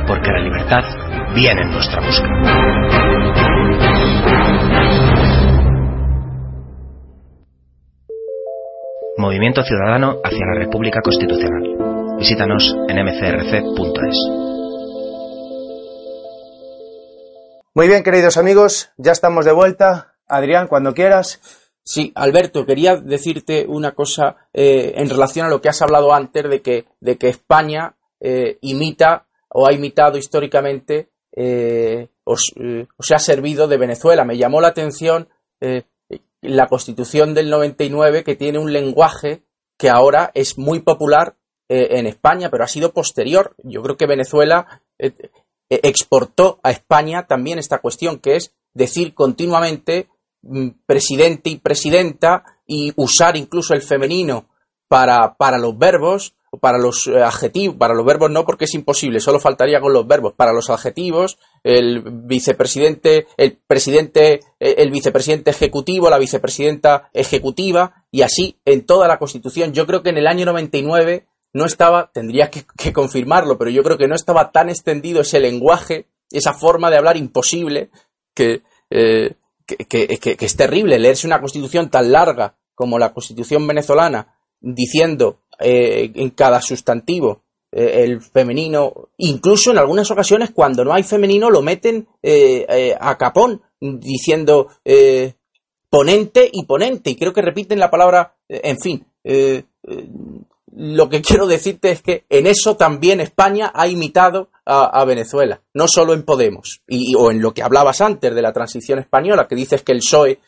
Porque 0.06 0.30
la 0.30 0.38
libertad 0.38 0.84
viene 1.34 1.62
en 1.62 1.72
nuestra 1.72 2.00
busca. 2.00 2.28
Movimiento 9.16 9.64
Ciudadano 9.64 10.18
hacia 10.22 10.46
la 10.46 10.60
República 10.60 11.00
Constitucional. 11.02 12.16
Visítanos 12.16 12.76
en 12.88 13.04
mcrc.es. 13.04 14.16
Muy 17.74 17.88
bien, 17.88 18.04
queridos 18.04 18.36
amigos, 18.36 18.92
ya 18.98 19.10
estamos 19.10 19.44
de 19.44 19.50
vuelta. 19.50 20.14
Adrián, 20.28 20.68
cuando 20.68 20.94
quieras. 20.94 21.40
Sí, 21.82 22.12
Alberto, 22.14 22.66
quería 22.66 22.96
decirte 22.96 23.64
una 23.66 23.92
cosa 23.92 24.36
eh, 24.52 24.92
en 24.96 25.08
relación 25.08 25.46
a 25.46 25.48
lo 25.48 25.60
que 25.60 25.70
has 25.70 25.80
hablado 25.80 26.12
antes 26.12 26.48
de 26.48 26.60
que, 26.60 26.84
de 27.00 27.16
que 27.16 27.28
España 27.28 27.96
eh, 28.20 28.58
imita 28.60 29.26
o 29.48 29.66
ha 29.66 29.72
imitado 29.72 30.18
históricamente 30.18 31.08
eh, 31.34 32.08
o, 32.24 32.34
o, 32.34 33.02
se 33.02 33.14
ha 33.14 33.18
servido 33.18 33.68
de 33.68 33.78
Venezuela. 33.78 34.24
Me 34.24 34.36
llamó 34.36 34.60
la 34.60 34.68
atención 34.68 35.28
la 36.40 36.68
Constitución 36.68 37.34
del 37.34 37.50
99 37.50 38.22
que 38.22 38.36
tiene 38.36 38.58
un 38.58 38.72
lenguaje 38.72 39.42
que 39.76 39.90
ahora 39.90 40.30
es 40.34 40.58
muy 40.58 40.80
popular 40.80 41.36
eh, 41.68 41.98
en 41.98 42.06
España, 42.06 42.50
pero 42.50 42.64
ha 42.64 42.68
sido 42.68 42.92
posterior. 42.92 43.54
Yo 43.62 43.82
creo 43.82 43.96
que 43.96 44.06
Venezuela 44.06 44.82
eh, 44.98 45.12
eh, 45.70 45.80
exportó 45.82 46.60
a 46.62 46.70
España 46.70 47.26
también 47.26 47.58
esta 47.58 47.80
cuestión, 47.80 48.18
que 48.18 48.36
es 48.36 48.54
decir 48.74 49.14
continuamente 49.14 50.08
presidente 50.86 51.50
y 51.50 51.56
presidenta 51.56 52.44
y 52.66 52.92
usar 52.96 53.36
incluso 53.36 53.74
el 53.74 53.82
femenino 53.82 54.48
para, 54.88 55.36
para 55.36 55.58
los 55.58 55.76
verbos 55.76 56.34
para 56.60 56.78
los 56.78 57.06
eh, 57.06 57.22
adjetivos, 57.22 57.76
para 57.76 57.94
los 57.94 58.06
verbos 58.06 58.30
no 58.30 58.44
porque 58.44 58.64
es 58.64 58.74
imposible, 58.74 59.20
solo 59.20 59.38
faltaría 59.38 59.80
con 59.80 59.92
los 59.92 60.06
verbos, 60.06 60.32
para 60.34 60.52
los 60.52 60.70
adjetivos, 60.70 61.38
el 61.62 62.02
vicepresidente, 62.02 63.26
el 63.36 63.58
presidente, 63.66 64.40
eh, 64.58 64.76
el 64.78 64.90
vicepresidente 64.90 65.50
ejecutivo, 65.50 66.08
la 66.08 66.18
vicepresidenta 66.18 67.10
ejecutiva 67.12 68.04
y 68.10 68.22
así 68.22 68.56
en 68.64 68.86
toda 68.86 69.08
la 69.08 69.18
Constitución. 69.18 69.72
Yo 69.72 69.86
creo 69.86 70.02
que 70.02 70.10
en 70.10 70.18
el 70.18 70.26
año 70.26 70.46
99 70.46 71.26
no 71.52 71.66
estaba, 71.66 72.10
tendría 72.12 72.50
que, 72.50 72.92
confirmarlo, 72.92 73.58
pero 73.58 73.70
yo 73.70 73.82
creo 73.82 73.98
que 73.98 74.08
no 74.08 74.14
estaba 74.14 74.50
tan 74.50 74.68
extendido 74.70 75.20
ese 75.20 75.40
lenguaje, 75.40 76.06
esa 76.30 76.54
forma 76.54 76.90
de 76.90 76.96
hablar 76.96 77.16
imposible 77.16 77.90
que, 78.34 78.62
eh, 78.90 79.34
que 79.88 80.36
es 80.40 80.56
terrible 80.56 80.98
leerse 80.98 81.26
una 81.26 81.40
Constitución 81.40 81.90
tan 81.90 82.10
larga 82.10 82.56
como 82.74 82.98
la 82.98 83.12
Constitución 83.12 83.66
venezolana 83.66 84.38
diciendo 84.60 85.40
eh, 85.58 86.12
en 86.14 86.30
cada 86.30 86.60
sustantivo 86.60 87.42
eh, 87.72 88.04
el 88.04 88.20
femenino, 88.20 89.10
incluso 89.16 89.72
en 89.72 89.78
algunas 89.78 90.10
ocasiones 90.10 90.50
cuando 90.52 90.84
no 90.84 90.92
hay 90.92 91.02
femenino 91.02 91.50
lo 91.50 91.60
meten 91.62 92.06
eh, 92.22 92.96
a 92.98 93.18
capón 93.18 93.62
diciendo 93.80 94.68
ponente 95.90 96.48
y 96.52 96.64
ponente 96.64 97.10
y 97.10 97.16
creo 97.16 97.32
que 97.32 97.42
repiten 97.42 97.78
la 97.78 97.90
palabra, 97.90 98.36
en 98.48 98.78
fin. 98.78 99.04
Lo 100.76 101.08
que 101.08 101.22
quiero 101.22 101.46
decirte 101.46 101.90
es 101.90 102.02
que 102.02 102.24
en 102.28 102.46
eso 102.46 102.76
también 102.76 103.20
España 103.20 103.70
ha 103.74 103.88
imitado 103.88 104.50
a, 104.64 105.02
Venezuela, 105.06 105.62
no 105.72 105.88
solo 105.88 106.12
en 106.12 106.24
Podemos, 106.24 106.82
y, 106.86 107.14
o 107.16 107.30
en 107.30 107.40
lo 107.40 107.54
que 107.54 107.62
hablabas 107.62 108.02
antes 108.02 108.34
de 108.34 108.42
la 108.42 108.52
transición 108.52 108.98
española, 108.98 109.48
que 109.48 109.54
dices 109.54 109.82
que 109.82 109.92
el 109.92 110.00
PSOE 110.00 110.40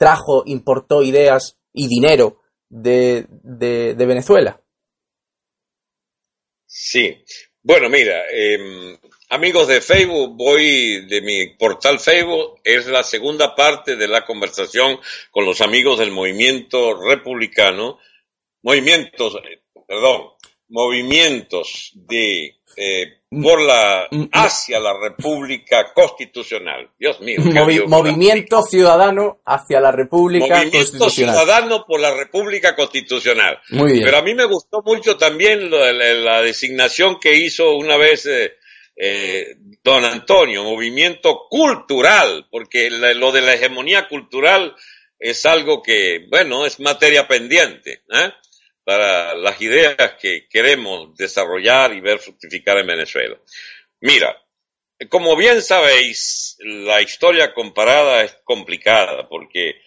trajo, 0.00 0.44
importó 0.46 1.02
ideas 1.02 1.58
y 1.74 1.86
dinero 1.86 2.40
de, 2.70 3.26
de, 3.28 4.06
Venezuela. 4.06 4.58
Sí. 6.66 7.22
Bueno, 7.62 7.90
mira, 7.90 8.22
em, 8.32 8.96
amigos 9.28 9.68
de 9.68 9.82
Facebook, 9.82 10.34
voy 10.38 11.06
de 11.06 11.20
mi 11.20 11.48
portal 11.58 12.00
Facebook, 12.00 12.60
es 12.64 12.86
la 12.86 13.02
segunda 13.02 13.54
parte 13.54 13.96
de 13.96 14.08
la 14.08 14.24
conversación 14.24 14.98
con 15.30 15.44
los 15.44 15.60
amigos 15.60 15.98
del 15.98 16.12
movimiento 16.12 16.98
republicano, 16.98 17.98
movimientos, 18.62 19.36
eh, 19.36 19.62
perdón, 19.86 20.30
movimientos 20.68 21.92
de 21.94 22.60
eh, 22.76 23.20
por 23.42 23.60
la 23.60 24.08
hacia 24.32 24.80
la 24.80 24.92
República 24.98 25.92
Constitucional. 25.94 26.90
Dios 26.98 27.20
mío. 27.20 27.40
movimiento 27.86 28.62
ciudadano 28.62 29.40
hacia 29.44 29.80
la 29.80 29.92
República 29.92 30.58
movimiento 30.58 31.10
ciudadano 31.10 31.84
por 31.86 32.00
la 32.00 32.14
República 32.14 32.74
Constitucional. 32.74 33.60
Muy 33.70 33.92
bien. 33.92 34.04
Pero 34.04 34.18
a 34.18 34.22
mí 34.22 34.34
me 34.34 34.46
gustó 34.46 34.82
mucho 34.84 35.16
también 35.16 35.70
la, 35.70 36.42
designación 36.42 37.20
que 37.20 37.36
hizo 37.36 37.76
una 37.76 37.96
vez 37.96 38.26
eh, 38.26 38.54
eh, 38.96 39.56
don 39.84 40.04
Antonio, 40.04 40.64
movimiento 40.64 41.46
cultural, 41.48 42.48
porque 42.50 42.90
lo 42.90 43.30
de 43.30 43.40
la 43.42 43.54
hegemonía 43.54 44.08
cultural 44.08 44.74
es 45.18 45.46
algo 45.46 45.82
que, 45.82 46.26
bueno, 46.28 46.66
es 46.66 46.80
materia 46.80 47.28
pendiente. 47.28 48.02
¿eh? 48.12 48.32
Para 48.90 49.36
las 49.36 49.60
ideas 49.60 49.94
que 50.20 50.48
queremos 50.48 51.16
desarrollar 51.16 51.92
y 51.92 52.00
ver 52.00 52.18
fructificar 52.18 52.76
en 52.78 52.88
Venezuela. 52.88 53.38
Mira, 54.00 54.36
como 55.08 55.36
bien 55.36 55.62
sabéis, 55.62 56.56
la 56.58 57.00
historia 57.00 57.54
comparada 57.54 58.24
es 58.24 58.36
complicada 58.42 59.28
porque 59.28 59.80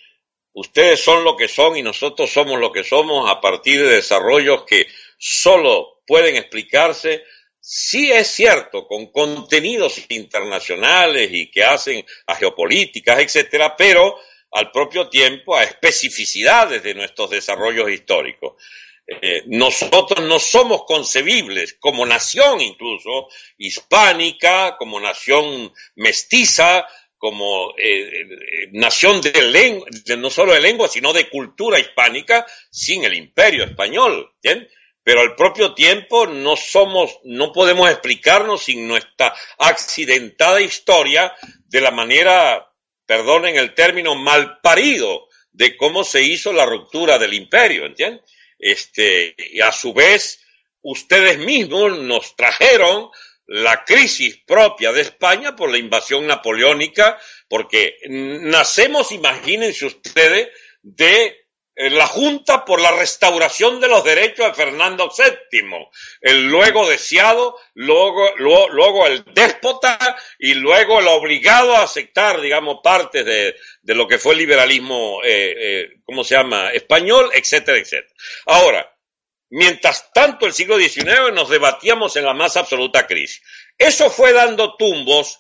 ustedes 0.54 1.04
son 1.04 1.26
lo 1.26 1.36
que 1.36 1.50
son 1.50 1.76
y 1.76 1.82
nosotros 1.82 2.32
somos 2.32 2.58
lo 2.62 2.72
que 2.72 2.86
somos 2.86 3.30
a 3.30 3.42
partir 3.42 3.82
de 3.82 3.96
desarrollos 3.96 4.64
que 4.64 4.88
solo 5.18 6.02
pueden 6.08 6.38
explicarse 6.38 7.26
Sí 7.66 8.12
es 8.12 8.28
cierto, 8.28 8.88
con 8.88 9.10
contenidos 9.12 9.98
internacionales 10.10 11.30
y 11.32 11.50
que 11.50 11.64
hacen 11.64 12.06
a 12.28 12.36
geopolíticas, 12.36 13.20
etcétera, 13.20 13.78
pero 13.78 14.18
al 14.52 14.70
propio 14.72 15.08
tiempo 15.08 15.56
a 15.56 15.64
especificidades 15.64 16.84
de 16.84 16.94
nuestros 16.94 17.30
desarrollos 17.30 17.90
históricos. 17.90 18.56
Eh, 19.06 19.44
nosotros 19.48 20.26
no 20.26 20.40
somos 20.40 20.84
concebibles 20.86 21.76
como 21.80 22.06
nación 22.06 22.62
incluso 22.62 23.28
hispánica, 23.58 24.78
como 24.78 25.00
nación 25.00 25.74
mestiza, 25.96 26.88
como 27.18 27.72
eh, 27.78 28.22
eh, 28.22 28.70
nación 28.72 29.22
de, 29.22 29.42
lengua, 29.44 29.88
no 30.18 30.30
solo 30.30 30.54
de 30.54 30.62
lengua, 30.62 30.88
sino 30.88 31.12
de 31.12 31.30
cultura 31.30 31.80
hispánica, 31.80 32.46
sin 32.70 33.04
el 33.04 33.14
imperio 33.14 33.66
español. 33.66 34.34
Pero 35.04 35.22
al 35.22 35.36
propio 35.36 35.74
tiempo 35.74 36.28
no 36.28 36.56
somos, 36.56 37.20
no 37.24 37.52
podemos 37.52 37.90
explicarnos 37.90 38.64
sin 38.64 38.88
nuestra 38.88 39.34
accidentada 39.58 40.62
historia 40.62 41.34
de 41.66 41.82
la 41.82 41.92
manera, 41.92 42.72
perdonen 43.06 43.58
el 43.58 43.74
término, 43.74 44.16
mal 44.16 44.60
parido 44.62 45.28
de 45.52 45.76
cómo 45.76 46.04
se 46.04 46.24
hizo 46.24 46.54
la 46.54 46.66
ruptura 46.66 47.18
del 47.20 47.34
imperio, 47.34 47.86
¿entiendes? 47.86 48.24
Este, 48.60 49.36
y 49.38 49.62
a 49.62 49.72
su 49.72 49.94
vez, 49.94 50.40
ustedes 50.82 51.38
mismos 51.40 52.00
nos 52.00 52.36
trajeron 52.36 53.10
la 53.46 53.84
crisis 53.84 54.38
propia 54.46 54.92
de 54.92 55.02
España 55.02 55.56
por 55.56 55.70
la 55.70 55.78
invasión 55.78 56.26
napoleónica, 56.26 57.20
porque 57.48 57.98
nacemos, 58.08 59.12
imagínense 59.12 59.86
ustedes, 59.86 60.50
de 60.82 61.43
la 61.76 62.08
Junta 62.08 62.66
por 62.66 62.80
la 62.80 62.92
restauración 62.92 63.80
de 63.82 63.88
los 63.88 64.04
derechos 64.04 64.48
de 64.48 64.54
Fernando 64.54 65.10
VII, 65.10 65.90
el 66.22 66.48
luego 66.48 66.88
deseado, 66.88 67.58
luego, 67.74 68.30
luego, 68.38 69.08
el 69.08 69.24
déspota 69.34 69.98
y 70.38 70.54
luego 70.54 71.00
el 71.00 71.08
obligado 71.08 71.76
a 71.76 71.84
aceptar, 71.84 72.42
digamos, 72.42 72.80
partes 72.84 73.26
de, 73.26 73.56
de 73.82 73.96
lo 73.96 74.08
que 74.08 74.20
fue 74.20 74.34
el 74.34 74.40
liberalismo, 74.40 75.22
eh, 75.24 75.56
eh, 75.58 75.90
¿cómo 76.04 76.24
se 76.24 76.36
llama?, 76.36 76.72
español, 76.72 77.32
etcétera, 77.34 77.80
etcétera. 77.80 78.14
Ahora, 78.46 78.96
mientras 79.50 80.12
tanto 80.14 80.46
el 80.46 80.54
siglo 80.54 80.78
XIX 80.78 81.34
nos 81.34 81.50
debatíamos 81.50 82.16
en 82.16 82.26
la 82.26 82.34
más 82.34 82.56
absoluta 82.58 83.08
crisis. 83.08 83.42
Eso 83.78 84.10
fue 84.10 84.34
dando 84.34 84.76
tumbos 84.76 85.40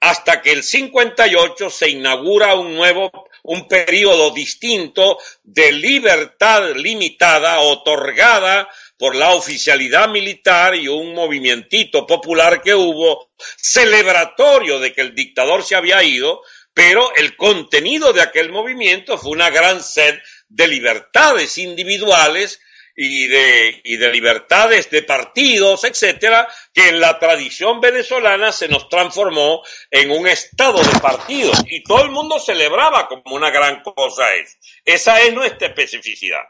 hasta 0.00 0.42
que 0.42 0.52
el 0.52 0.62
58 0.62 1.70
se 1.70 1.88
inaugura 1.88 2.54
un 2.54 2.74
nuevo 2.74 3.10
un 3.44 3.68
periodo 3.68 4.30
distinto 4.30 5.18
de 5.42 5.72
libertad 5.72 6.74
limitada 6.74 7.60
otorgada 7.60 8.68
por 8.96 9.14
la 9.14 9.30
oficialidad 9.30 10.08
militar 10.08 10.74
y 10.74 10.88
un 10.88 11.14
movimientito 11.14 12.06
popular 12.06 12.62
que 12.62 12.74
hubo 12.74 13.30
celebratorio 13.56 14.78
de 14.80 14.92
que 14.92 15.02
el 15.02 15.14
dictador 15.14 15.62
se 15.62 15.74
había 15.74 16.02
ido, 16.02 16.40
pero 16.72 17.14
el 17.16 17.36
contenido 17.36 18.12
de 18.12 18.22
aquel 18.22 18.50
movimiento 18.50 19.18
fue 19.18 19.32
una 19.32 19.50
gran 19.50 19.82
sed 19.82 20.18
de 20.48 20.68
libertades 20.68 21.58
individuales 21.58 22.60
y 22.96 23.26
de, 23.26 23.80
y 23.84 23.96
de 23.96 24.10
libertades 24.10 24.90
de 24.90 25.02
partidos, 25.02 25.84
etcétera, 25.84 26.48
que 26.72 26.88
en 26.88 27.00
la 27.00 27.18
tradición 27.18 27.80
venezolana 27.80 28.52
se 28.52 28.68
nos 28.68 28.88
transformó 28.88 29.62
en 29.90 30.10
un 30.10 30.26
estado 30.28 30.82
de 30.82 31.00
partidos 31.00 31.62
y 31.68 31.82
todo 31.82 32.02
el 32.02 32.10
mundo 32.10 32.38
celebraba 32.38 33.08
como 33.08 33.34
una 33.34 33.50
gran 33.50 33.82
cosa 33.82 34.34
es. 34.34 34.58
Esa 34.84 35.20
es 35.22 35.32
nuestra 35.34 35.68
especificidad. 35.68 36.42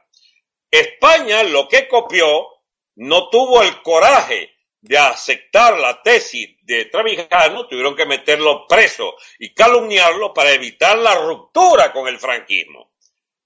España 0.71 1.43
lo 1.45 1.69
que 1.69 1.89
copió 1.89 2.49
no 2.97 3.29
tuvo 3.31 3.63
el 3.63 3.81
coraje 3.83 4.51
de 4.81 4.99
aceptar 4.99 5.79
la 5.79 6.03
tesis 6.03 6.59
de 6.63 6.85
Trevijano, 6.87 7.67
tuvieron 7.67 7.97
que 7.97 8.05
meterlo 8.05 8.67
preso 8.69 9.15
y 9.39 9.55
calumniarlo 9.55 10.35
para 10.35 10.53
evitar 10.53 10.99
la 10.99 11.15
ruptura 11.15 11.91
con 11.91 12.07
el 12.07 12.19
franquismo. 12.19 12.93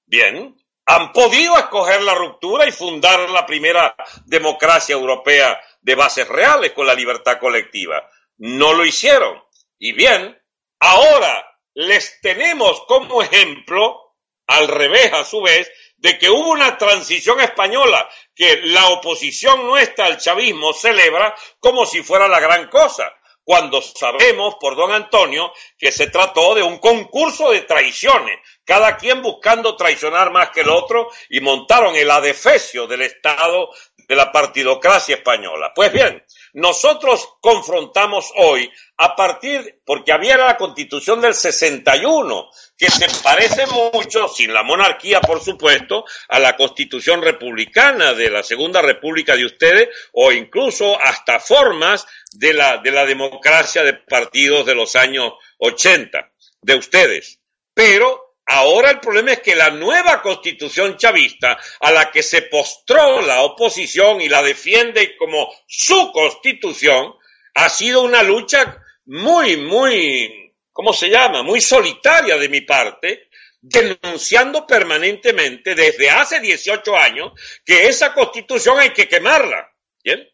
Bien, 0.04 0.56
han 0.90 1.12
podido 1.12 1.58
escoger 1.58 2.00
la 2.00 2.14
ruptura 2.14 2.66
y 2.66 2.72
fundar 2.72 3.28
la 3.28 3.44
primera 3.44 3.94
democracia 4.24 4.94
europea 4.94 5.60
de 5.82 5.94
bases 5.94 6.26
reales 6.26 6.72
con 6.72 6.86
la 6.86 6.94
libertad 6.94 7.38
colectiva. 7.38 8.08
No 8.38 8.72
lo 8.72 8.86
hicieron. 8.86 9.38
Y 9.78 9.92
bien, 9.92 10.42
ahora 10.80 11.46
les 11.74 12.18
tenemos 12.22 12.84
como 12.86 13.20
ejemplo, 13.20 14.14
al 14.46 14.66
revés 14.66 15.12
a 15.12 15.24
su 15.24 15.42
vez, 15.42 15.70
de 15.98 16.18
que 16.18 16.30
hubo 16.30 16.52
una 16.52 16.78
transición 16.78 17.38
española 17.40 18.08
que 18.34 18.62
la 18.62 18.88
oposición 18.88 19.66
nuestra 19.66 20.06
al 20.06 20.16
chavismo 20.16 20.72
celebra 20.72 21.36
como 21.60 21.84
si 21.84 22.02
fuera 22.02 22.28
la 22.28 22.40
gran 22.40 22.68
cosa 22.68 23.12
cuando 23.48 23.80
sabemos 23.80 24.56
por 24.60 24.76
don 24.76 24.92
Antonio 24.92 25.50
que 25.78 25.90
se 25.90 26.08
trató 26.08 26.54
de 26.54 26.62
un 26.62 26.76
concurso 26.76 27.50
de 27.50 27.62
traiciones, 27.62 28.38
cada 28.62 28.98
quien 28.98 29.22
buscando 29.22 29.74
traicionar 29.74 30.30
más 30.30 30.50
que 30.50 30.60
el 30.60 30.68
otro 30.68 31.08
y 31.30 31.40
montaron 31.40 31.96
el 31.96 32.10
adefesio 32.10 32.86
del 32.86 33.00
Estado 33.00 33.70
de 34.06 34.16
la 34.16 34.30
partidocracia 34.30 35.16
española. 35.16 35.72
Pues 35.74 35.90
bien, 35.90 36.22
nosotros 36.52 37.28
confrontamos 37.40 38.32
hoy 38.36 38.70
a 38.96 39.14
partir, 39.14 39.80
porque 39.84 40.12
había 40.12 40.36
la 40.36 40.56
constitución 40.56 41.20
del 41.20 41.34
61, 41.34 42.50
que 42.76 42.90
se 42.90 43.06
parece 43.22 43.66
mucho, 43.66 44.28
sin 44.28 44.52
la 44.52 44.62
monarquía 44.62 45.20
por 45.20 45.40
supuesto, 45.40 46.04
a 46.28 46.38
la 46.38 46.56
constitución 46.56 47.22
republicana 47.22 48.14
de 48.14 48.30
la 48.30 48.42
Segunda 48.42 48.82
República 48.82 49.36
de 49.36 49.46
ustedes, 49.46 49.88
o 50.12 50.32
incluso 50.32 51.00
hasta 51.00 51.40
formas 51.40 52.06
de 52.32 52.52
la, 52.52 52.78
de 52.78 52.90
la 52.90 53.06
democracia 53.06 53.82
de 53.82 53.94
partidos 53.94 54.66
de 54.66 54.74
los 54.74 54.96
años 54.96 55.32
80 55.58 56.30
de 56.62 56.74
ustedes. 56.74 57.40
Pero 57.74 58.27
Ahora 58.50 58.90
el 58.92 59.00
problema 59.00 59.32
es 59.32 59.40
que 59.40 59.54
la 59.54 59.68
nueva 59.68 60.22
constitución 60.22 60.96
chavista, 60.96 61.58
a 61.80 61.92
la 61.92 62.10
que 62.10 62.22
se 62.22 62.42
postró 62.42 63.20
la 63.20 63.42
oposición 63.42 64.22
y 64.22 64.28
la 64.30 64.42
defiende 64.42 65.18
como 65.18 65.52
su 65.66 66.10
constitución, 66.12 67.14
ha 67.54 67.68
sido 67.68 68.02
una 68.02 68.22
lucha 68.22 68.82
muy, 69.04 69.58
muy, 69.58 70.54
¿cómo 70.72 70.94
se 70.94 71.10
llama? 71.10 71.42
Muy 71.42 71.60
solitaria 71.60 72.38
de 72.38 72.48
mi 72.48 72.62
parte, 72.62 73.28
denunciando 73.60 74.66
permanentemente 74.66 75.74
desde 75.74 76.08
hace 76.08 76.40
18 76.40 76.96
años 76.96 77.32
que 77.66 77.86
esa 77.86 78.14
constitución 78.14 78.80
hay 78.80 78.94
que 78.94 79.08
quemarla. 79.08 79.70
¿bien? 80.02 80.26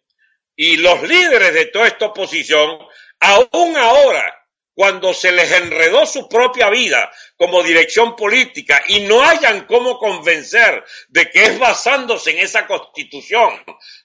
Y 0.55 0.77
los 0.77 1.03
líderes 1.03 1.53
de 1.53 1.67
toda 1.67 1.89
esta 1.89 2.07
oposición, 2.07 2.79
aún 3.19 3.77
ahora, 3.77 4.45
cuando 4.75 5.15
se 5.15 5.33
les 5.33 5.51
enredó 5.53 6.05
su 6.05 6.29
propia 6.29 6.69
vida 6.69 7.11
como 7.37 7.63
dirección 7.63 8.15
política 8.15 8.83
y 8.87 9.01
no 9.01 9.23
hayan 9.23 9.67
cómo 9.67 9.99
convencer 9.99 10.85
de 11.09 11.31
que 11.31 11.45
es 11.45 11.59
basándose 11.59 12.31
en 12.31 12.39
esa 12.39 12.67
constitución 12.67 13.51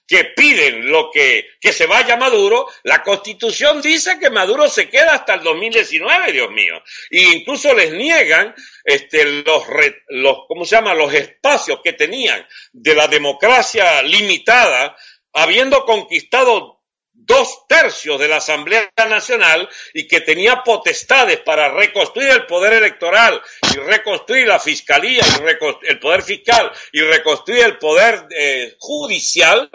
que 0.06 0.24
piden 0.24 0.90
lo 0.90 1.10
que, 1.12 1.46
que 1.60 1.72
se 1.72 1.86
vaya 1.86 2.16
Maduro, 2.16 2.66
la 2.82 3.02
constitución 3.02 3.80
dice 3.80 4.18
que 4.18 4.30
Maduro 4.30 4.68
se 4.68 4.88
queda 4.88 5.14
hasta 5.14 5.34
el 5.34 5.42
2019, 5.42 6.32
Dios 6.32 6.50
mío. 6.50 6.82
E 7.10 7.22
incluso 7.22 7.72
les 7.74 7.92
niegan 7.92 8.54
este, 8.84 9.24
los, 9.24 9.64
los, 10.08 10.38
¿cómo 10.48 10.64
se 10.64 10.76
llama? 10.76 10.94
Los 10.94 11.14
espacios 11.14 11.80
que 11.84 11.92
tenían 11.92 12.44
de 12.72 12.94
la 12.94 13.06
democracia 13.06 14.02
limitada, 14.02 14.96
habiendo 15.32 15.84
conquistado 15.84 16.79
dos 17.22 17.66
tercios 17.68 18.18
de 18.18 18.28
la 18.28 18.36
Asamblea 18.36 18.90
Nacional 19.08 19.68
y 19.94 20.06
que 20.06 20.20
tenía 20.20 20.62
potestades 20.62 21.38
para 21.40 21.70
reconstruir 21.70 22.30
el 22.30 22.46
poder 22.46 22.74
electoral 22.74 23.40
y 23.74 23.78
reconstruir 23.78 24.46
la 24.46 24.58
fiscalía 24.58 25.22
y 25.22 25.88
el 25.88 25.98
poder 25.98 26.22
fiscal 26.22 26.72
y 26.92 27.00
reconstruir 27.00 27.64
el 27.64 27.78
poder 27.78 28.26
eh, 28.36 28.74
judicial, 28.78 29.70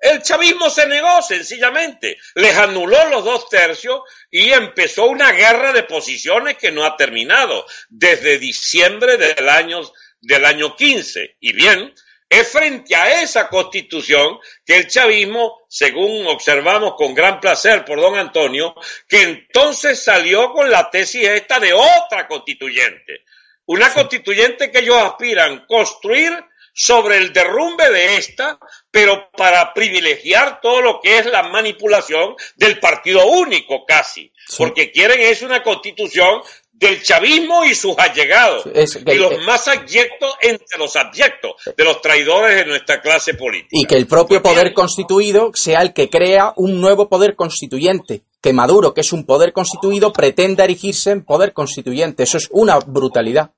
el 0.00 0.22
chavismo 0.22 0.70
se 0.70 0.86
negó 0.86 1.20
sencillamente, 1.20 2.16
les 2.34 2.56
anuló 2.56 3.10
los 3.10 3.22
dos 3.22 3.48
tercios 3.50 4.00
y 4.30 4.50
empezó 4.50 5.06
una 5.06 5.32
guerra 5.32 5.72
de 5.72 5.82
posiciones 5.82 6.56
que 6.56 6.72
no 6.72 6.86
ha 6.86 6.96
terminado 6.96 7.66
desde 7.90 8.38
diciembre 8.38 9.18
del 9.18 9.48
año, 9.48 9.82
del 10.20 10.46
año 10.46 10.74
15. 10.74 11.36
Y 11.40 11.52
bien, 11.52 11.94
es 12.30 12.48
frente 12.48 12.94
a 12.94 13.22
esa 13.22 13.48
constitución 13.48 14.38
que 14.64 14.76
el 14.76 14.86
chavismo, 14.86 15.66
según 15.68 16.28
observamos 16.28 16.94
con 16.96 17.12
gran 17.12 17.40
placer 17.40 17.84
por 17.84 18.00
don 18.00 18.16
Antonio, 18.16 18.72
que 19.08 19.22
entonces 19.22 20.02
salió 20.02 20.52
con 20.52 20.70
la 20.70 20.88
tesis 20.90 21.26
esta 21.26 21.58
de 21.58 21.72
otra 21.72 22.28
constituyente. 22.28 23.24
Una 23.66 23.92
constituyente 23.92 24.70
que 24.70 24.78
ellos 24.78 24.96
aspiran 24.96 25.66
construir 25.66 26.32
sobre 26.72 27.16
el 27.16 27.32
derrumbe 27.32 27.90
de 27.90 28.16
esta, 28.16 28.58
pero 28.92 29.30
para 29.32 29.74
privilegiar 29.74 30.60
todo 30.60 30.80
lo 30.80 31.00
que 31.00 31.18
es 31.18 31.26
la 31.26 31.42
manipulación 31.42 32.36
del 32.54 32.78
partido 32.78 33.26
único 33.26 33.84
casi, 33.84 34.32
porque 34.56 34.92
quieren 34.92 35.20
es 35.20 35.42
una 35.42 35.62
constitución 35.62 36.42
del 36.80 37.02
chavismo 37.02 37.62
y 37.64 37.74
sus 37.74 37.96
allegados, 37.98 38.64
y 38.64 39.14
los 39.14 39.38
más 39.44 39.68
abyectos 39.68 40.34
entre 40.40 40.78
los 40.78 40.96
abyectos, 40.96 41.52
de 41.76 41.84
los 41.84 42.00
traidores 42.00 42.56
de 42.56 42.64
nuestra 42.64 43.02
clase 43.02 43.34
política. 43.34 43.68
Y 43.70 43.84
que 43.84 43.96
el 43.96 44.06
propio 44.06 44.42
poder 44.42 44.72
constituido 44.72 45.50
sea 45.54 45.82
el 45.82 45.92
que 45.92 46.08
crea 46.08 46.54
un 46.56 46.80
nuevo 46.80 47.10
poder 47.10 47.36
constituyente. 47.36 48.22
Que 48.40 48.54
Maduro, 48.54 48.94
que 48.94 49.02
es 49.02 49.12
un 49.12 49.26
poder 49.26 49.52
constituido, 49.52 50.10
pretenda 50.14 50.64
erigirse 50.64 51.10
en 51.10 51.22
poder 51.22 51.52
constituyente. 51.52 52.22
Eso 52.22 52.38
es 52.38 52.48
una 52.50 52.78
brutalidad. 52.78 53.50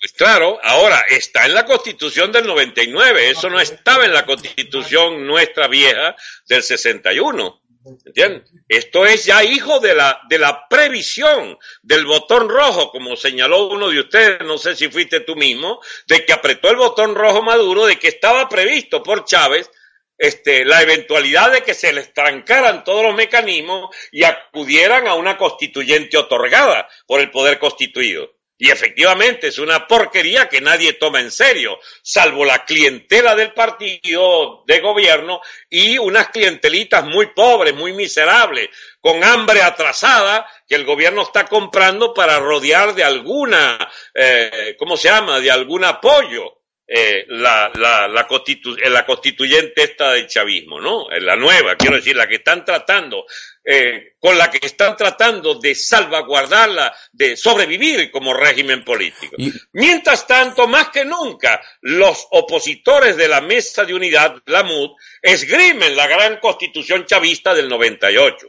Pues 0.00 0.12
claro, 0.16 0.58
ahora 0.64 1.04
está 1.08 1.46
en 1.46 1.54
la 1.54 1.64
constitución 1.64 2.32
del 2.32 2.46
99, 2.46 3.30
eso 3.30 3.48
no 3.48 3.60
estaba 3.60 4.04
en 4.04 4.12
la 4.12 4.26
constitución 4.26 5.26
nuestra 5.26 5.68
vieja 5.68 6.16
del 6.48 6.62
61. 6.62 7.60
¿Entienden? 7.84 8.44
Esto 8.68 9.04
es 9.04 9.26
ya 9.26 9.44
hijo 9.44 9.78
de 9.80 9.94
la, 9.94 10.20
de 10.28 10.38
la 10.38 10.68
previsión 10.68 11.58
del 11.82 12.06
botón 12.06 12.48
rojo, 12.48 12.90
como 12.90 13.14
señaló 13.16 13.68
uno 13.68 13.90
de 13.90 14.00
ustedes, 14.00 14.40
no 14.44 14.56
sé 14.56 14.74
si 14.74 14.88
fuiste 14.88 15.20
tú 15.20 15.36
mismo, 15.36 15.80
de 16.06 16.24
que 16.24 16.32
apretó 16.32 16.70
el 16.70 16.76
botón 16.76 17.14
rojo 17.14 17.42
Maduro, 17.42 17.86
de 17.86 17.98
que 17.98 18.08
estaba 18.08 18.48
previsto 18.48 19.02
por 19.02 19.24
Chávez 19.24 19.70
este, 20.16 20.64
la 20.64 20.80
eventualidad 20.82 21.52
de 21.52 21.62
que 21.62 21.74
se 21.74 21.92
les 21.92 22.12
trancaran 22.12 22.84
todos 22.84 23.02
los 23.02 23.14
mecanismos 23.14 23.94
y 24.12 24.24
acudieran 24.24 25.06
a 25.08 25.14
una 25.14 25.36
constituyente 25.36 26.16
otorgada 26.16 26.88
por 27.06 27.20
el 27.20 27.30
poder 27.30 27.58
constituido. 27.58 28.33
Y 28.56 28.70
efectivamente 28.70 29.48
es 29.48 29.58
una 29.58 29.88
porquería 29.88 30.48
que 30.48 30.60
nadie 30.60 30.92
toma 30.92 31.20
en 31.20 31.32
serio, 31.32 31.78
salvo 32.02 32.44
la 32.44 32.64
clientela 32.64 33.34
del 33.34 33.52
partido 33.52 34.62
de 34.66 34.80
gobierno 34.80 35.40
y 35.68 35.98
unas 35.98 36.28
clientelitas 36.28 37.04
muy 37.04 37.26
pobres, 37.34 37.74
muy 37.74 37.92
miserables, 37.92 38.68
con 39.00 39.24
hambre 39.24 39.60
atrasada 39.60 40.46
que 40.68 40.76
el 40.76 40.84
gobierno 40.84 41.22
está 41.22 41.46
comprando 41.46 42.14
para 42.14 42.38
rodear 42.38 42.94
de 42.94 43.02
alguna, 43.02 43.76
eh, 44.14 44.76
¿cómo 44.78 44.96
se 44.96 45.08
llama?, 45.08 45.40
de 45.40 45.50
algún 45.50 45.84
apoyo. 45.84 46.63
Eh, 46.86 47.24
la, 47.28 47.70
la, 47.76 48.06
la, 48.08 48.28
eh, 48.28 48.90
la, 48.90 49.06
constituyente 49.06 49.84
esta 49.84 50.12
del 50.12 50.26
chavismo, 50.26 50.78
¿no? 50.82 51.08
La 51.18 51.34
nueva, 51.34 51.76
quiero 51.76 51.96
decir, 51.96 52.14
la 52.14 52.26
que 52.26 52.34
están 52.34 52.62
tratando 52.62 53.24
eh, 53.64 54.16
con 54.18 54.36
la 54.36 54.50
que 54.50 54.66
están 54.66 54.94
tratando 54.94 55.54
de 55.54 55.74
salvaguardarla, 55.74 56.94
de 57.10 57.38
sobrevivir 57.38 58.10
como 58.10 58.34
régimen 58.34 58.84
político. 58.84 59.34
Mientras 59.72 60.26
tanto, 60.26 60.68
más 60.68 60.90
que 60.90 61.06
nunca, 61.06 61.62
los 61.80 62.26
opositores 62.32 63.16
de 63.16 63.28
la 63.28 63.40
Mesa 63.40 63.86
de 63.86 63.94
Unidad, 63.94 64.36
la 64.44 64.62
MUD, 64.62 64.90
esgrimen 65.22 65.96
la 65.96 66.06
gran 66.06 66.38
constitución 66.40 67.06
chavista 67.06 67.54
del 67.54 67.70
98. 67.70 68.46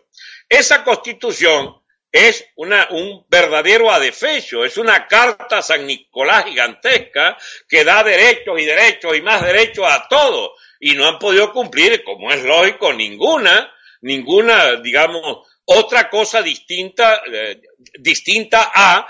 Esa 0.50 0.84
constitución 0.84 1.74
es 2.16 2.46
un 2.56 3.26
verdadero 3.28 3.92
adefecho, 3.92 4.64
es 4.64 4.78
una 4.78 5.08
carta 5.08 5.62
San 5.62 5.86
Nicolás 5.86 6.46
gigantesca 6.46 7.38
que 7.68 7.84
da 7.84 8.04
derechos 8.04 8.60
y 8.60 8.66
derechos 8.66 9.18
y 9.18 9.22
más 9.22 9.44
derechos 9.44 9.86
a 9.90 10.08
todos 10.08 10.52
y 10.80 10.94
no 10.94 11.08
han 11.08 11.20
podido 11.20 11.52
cumplir, 11.52 12.04
como 12.04 12.32
es 12.32 12.44
lógico, 12.44 12.94
ninguna 12.94 13.72
ninguna, 14.06 14.76
digamos, 14.76 15.48
otra 15.66 16.10
cosa 16.10 16.42
distinta, 16.42 17.24
eh, 17.32 17.60
distinta 18.00 18.72
a 18.74 19.08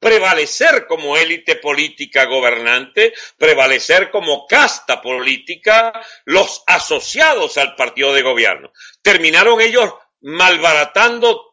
prevalecer 0.00 0.86
como 0.86 1.16
élite 1.16 1.56
política 1.56 2.24
gobernante, 2.24 3.12
prevalecer 3.36 4.10
como 4.10 4.46
casta 4.46 5.02
política 5.02 5.92
los 6.24 6.62
asociados 6.66 7.58
al 7.58 7.74
partido 7.76 8.12
de 8.14 8.22
gobierno. 8.22 8.72
Terminaron 9.02 9.60
ellos 9.60 9.92
malbaratando 10.20 11.47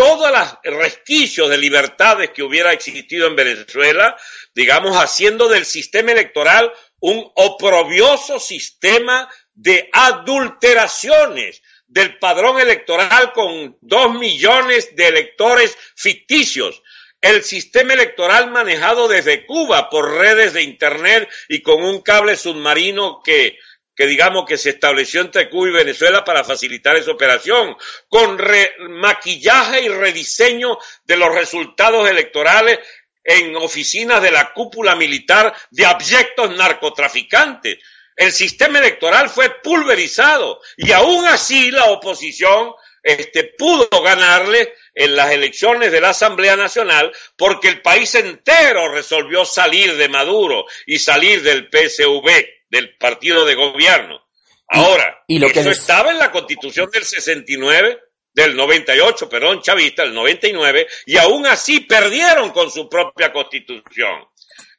todos 0.00 0.30
los 0.30 0.78
resquicios 0.78 1.50
de 1.50 1.58
libertades 1.58 2.30
que 2.30 2.42
hubiera 2.42 2.72
existido 2.72 3.26
en 3.26 3.36
Venezuela, 3.36 4.16
digamos, 4.54 4.96
haciendo 4.96 5.46
del 5.46 5.66
sistema 5.66 6.12
electoral 6.12 6.72
un 7.00 7.30
oprobioso 7.34 8.40
sistema 8.40 9.28
de 9.52 9.90
adulteraciones 9.92 11.60
del 11.86 12.18
padrón 12.18 12.58
electoral 12.58 13.34
con 13.34 13.76
dos 13.82 14.14
millones 14.14 14.96
de 14.96 15.08
electores 15.08 15.76
ficticios. 15.94 16.82
El 17.20 17.44
sistema 17.44 17.92
electoral 17.92 18.50
manejado 18.50 19.06
desde 19.06 19.44
Cuba 19.44 19.90
por 19.90 20.14
redes 20.14 20.54
de 20.54 20.62
Internet 20.62 21.28
y 21.46 21.60
con 21.60 21.84
un 21.84 22.00
cable 22.00 22.36
submarino 22.36 23.20
que, 23.22 23.58
que 24.00 24.06
digamos 24.06 24.46
que 24.48 24.56
se 24.56 24.70
estableció 24.70 25.20
entre 25.20 25.50
Cuba 25.50 25.68
y 25.68 25.72
Venezuela 25.72 26.24
para 26.24 26.42
facilitar 26.42 26.96
esa 26.96 27.10
operación, 27.10 27.76
con 28.08 28.40
maquillaje 28.88 29.82
y 29.82 29.88
rediseño 29.90 30.78
de 31.04 31.18
los 31.18 31.34
resultados 31.34 32.08
electorales 32.08 32.78
en 33.22 33.54
oficinas 33.56 34.22
de 34.22 34.30
la 34.30 34.54
cúpula 34.54 34.96
militar 34.96 35.54
de 35.70 35.84
abyectos 35.84 36.56
narcotraficantes. 36.56 37.76
El 38.16 38.32
sistema 38.32 38.78
electoral 38.78 39.28
fue 39.28 39.60
pulverizado 39.62 40.62
y 40.78 40.92
aún 40.92 41.26
así 41.26 41.70
la 41.70 41.90
oposición 41.90 42.72
este, 43.02 43.52
pudo 43.58 43.86
ganarle 44.02 44.72
en 44.94 45.14
las 45.14 45.30
elecciones 45.30 45.92
de 45.92 46.00
la 46.00 46.08
Asamblea 46.08 46.56
Nacional 46.56 47.12
porque 47.36 47.68
el 47.68 47.82
país 47.82 48.14
entero 48.14 48.90
resolvió 48.90 49.44
salir 49.44 49.94
de 49.98 50.08
Maduro 50.08 50.64
y 50.86 51.00
salir 51.00 51.42
del 51.42 51.68
PSV, 51.70 52.59
del 52.70 52.96
partido 52.96 53.44
de 53.44 53.54
gobierno. 53.54 54.24
Ahora, 54.68 55.24
y, 55.26 55.38
lo 55.38 55.48
eso 55.48 55.62
que 55.62 55.70
estaba 55.70 56.10
en 56.10 56.18
la 56.18 56.30
constitución 56.30 56.88
del 56.90 57.04
69, 57.04 57.98
del 58.32 58.56
98, 58.56 59.28
perdón, 59.28 59.60
chavista, 59.60 60.02
del 60.02 60.14
99, 60.14 60.86
y 61.06 61.16
aún 61.16 61.46
así 61.46 61.80
perdieron 61.80 62.50
con 62.50 62.70
su 62.70 62.88
propia 62.88 63.32
constitución. 63.32 64.28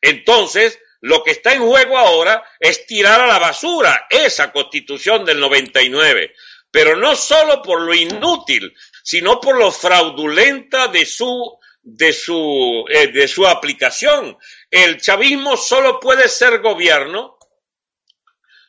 Entonces, 0.01 0.79
lo 1.01 1.23
que 1.23 1.31
está 1.31 1.53
en 1.53 1.67
juego 1.67 1.97
ahora 1.97 2.43
es 2.59 2.85
tirar 2.85 3.19
a 3.19 3.27
la 3.27 3.39
basura 3.39 4.07
esa 4.09 4.51
constitución 4.51 5.25
del 5.25 5.39
99, 5.39 6.33
pero 6.71 6.95
no 6.95 7.15
solo 7.15 7.61
por 7.61 7.81
lo 7.81 7.93
inútil, 7.93 8.73
sino 9.03 9.41
por 9.41 9.57
lo 9.57 9.71
fraudulenta 9.71 10.87
de 10.87 11.05
su 11.05 11.57
de 11.83 12.13
su 12.13 12.85
eh, 12.87 13.07
de 13.07 13.27
su 13.27 13.45
aplicación. 13.47 14.37
El 14.69 15.01
chavismo 15.01 15.57
solo 15.57 15.99
puede 15.99 16.29
ser 16.29 16.59
gobierno 16.59 17.39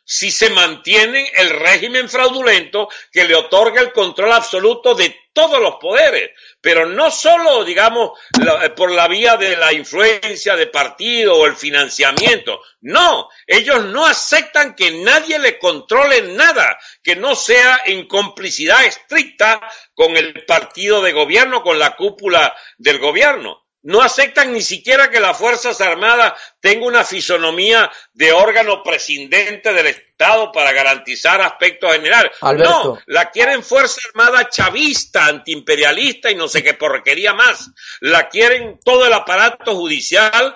si 0.05 0.31
se 0.31 0.49
mantiene 0.49 1.31
el 1.35 1.49
régimen 1.49 2.09
fraudulento 2.09 2.89
que 3.11 3.23
le 3.23 3.35
otorga 3.35 3.81
el 3.81 3.93
control 3.93 4.33
absoluto 4.33 4.95
de 4.95 5.15
todos 5.33 5.59
los 5.59 5.75
poderes, 5.75 6.31
pero 6.61 6.85
no 6.85 7.09
solo, 7.09 7.63
digamos, 7.65 8.11
eh, 8.39 8.69
por 8.69 8.91
la 8.91 9.07
vía 9.07 9.35
de 9.37 9.57
la 9.57 9.73
influencia 9.73 10.55
de 10.55 10.67
partido 10.67 11.35
o 11.35 11.45
el 11.47 11.55
financiamiento, 11.55 12.61
no, 12.81 13.29
ellos 13.47 13.85
no 13.85 14.05
aceptan 14.05 14.75
que 14.75 14.91
nadie 14.91 15.39
le 15.39 15.57
controle 15.57 16.21
nada, 16.33 16.77
que 17.01 17.15
no 17.15 17.35
sea 17.35 17.81
en 17.85 18.07
complicidad 18.07 18.85
estricta 18.85 19.59
con 19.95 20.15
el 20.15 20.45
partido 20.45 21.01
de 21.01 21.13
gobierno, 21.13 21.63
con 21.63 21.79
la 21.79 21.95
cúpula 21.95 22.55
del 22.77 22.99
gobierno 22.99 23.62
no 23.83 24.01
aceptan 24.01 24.53
ni 24.53 24.61
siquiera 24.61 25.09
que 25.09 25.19
las 25.19 25.37
Fuerzas 25.37 25.79
Armadas 25.81 26.33
tengan 26.59 26.87
una 26.87 27.03
fisonomía 27.03 27.91
de 28.13 28.31
órgano 28.31 28.81
presidente 28.81 29.73
del 29.73 29.87
Estado 29.87 30.51
para 30.51 30.71
garantizar 30.71 31.41
aspectos 31.41 31.91
generales. 31.91 32.31
No, 32.41 32.97
la 33.07 33.29
quieren 33.29 33.61
Fuerza 33.61 33.99
Armada 34.09 34.49
chavista, 34.49 35.25
antiimperialista 35.25 36.31
y 36.31 36.35
no 36.35 36.47
sé 36.47 36.63
qué 36.63 36.73
porquería 36.73 37.33
más. 37.33 37.71
La 37.99 38.29
quieren 38.29 38.79
todo 38.83 39.05
el 39.05 39.13
aparato 39.13 39.75
judicial 39.75 40.55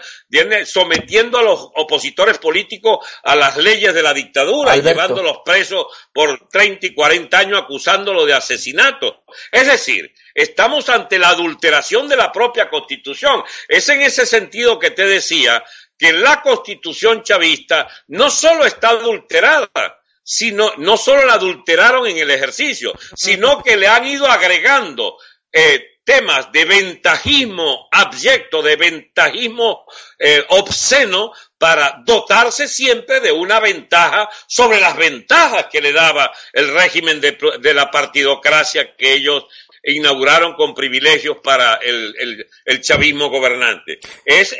sometiendo 0.65 1.37
a 1.37 1.43
los 1.43 1.69
opositores 1.75 2.37
políticos 2.37 3.05
a 3.23 3.35
las 3.35 3.57
leyes 3.57 3.93
de 3.93 4.03
la 4.03 4.13
dictadura 4.13 4.75
y 4.75 4.81
llevándolos 4.81 5.39
presos 5.45 5.85
por 6.13 6.49
30 6.49 6.87
y 6.87 6.93
40 6.93 7.37
años 7.37 7.61
acusándolos 7.61 8.27
de 8.27 8.33
asesinato. 8.33 9.23
Es 9.51 9.67
decir, 9.67 10.13
estamos 10.33 10.89
ante 10.89 11.17
la 11.17 11.29
adulteración 11.29 12.07
de 12.07 12.17
la 12.17 12.31
propia 12.31 12.69
constitución. 12.69 13.43
Es 13.67 13.87
en 13.89 14.01
ese 14.01 14.25
sentido 14.25 14.79
que 14.79 14.91
te 14.91 15.05
decía 15.05 15.63
que 15.97 16.13
la 16.13 16.41
constitución 16.41 17.23
chavista 17.23 17.87
no 18.07 18.29
solo 18.29 18.65
está 18.65 18.89
adulterada, 18.89 20.01
sino 20.23 20.73
no 20.77 20.97
solo 20.97 21.25
la 21.25 21.35
adulteraron 21.35 22.05
en 22.05 22.17
el 22.17 22.29
ejercicio, 22.31 22.93
sino 23.15 23.63
que 23.63 23.77
le 23.77 23.87
han 23.87 24.05
ido 24.05 24.27
agregando 24.27 25.17
eh, 25.51 25.96
temas 26.07 26.53
de 26.53 26.63
ventajismo 26.63 27.89
abyecto, 27.91 28.61
de 28.61 28.77
ventajismo 28.77 29.85
eh, 30.17 30.41
obsceno, 30.47 31.33
para 31.57 32.01
dotarse 32.05 32.69
siempre 32.69 33.19
de 33.19 33.33
una 33.33 33.59
ventaja 33.59 34.29
sobre 34.47 34.79
las 34.79 34.95
ventajas 34.95 35.65
que 35.69 35.81
le 35.81 35.91
daba 35.91 36.31
el 36.53 36.73
régimen 36.73 37.19
de, 37.19 37.73
la 37.73 37.91
partidocracia 37.91 38.95
que 38.95 39.15
ellos 39.15 39.47
inauguraron 39.83 40.53
con 40.53 40.73
privilegios 40.73 41.39
para 41.43 41.75
el, 41.75 42.47
chavismo 42.79 43.29
gobernante. 43.29 43.99
Es, 44.23 44.55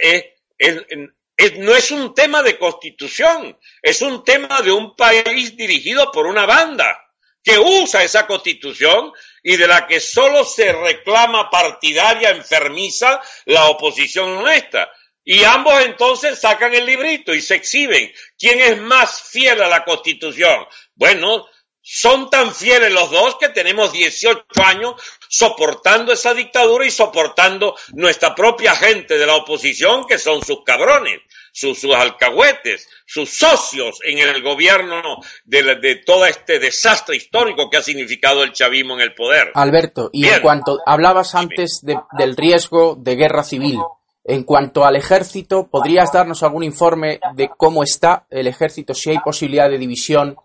no 1.59 1.75
es 1.75 1.91
un 1.91 2.13
tema 2.13 2.43
de 2.43 2.57
constitución, 2.57 3.57
es 3.81 4.01
un 4.01 4.25
tema 4.25 4.61
de 4.61 4.73
un 4.73 4.97
país 4.97 5.55
dirigido 5.55 6.11
por 6.11 6.25
una 6.25 6.45
banda 6.45 7.06
que 7.47 7.57
usa 7.57 8.03
esa 8.03 8.27
constitución 8.27 9.13
y 9.41 9.55
de 9.55 9.69
la 9.69 9.87
que 9.87 10.01
solo 10.01 10.43
se 10.43 10.73
reclama 10.73 11.49
partidaria 11.49 12.31
enfermiza 12.31 13.21
la 13.45 13.67
oposición 13.67 14.35
nuestra. 14.35 14.91
Y 15.23 15.45
ambos 15.45 15.81
entonces 15.85 16.41
sacan 16.41 16.73
el 16.73 16.85
librito 16.85 17.33
y 17.33 17.41
se 17.41 17.55
exhiben. 17.55 18.11
¿Quién 18.37 18.59
es 18.59 18.77
más 18.81 19.21
fiel 19.21 19.61
a 19.61 19.69
la 19.69 19.85
constitución? 19.85 20.67
Bueno, 20.93 21.47
son 21.81 22.29
tan 22.29 22.53
fieles 22.53 22.91
los 22.91 23.09
dos 23.11 23.37
que 23.37 23.47
tenemos 23.47 23.93
18 23.93 24.43
años 24.65 25.01
soportando 25.29 26.11
esa 26.11 26.33
dictadura 26.33 26.85
y 26.85 26.91
soportando 26.91 27.77
nuestra 27.93 28.35
propia 28.35 28.75
gente 28.75 29.17
de 29.17 29.25
la 29.25 29.35
oposición, 29.35 30.05
que 30.05 30.17
son 30.17 30.43
sus 30.43 30.65
cabrones, 30.65 31.21
sus, 31.57 31.83
alcahuetes, 31.85 32.87
sus 33.05 33.29
socios 33.29 33.99
en 34.03 34.19
el 34.19 34.43
gobierno 34.43 35.01
de, 35.43 36.03
todo 36.05 36.25
este 36.25 36.59
desastre 36.59 37.15
histórico 37.15 37.69
que 37.69 37.77
ha 37.77 37.81
significado 37.81 38.43
el 38.43 38.53
chavismo 38.53 38.93
en 38.93 39.01
el 39.01 39.15
poder. 39.15 39.51
Alberto, 39.55 40.11
y 40.13 40.27
en 40.27 40.41
cuanto 40.41 40.79
hablabas 40.85 41.33
antes 41.33 41.81
del 41.83 42.35
riesgo 42.35 42.95
de 42.95 43.15
guerra 43.15 43.43
civil, 43.43 43.79
en 44.23 44.43
cuanto 44.43 44.85
al 44.85 44.95
ejército, 44.97 45.67
¿podrías 45.67 46.11
darnos 46.11 46.43
algún 46.43 46.63
informe 46.63 47.19
de 47.33 47.49
cómo 47.57 47.81
está 47.81 48.27
el 48.29 48.45
ejército, 48.45 48.93
si 48.93 49.09
hay 49.09 49.19
posibilidad 49.19 49.69
de 49.69 49.79
división 49.79 50.37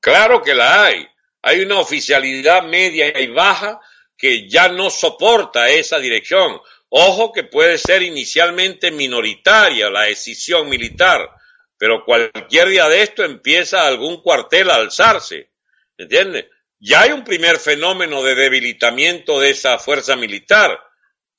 Claro 0.00 0.42
que 0.42 0.54
la 0.54 0.84
hay. 0.84 1.06
Hay 1.42 1.60
una 1.60 1.78
oficialidad 1.78 2.64
media 2.64 3.18
y 3.18 3.26
baja 3.28 3.80
que 4.16 4.48
ya 4.48 4.68
no 4.68 4.90
soporta 4.90 5.68
esa 5.70 5.98
dirección. 5.98 6.60
Ojo 6.92 7.32
que 7.32 7.44
puede 7.44 7.78
ser 7.78 8.02
inicialmente 8.02 8.90
minoritaria 8.90 9.88
la 9.90 10.02
decisión 10.02 10.68
militar, 10.68 11.30
pero 11.78 12.04
cualquier 12.04 12.68
día 12.68 12.88
de 12.88 13.02
esto 13.02 13.22
empieza 13.24 13.86
algún 13.86 14.20
cuartel 14.20 14.70
a 14.70 14.74
alzarse. 14.74 15.52
¿Entiendes? 15.96 16.46
Ya 16.80 17.02
hay 17.02 17.12
un 17.12 17.22
primer 17.22 17.58
fenómeno 17.58 18.24
de 18.24 18.34
debilitamiento 18.34 19.38
de 19.38 19.50
esa 19.50 19.78
fuerza 19.78 20.16
militar, 20.16 20.80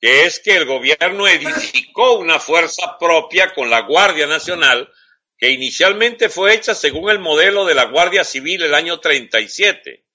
que 0.00 0.24
es 0.24 0.40
que 0.40 0.56
el 0.56 0.64
gobierno 0.64 1.28
edificó 1.28 2.14
una 2.14 2.40
fuerza 2.40 2.96
propia 2.98 3.52
con 3.52 3.68
la 3.68 3.82
Guardia 3.82 4.26
Nacional, 4.26 4.90
que 5.36 5.50
inicialmente 5.50 6.30
fue 6.30 6.54
hecha 6.54 6.74
según 6.74 7.10
el 7.10 7.18
modelo 7.18 7.66
de 7.66 7.74
la 7.74 7.84
Guardia 7.84 8.24
Civil 8.24 8.62
el 8.62 8.74
año 8.74 9.00
37. 9.00 10.06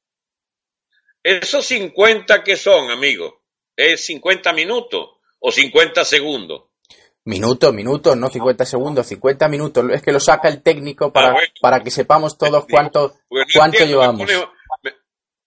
Esos 1.22 1.66
50 1.66 2.44
que 2.44 2.56
son, 2.56 2.90
amigos, 2.90 3.36
es 3.76 4.04
50 4.06 4.52
minutos 4.54 5.17
o 5.48 5.52
50 5.52 6.04
segundos. 6.04 6.64
Minutos, 7.24 7.74
minutos, 7.74 8.16
no 8.18 8.30
50 8.30 8.66
segundos, 8.66 9.06
50 9.08 9.48
minutos. 9.48 9.86
Es 9.92 10.02
que 10.02 10.12
lo 10.12 10.20
saca 10.20 10.48
el 10.48 10.62
técnico 10.62 11.12
para, 11.14 11.30
Ah, 11.30 11.34
bueno. 11.34 11.54
para 11.62 11.82
que 11.84 11.92
sepamos 11.92 12.38
todos 12.38 12.66
cuánto, 12.70 13.16
Porque 13.28 13.46
no 13.54 13.60
cuánto 13.60 13.78
entiendo, 13.78 14.02
llevamos. 14.02 14.28
Me, 14.28 14.34
pone- 14.38 14.52
me- 14.84 14.94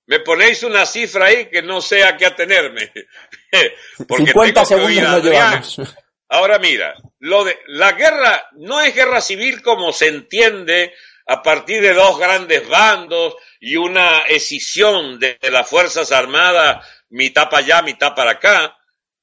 me 0.06 0.20
ponéis 0.20 0.62
una 0.62 0.84
cifra 0.86 1.26
ahí 1.26 1.46
que 1.50 1.62
no 1.62 1.80
sé 1.80 2.04
a 2.04 2.16
qué 2.16 2.26
atenerme. 2.26 2.92
Porque 4.08 4.24
50 4.26 4.62
tengo 4.64 4.86
que 4.86 4.94
segundos 4.94 5.10
no 5.10 5.30
llevamos. 5.30 5.80
Ahora 6.28 6.58
mira, 6.60 6.94
lo 7.18 7.44
de 7.44 7.58
la 7.66 7.92
guerra 7.92 8.48
no 8.52 8.80
es 8.80 8.94
guerra 8.94 9.20
civil 9.20 9.62
como 9.62 9.92
se 9.92 10.06
entiende 10.08 10.94
a 11.26 11.42
partir 11.42 11.82
de 11.82 11.92
dos 11.92 12.18
grandes 12.18 12.68
bandos 12.68 13.34
y 13.58 13.76
una 13.76 14.20
escisión 14.22 15.18
de, 15.18 15.38
de 15.40 15.50
las 15.50 15.68
Fuerzas 15.68 16.12
Armadas, 16.12 16.86
mitad 17.08 17.48
para 17.50 17.58
allá, 17.64 17.82
mitad 17.82 18.14
para 18.14 18.32
acá. 18.32 18.76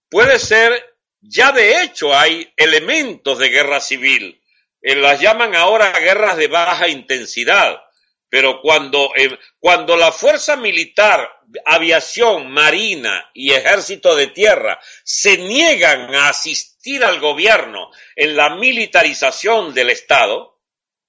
Puede 0.10 0.40
ser, 0.40 0.98
ya 1.22 1.52
de 1.52 1.84
hecho 1.84 2.16
hay 2.16 2.52
elementos 2.56 3.38
de 3.40 3.50
guerra 3.50 3.80
civil. 3.80 4.42
Eh, 4.82 4.96
las 4.96 5.20
llaman 5.20 5.56
ahora 5.56 5.92
guerras 6.00 6.38
de 6.38 6.48
baja 6.48 6.88
intensidad. 6.88 7.82
Pero 8.30 8.62
cuando, 8.62 9.12
eh, 9.16 9.38
cuando 9.60 9.96
la 9.96 10.12
fuerza 10.12 10.58
militar, 10.58 11.30
aviación, 11.66 12.52
marina 12.52 13.30
y 13.34 13.54
ejército 13.54 14.16
de 14.16 14.28
tierra 14.28 14.80
se 15.04 15.38
niegan 15.38 16.14
a 16.14 16.30
asistir 16.30 17.06
al 17.06 17.20
gobierno 17.20 17.90
en 18.16 18.36
la 18.36 18.56
militarización 18.56 19.74
del 19.74 19.90
Estado, 19.90 20.60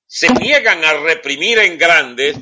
se 0.07 0.29
niegan 0.31 0.85
a 0.85 0.95
reprimir 0.95 1.59
en 1.59 1.77
grandes, 1.77 2.37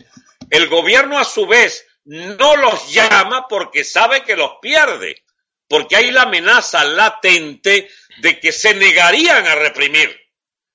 el 0.50 0.68
gobierno 0.68 1.18
a 1.18 1.24
su 1.24 1.46
vez 1.46 1.86
no 2.04 2.56
los 2.56 2.92
llama 2.92 3.46
porque 3.48 3.82
sabe 3.82 4.22
que 4.22 4.36
los 4.36 4.52
pierde, 4.60 5.24
porque 5.68 5.96
hay 5.96 6.10
la 6.10 6.22
amenaza 6.22 6.84
latente 6.84 7.90
de 8.18 8.40
que 8.40 8.52
se 8.52 8.74
negarían 8.74 9.46
a 9.46 9.54
reprimir. 9.54 10.14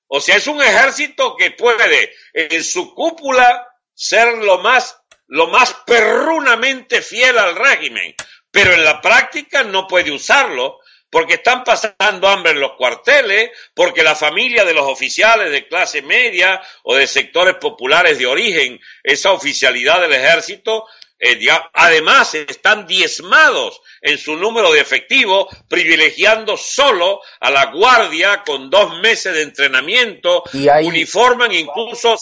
O 0.07 0.19
sea, 0.19 0.35
es 0.35 0.47
un 0.47 0.61
ejército 0.61 1.35
que 1.37 1.51
puede 1.51 2.13
en 2.33 2.63
su 2.63 2.93
cúpula 2.93 3.67
ser 3.93 4.39
lo 4.39 4.59
más, 4.59 4.97
lo 5.27 5.47
más 5.47 5.73
perrunamente 5.85 7.01
fiel 7.01 7.37
al 7.37 7.55
régimen, 7.55 8.13
pero 8.51 8.73
en 8.73 8.83
la 8.83 8.99
práctica 8.99 9.63
no 9.63 9.87
puede 9.87 10.11
usarlo 10.11 10.79
porque 11.11 11.35
están 11.35 11.63
pasando 11.63 12.27
hambre 12.29 12.53
en 12.53 12.61
los 12.61 12.73
cuarteles, 12.77 13.51
porque 13.73 14.01
la 14.01 14.15
familia 14.15 14.63
de 14.63 14.73
los 14.73 14.87
oficiales 14.87 15.51
de 15.51 15.67
clase 15.67 16.01
media 16.01 16.61
o 16.83 16.95
de 16.95 17.05
sectores 17.05 17.55
populares 17.55 18.17
de 18.17 18.25
origen, 18.25 18.79
esa 19.03 19.33
oficialidad 19.33 19.99
del 20.01 20.13
ejército, 20.13 20.87
eh, 21.23 21.39
además 21.73 22.33
están 22.33 22.87
diezmados 22.87 23.79
en 24.01 24.17
su 24.17 24.35
número 24.35 24.71
de 24.71 24.79
efectivo, 24.81 25.47
privilegiando 25.69 26.57
solo 26.57 27.21
a 27.39 27.51
la 27.51 27.71
guardia 27.71 28.43
con 28.43 28.69
dos 28.71 28.99
meses 29.01 29.33
de 29.35 29.43
entrenamiento, 29.43 30.43
Y 30.51 30.67
hay- 30.67 30.87
uniforman 30.87 31.51
incluso 31.51 32.15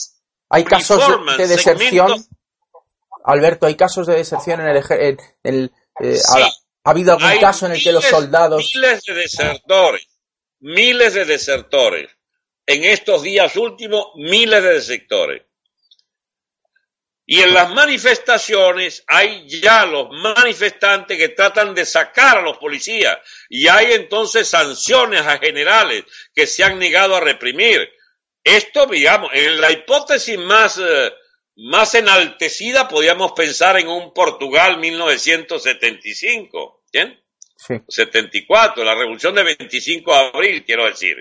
Hay 0.50 0.66
casos 0.66 1.00
de- 1.38 1.48
deserción. 1.48 1.78
segmentos- 2.10 2.28
Alberto, 3.24 3.66
hay 3.68 3.76
casos 3.76 4.08
de 4.08 4.16
deserción 4.16 4.62
en 4.62 4.68
el 4.68 4.84
en- 5.44 5.72
eh, 6.02 6.16
Sí. 6.16 6.42
ha, 6.42 6.46
ha 6.46 6.90
habido 6.92 7.14
algún 7.14 7.40
caso 7.40 7.66
en 7.68 7.74
el 7.74 7.84
que 7.84 7.92
los 7.92 8.04
soldados 8.06 8.72
Miles 8.76 9.04
de 9.04 9.14
desertores, 9.14 10.08
miles 10.60 11.14
de 11.14 11.26
desertores. 11.26 12.10
En 12.66 12.84
estos 12.84 13.22
días 13.24 13.56
últimos, 13.56 14.08
miles 14.16 14.62
de 14.64 14.74
desertores. 14.74 15.44
Y 17.32 17.44
en 17.44 17.54
las 17.54 17.72
manifestaciones 17.76 19.04
hay 19.06 19.48
ya 19.48 19.86
los 19.86 20.10
manifestantes 20.10 21.16
que 21.16 21.30
tratan 21.30 21.76
de 21.76 21.86
sacar 21.86 22.40
a 22.40 22.42
los 22.42 22.58
policías 22.58 23.20
y 23.48 23.68
hay 23.68 23.94
entonces 23.94 24.48
sanciones 24.48 25.22
a 25.22 25.38
generales 25.38 26.06
que 26.34 26.48
se 26.48 26.64
han 26.64 26.80
negado 26.80 27.16
a 27.16 27.20
reprimir. 27.20 27.88
Esto, 28.44 28.88
digamos, 28.88 29.30
en 29.32 29.62
la 29.62 29.72
hipótesis 29.72 30.40
más, 30.40 30.80
eh, 30.80 31.14
más 31.58 31.94
enaltecida 31.94 32.88
podríamos 32.88 33.34
pensar 33.34 33.78
en 33.78 33.90
un 33.90 34.12
Portugal 34.12 34.80
1975. 34.80 36.82
¿Bien? 36.92 37.24
sí. 37.56 37.76
74, 37.88 38.84
la 38.84 38.96
revolución 38.96 39.36
de 39.36 39.44
25 39.44 40.12
de 40.12 40.20
abril, 40.34 40.66
quiero 40.66 40.88
decir, 40.88 41.16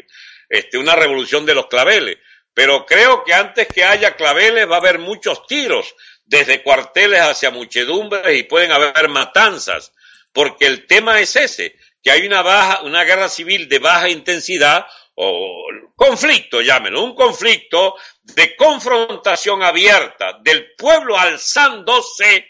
este, 0.48 0.78
una 0.78 0.96
revolución 0.96 1.44
de 1.44 1.54
los 1.54 1.66
claveles. 1.66 2.16
Pero 2.58 2.84
creo 2.84 3.22
que 3.22 3.32
antes 3.32 3.68
que 3.68 3.84
haya 3.84 4.16
claveles 4.16 4.68
va 4.68 4.74
a 4.74 4.78
haber 4.78 4.98
muchos 4.98 5.46
tiros 5.46 5.94
desde 6.24 6.64
cuarteles 6.64 7.20
hacia 7.20 7.52
muchedumbres 7.52 8.36
y 8.36 8.42
pueden 8.42 8.72
haber 8.72 9.08
matanzas, 9.08 9.92
porque 10.32 10.66
el 10.66 10.84
tema 10.84 11.20
es 11.20 11.36
ese, 11.36 11.76
que 12.02 12.10
hay 12.10 12.26
una 12.26 12.42
baja, 12.42 12.80
una 12.82 13.04
guerra 13.04 13.28
civil 13.28 13.68
de 13.68 13.78
baja 13.78 14.08
intensidad 14.08 14.88
o 15.14 15.66
conflicto, 15.94 16.60
llámenlo, 16.60 17.04
un 17.04 17.14
conflicto 17.14 17.94
de 18.24 18.56
confrontación 18.56 19.62
abierta 19.62 20.40
del 20.42 20.74
pueblo 20.74 21.16
alzándose, 21.16 22.44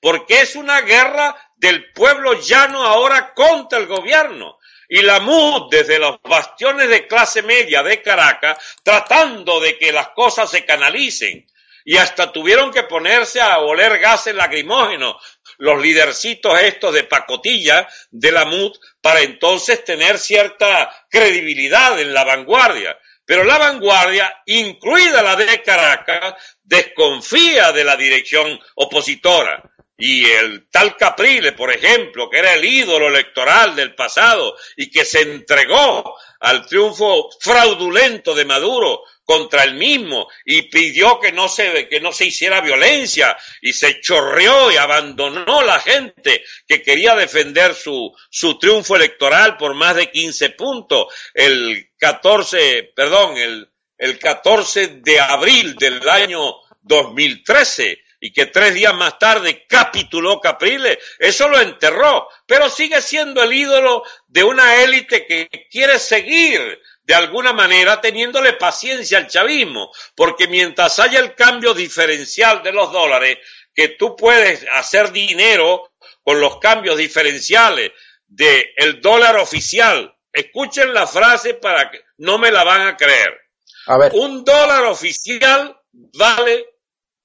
porque 0.00 0.40
es 0.40 0.56
una 0.56 0.80
guerra 0.80 1.36
del 1.56 1.92
pueblo 1.92 2.32
llano 2.40 2.82
ahora 2.82 3.34
contra 3.34 3.78
el 3.78 3.86
gobierno. 3.86 4.58
Y 4.92 5.02
la 5.02 5.20
MUD 5.20 5.70
desde 5.70 6.00
los 6.00 6.20
bastiones 6.20 6.88
de 6.88 7.06
clase 7.06 7.42
media 7.42 7.80
de 7.84 8.02
Caracas, 8.02 8.58
tratando 8.82 9.60
de 9.60 9.78
que 9.78 9.92
las 9.92 10.08
cosas 10.08 10.50
se 10.50 10.64
canalicen. 10.64 11.46
Y 11.84 11.96
hasta 11.96 12.32
tuvieron 12.32 12.72
que 12.72 12.82
ponerse 12.82 13.40
a 13.40 13.60
oler 13.60 14.00
gases 14.00 14.34
lacrimógenos, 14.34 15.14
los 15.58 15.80
lidercitos 15.80 16.60
estos 16.60 16.92
de 16.92 17.04
pacotilla 17.04 17.88
de 18.10 18.32
la 18.32 18.44
MUD, 18.46 18.72
para 19.00 19.20
entonces 19.20 19.84
tener 19.84 20.18
cierta 20.18 21.06
credibilidad 21.08 21.98
en 22.00 22.12
la 22.12 22.24
vanguardia. 22.24 22.98
Pero 23.24 23.44
la 23.44 23.58
vanguardia, 23.58 24.42
incluida 24.46 25.22
la 25.22 25.36
de 25.36 25.62
Caracas, 25.62 26.34
desconfía 26.64 27.70
de 27.70 27.84
la 27.84 27.94
dirección 27.94 28.58
opositora. 28.74 29.69
Y 30.00 30.24
el 30.24 30.68
tal 30.70 30.96
Caprile, 30.96 31.52
por 31.52 31.70
ejemplo, 31.70 32.30
que 32.30 32.38
era 32.38 32.54
el 32.54 32.64
ídolo 32.64 33.08
electoral 33.08 33.76
del 33.76 33.94
pasado 33.94 34.56
y 34.76 34.90
que 34.90 35.04
se 35.04 35.20
entregó 35.20 36.16
al 36.40 36.66
triunfo 36.66 37.28
fraudulento 37.38 38.34
de 38.34 38.46
Maduro 38.46 39.02
contra 39.24 39.62
él 39.62 39.74
mismo 39.74 40.26
y 40.44 40.62
pidió 40.62 41.20
que 41.20 41.32
no 41.32 41.48
se, 41.48 41.86
que 41.88 42.00
no 42.00 42.12
se 42.12 42.24
hiciera 42.24 42.62
violencia 42.62 43.36
y 43.60 43.74
se 43.74 44.00
chorreó 44.00 44.72
y 44.72 44.76
abandonó 44.76 45.62
la 45.62 45.78
gente 45.78 46.42
que 46.66 46.82
quería 46.82 47.14
defender 47.14 47.74
su, 47.74 48.12
su 48.28 48.58
triunfo 48.58 48.96
electoral 48.96 49.56
por 49.56 49.74
más 49.74 49.94
de 49.96 50.10
15 50.10 50.50
puntos 50.50 51.14
el 51.34 51.90
14, 51.98 52.92
perdón, 52.96 53.36
el, 53.36 53.70
el 53.98 54.18
14 54.18 54.86
de 55.02 55.20
abril 55.20 55.76
del 55.76 56.08
año 56.08 56.54
2013 56.80 58.02
y 58.20 58.32
que 58.32 58.46
tres 58.46 58.74
días 58.74 58.94
más 58.94 59.18
tarde 59.18 59.66
capituló 59.66 60.40
Capriles, 60.40 60.98
eso 61.18 61.48
lo 61.48 61.58
enterró, 61.58 62.28
pero 62.46 62.68
sigue 62.68 63.00
siendo 63.00 63.42
el 63.42 63.52
ídolo 63.52 64.04
de 64.28 64.44
una 64.44 64.82
élite 64.82 65.26
que 65.26 65.48
quiere 65.70 65.98
seguir 65.98 66.78
de 67.02 67.14
alguna 67.14 67.52
manera 67.52 68.00
teniéndole 68.00 68.52
paciencia 68.52 69.18
al 69.18 69.26
chavismo, 69.26 69.90
porque 70.14 70.46
mientras 70.46 70.98
haya 71.00 71.18
el 71.18 71.34
cambio 71.34 71.74
diferencial 71.74 72.62
de 72.62 72.72
los 72.72 72.92
dólares, 72.92 73.38
que 73.74 73.88
tú 73.88 74.14
puedes 74.14 74.64
hacer 74.74 75.10
dinero 75.10 75.92
con 76.22 76.40
los 76.40 76.58
cambios 76.58 76.98
diferenciales 76.98 77.90
del 78.26 78.64
el 78.76 79.00
dólar 79.00 79.38
oficial, 79.38 80.14
escuchen 80.32 80.94
la 80.94 81.06
frase 81.06 81.54
para 81.54 81.90
que 81.90 82.04
no 82.18 82.38
me 82.38 82.52
la 82.52 82.62
van 82.62 82.82
a 82.82 82.96
creer. 82.96 83.40
A 83.86 83.98
ver, 83.98 84.12
Un 84.14 84.44
dólar 84.44 84.84
oficial 84.84 85.80
vale 85.92 86.69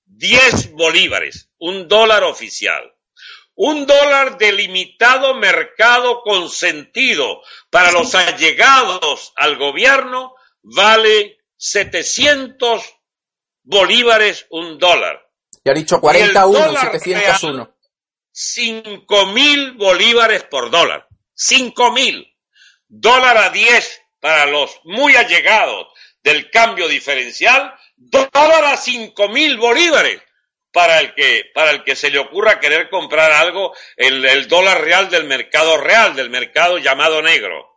10 0.05 0.71
bolívares, 0.73 1.49
un 1.57 1.87
dólar 1.87 2.23
oficial. 2.23 2.93
Un 3.55 3.85
dólar 3.85 4.37
de 4.37 4.51
limitado 4.51 5.33
mercado 5.35 6.21
consentido 6.21 7.41
para 7.69 7.91
los 7.91 8.13
allegados 8.13 9.31
al 9.37 9.57
gobierno 9.57 10.35
vale 10.61 11.37
700 11.55 12.83
bolívares 13.63 14.45
un 14.49 14.77
dólar. 14.77 15.25
ya 15.63 15.71
he 15.71 15.75
dicho 15.75 15.95
y 15.95 15.97
el 15.97 16.01
41, 16.01 16.51
dólar 16.51 16.91
701. 16.99 17.75
5 18.31 19.25
mil 19.27 19.71
bolívares 19.73 20.43
por 20.43 20.69
dólar. 20.69 21.07
5 21.33 21.91
mil. 21.91 22.27
dólar 22.87 23.37
a 23.37 23.49
10 23.49 24.01
para 24.19 24.45
los 24.45 24.79
muy 24.83 25.15
allegados 25.15 25.87
del 26.23 26.49
cambio 26.49 26.87
diferencial, 26.87 27.73
dólar 27.95 28.65
a 28.65 28.77
5 28.77 29.29
mil 29.29 29.57
bolívares 29.57 30.21
para 30.71 30.99
el 30.99 31.13
que 31.13 31.45
para 31.53 31.71
el 31.71 31.83
que 31.83 31.95
se 31.95 32.09
le 32.09 32.19
ocurra 32.19 32.59
querer 32.59 32.89
comprar 32.89 33.31
algo 33.31 33.73
en 33.95 34.25
el 34.25 34.47
dólar 34.47 34.81
real 34.81 35.09
del 35.09 35.23
mercado 35.23 35.77
real, 35.77 36.15
del 36.15 36.29
mercado 36.29 36.77
llamado 36.77 37.21
negro. 37.21 37.71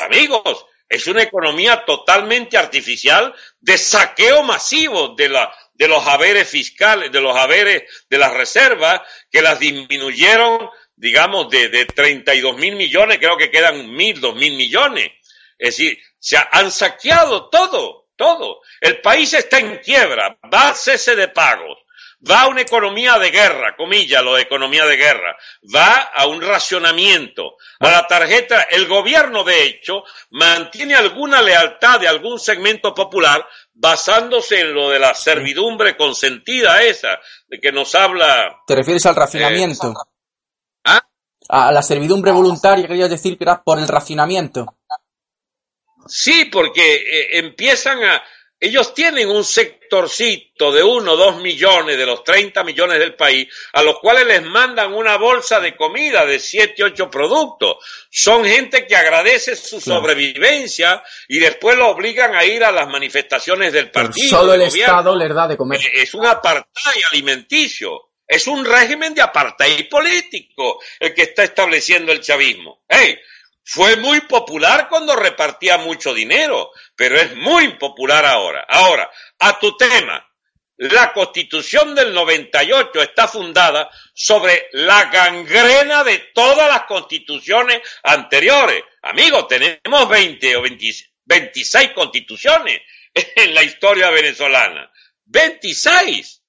Amigos, 0.00 0.64
es 0.88 1.06
una 1.06 1.22
economía 1.22 1.84
totalmente 1.84 2.56
artificial 2.56 3.34
de 3.60 3.76
saqueo 3.76 4.42
masivo 4.42 5.14
de 5.14 5.28
la 5.28 5.54
de 5.74 5.88
los 5.88 6.06
haberes 6.06 6.48
fiscales, 6.48 7.10
de 7.10 7.22
los 7.22 7.34
haberes 7.34 7.84
de 8.10 8.18
las 8.18 8.34
reservas, 8.34 9.00
que 9.30 9.40
las 9.40 9.58
disminuyeron, 9.58 10.68
digamos, 10.94 11.48
de, 11.48 11.70
de 11.70 11.86
32 11.86 12.56
mil 12.58 12.76
millones, 12.76 13.16
creo 13.16 13.38
que 13.38 13.50
quedan 13.50 13.90
mil, 13.94 14.20
dos 14.20 14.34
mil 14.34 14.56
millones. 14.56 15.10
Es 15.58 15.76
decir, 15.76 15.98
se 16.18 16.36
han 16.52 16.70
saqueado 16.70 17.48
todo, 17.48 17.99
todo. 18.20 18.60
El 18.82 19.00
país 19.00 19.32
está 19.32 19.58
en 19.58 19.78
quiebra, 19.78 20.38
va 20.52 20.68
a 20.68 20.74
cese 20.74 21.16
de 21.16 21.28
pagos, 21.28 21.78
va 22.30 22.42
a 22.42 22.48
una 22.48 22.60
economía 22.60 23.18
de 23.18 23.30
guerra, 23.30 23.74
comillas, 23.78 24.22
lo 24.22 24.34
de 24.34 24.42
economía 24.42 24.84
de 24.84 24.98
guerra, 24.98 25.38
va 25.74 26.10
a 26.14 26.26
un 26.26 26.42
racionamiento, 26.42 27.56
a 27.78 27.90
la 27.90 28.06
tarjeta. 28.06 28.64
El 28.64 28.86
gobierno, 28.86 29.42
de 29.42 29.64
hecho, 29.64 30.04
mantiene 30.32 30.94
alguna 30.96 31.40
lealtad 31.40 31.98
de 31.98 32.08
algún 32.08 32.38
segmento 32.38 32.92
popular 32.92 33.46
basándose 33.72 34.60
en 34.60 34.74
lo 34.74 34.90
de 34.90 34.98
la 34.98 35.14
servidumbre 35.14 35.96
consentida 35.96 36.82
esa, 36.82 37.18
de 37.48 37.58
que 37.58 37.72
nos 37.72 37.94
habla. 37.94 38.60
¿Te 38.66 38.76
refieres 38.76 39.06
al 39.06 39.16
racionamiento? 39.16 39.92
Eh, 39.92 39.94
¿Ah? 40.84 41.00
A 41.48 41.72
la 41.72 41.82
servidumbre 41.82 42.32
voluntaria, 42.32 42.86
querías 42.86 43.08
decir 43.08 43.38
que 43.38 43.44
era 43.44 43.62
por 43.62 43.78
el 43.78 43.88
racionamiento. 43.88 44.76
Sí, 46.06 46.46
porque 46.46 46.94
eh, 46.94 47.38
empiezan 47.38 48.02
a, 48.04 48.22
ellos 48.62 48.92
tienen 48.92 49.30
un 49.30 49.42
sectorcito 49.42 50.70
de 50.70 50.82
uno 50.82 51.12
o 51.12 51.16
dos 51.16 51.40
millones 51.40 51.96
de 51.96 52.04
los 52.04 52.22
30 52.22 52.62
millones 52.62 52.98
del 52.98 53.14
país, 53.14 53.48
a 53.72 53.82
los 53.82 53.98
cuales 54.00 54.26
les 54.26 54.42
mandan 54.42 54.92
una 54.92 55.16
bolsa 55.16 55.60
de 55.60 55.74
comida 55.74 56.26
de 56.26 56.38
siete, 56.38 56.84
ocho 56.84 57.10
productos. 57.10 57.76
Son 58.10 58.44
gente 58.44 58.86
que 58.86 58.94
agradece 58.94 59.56
su 59.56 59.80
sobrevivencia 59.80 61.02
y 61.26 61.38
después 61.38 61.78
lo 61.78 61.88
obligan 61.88 62.34
a 62.34 62.44
ir 62.44 62.62
a 62.62 62.70
las 62.70 62.86
manifestaciones 62.86 63.72
del 63.72 63.90
partido. 63.90 64.28
solo 64.28 64.52
el 64.52 64.62
Estado 64.62 65.16
les 65.16 65.34
da 65.34 65.48
de 65.48 65.56
comer. 65.56 65.80
Eh, 65.80 66.02
es 66.02 66.12
un 66.12 66.26
apartheid 66.26 67.02
alimenticio. 67.12 68.10
Es 68.28 68.46
un 68.46 68.64
régimen 68.64 69.14
de 69.14 69.22
apartheid 69.22 69.88
político 69.88 70.80
el 71.00 71.14
que 71.14 71.22
está 71.22 71.42
estableciendo 71.44 72.12
el 72.12 72.20
chavismo. 72.20 72.84
¡Hey! 72.86 73.18
Fue 73.72 73.94
muy 73.94 74.22
popular 74.22 74.88
cuando 74.88 75.14
repartía 75.14 75.78
mucho 75.78 76.12
dinero, 76.12 76.72
pero 76.96 77.16
es 77.16 77.36
muy 77.36 77.66
impopular 77.66 78.26
ahora. 78.26 78.66
Ahora, 78.68 79.08
a 79.38 79.60
tu 79.60 79.76
tema, 79.76 80.28
la 80.76 81.12
constitución 81.12 81.94
del 81.94 82.12
98 82.12 83.00
está 83.00 83.28
fundada 83.28 83.88
sobre 84.12 84.70
la 84.72 85.04
gangrena 85.04 86.02
de 86.02 86.18
todas 86.34 86.68
las 86.68 86.82
constituciones 86.82 87.80
anteriores. 88.02 88.82
Amigos, 89.02 89.46
tenemos 89.46 90.08
20 90.08 90.56
o 90.56 90.62
26 91.24 91.90
constituciones 91.92 92.80
en 93.14 93.54
la 93.54 93.62
historia 93.62 94.10
venezolana. 94.10 94.90
26. 95.26 96.39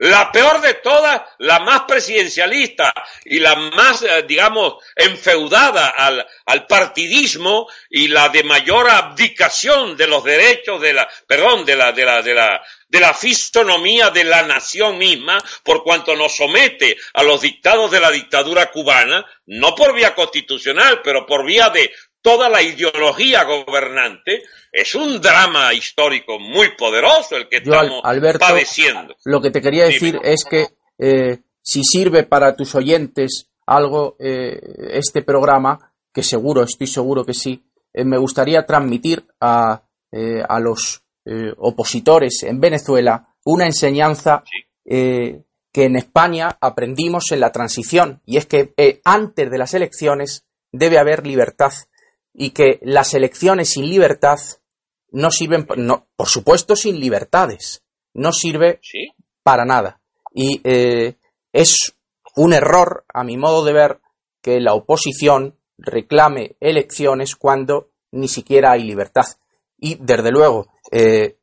La 0.00 0.32
peor 0.32 0.62
de 0.62 0.74
todas, 0.74 1.20
la 1.40 1.58
más 1.58 1.82
presidencialista 1.82 2.90
y 3.22 3.38
la 3.38 3.54
más, 3.54 4.00
eh, 4.00 4.24
digamos, 4.26 4.76
enfeudada 4.96 5.90
al, 5.90 6.26
al, 6.46 6.66
partidismo 6.66 7.68
y 7.90 8.08
la 8.08 8.30
de 8.30 8.42
mayor 8.42 8.88
abdicación 8.88 9.98
de 9.98 10.06
los 10.06 10.24
derechos 10.24 10.80
de 10.80 10.94
la, 10.94 11.06
perdón, 11.26 11.66
de 11.66 11.76
la, 11.76 11.92
de 11.92 12.06
la, 12.06 12.22
de 12.22 12.32
la, 12.32 12.62
de 12.88 12.98
la 12.98 13.12
fisonomía 13.12 14.08
de 14.08 14.24
la 14.24 14.42
nación 14.42 14.96
misma, 14.96 15.38
por 15.62 15.84
cuanto 15.84 16.16
nos 16.16 16.34
somete 16.34 16.96
a 17.12 17.22
los 17.22 17.42
dictados 17.42 17.90
de 17.90 18.00
la 18.00 18.10
dictadura 18.10 18.70
cubana, 18.70 19.26
no 19.44 19.74
por 19.74 19.92
vía 19.94 20.14
constitucional, 20.14 21.02
pero 21.02 21.26
por 21.26 21.44
vía 21.44 21.68
de 21.68 21.92
toda 22.22 22.48
la 22.48 22.62
ideología 22.62 23.44
gobernante, 23.44 24.42
es 24.72 24.94
un 24.94 25.20
drama 25.20 25.72
histórico 25.74 26.38
muy 26.38 26.76
poderoso 26.76 27.36
el 27.36 27.48
que 27.48 27.58
estamos 27.58 28.02
padeciendo. 28.38 29.16
Lo 29.24 29.40
que 29.40 29.50
te 29.50 29.60
quería 29.60 29.84
decir 29.84 30.18
es 30.22 30.44
que 30.44 30.68
eh, 30.98 31.38
si 31.62 31.82
sirve 31.84 32.24
para 32.24 32.54
tus 32.56 32.74
oyentes 32.74 33.48
algo 33.66 34.16
eh, 34.18 34.60
este 34.92 35.22
programa, 35.22 35.92
que 36.12 36.22
seguro, 36.22 36.62
estoy 36.62 36.86
seguro 36.86 37.24
que 37.24 37.34
sí, 37.34 37.64
eh, 37.92 38.04
me 38.04 38.18
gustaría 38.18 38.66
transmitir 38.66 39.24
a, 39.40 39.82
a 40.48 40.60
los 40.60 41.02
opositores 41.58 42.42
en 42.42 42.58
Venezuela 42.58 43.36
una 43.44 43.66
enseñanza 43.66 44.42
que 44.84 45.44
en 45.84 45.96
España 45.96 46.58
aprendimos 46.60 47.30
en 47.30 47.38
la 47.38 47.52
transición, 47.52 48.20
y 48.26 48.36
es 48.36 48.46
que 48.46 48.74
antes 49.04 49.48
de 49.48 49.58
las 49.58 49.72
elecciones 49.74 50.44
debe 50.72 50.98
haber 50.98 51.24
libertad 51.24 51.72
y 52.32 52.50
que 52.50 52.78
las 52.82 53.14
elecciones 53.14 53.70
sin 53.70 53.88
libertad 53.88 54.38
no 55.12 55.30
sirven, 55.30 55.66
no, 55.76 56.06
por 56.16 56.28
supuesto 56.28 56.76
sin 56.76 57.00
libertades, 57.00 57.82
no 58.14 58.32
sirve 58.32 58.80
para 59.42 59.64
nada. 59.64 60.00
Y 60.32 60.60
eh, 60.64 61.16
es 61.52 61.94
un 62.36 62.52
error, 62.52 63.04
a 63.12 63.24
mi 63.24 63.36
modo 63.36 63.64
de 63.64 63.72
ver, 63.72 64.00
que 64.40 64.60
la 64.60 64.74
oposición 64.74 65.56
reclame 65.78 66.56
elecciones 66.60 67.36
cuando 67.36 67.90
ni 68.12 68.28
siquiera 68.28 68.72
hay 68.72 68.84
libertad. 68.84 69.26
Y 69.78 69.96
desde 69.96 70.30
luego, 70.30 70.68
eh, 70.90 71.38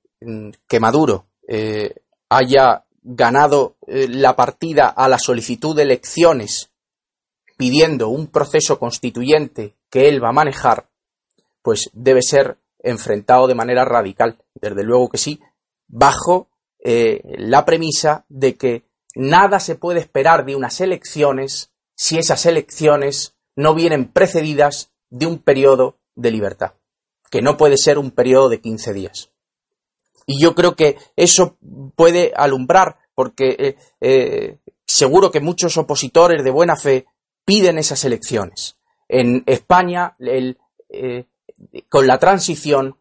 que 0.68 0.80
Maduro 0.80 1.28
eh, 1.48 1.94
haya 2.30 2.86
ganado 3.02 3.78
la 3.88 4.36
partida 4.36 4.90
a 4.90 5.08
la 5.08 5.18
solicitud 5.18 5.76
de 5.76 5.84
elecciones 5.84 6.72
pidiendo 7.56 8.10
un 8.10 8.28
proceso 8.28 8.78
constituyente 8.80 9.77
que 9.90 10.08
él 10.08 10.24
va 10.24 10.30
a 10.30 10.34
manejar, 10.34 10.90
pues 11.62 11.90
debe 11.94 12.22
ser 12.22 12.58
enfrentado 12.80 13.48
de 13.48 13.56
manera 13.56 13.86
radical. 13.86 14.38
Desde 14.54 14.84
luego 14.84 15.10
que 15.10 15.18
sí, 15.18 15.40
bajo 15.88 16.50
eh, 16.80 17.22
la 17.38 17.66
premisa 17.66 18.26
de 18.30 18.56
que 18.56 18.84
nada 19.16 19.60
se 19.60 19.76
puede 19.76 20.00
esperar 20.00 20.46
de 20.46 20.56
unas 20.56 20.80
elecciones 20.82 21.72
si 21.96 22.18
esas 22.18 22.46
elecciones 22.46 23.36
no 23.56 23.74
vienen 23.74 24.12
precedidas 24.12 24.92
de 25.10 25.26
un 25.26 25.40
periodo 25.40 25.98
de 26.16 26.32
libertad, 26.32 26.74
que 27.32 27.42
no 27.42 27.58
puede 27.58 27.78
ser 27.78 27.98
un 27.98 28.12
periodo 28.12 28.50
de 28.50 28.62
15 28.62 28.94
días. 28.94 29.32
Y 30.28 30.42
yo 30.42 30.54
creo 30.54 30.76
que 30.76 30.98
eso 31.16 31.58
puede 31.96 32.34
alumbrar, 32.36 32.98
porque 33.16 33.56
eh, 33.58 33.78
eh, 34.02 34.58
seguro 34.86 35.32
que 35.32 35.40
muchos 35.40 35.78
opositores 35.78 36.44
de 36.44 36.52
buena 36.52 36.76
fe 36.76 37.06
piden 37.46 37.78
esas 37.78 38.04
elecciones. 38.06 38.78
En 39.08 39.44
España, 39.46 40.16
el, 40.20 40.58
con 41.90 42.08
la 42.08 42.20
transición, 42.20 42.98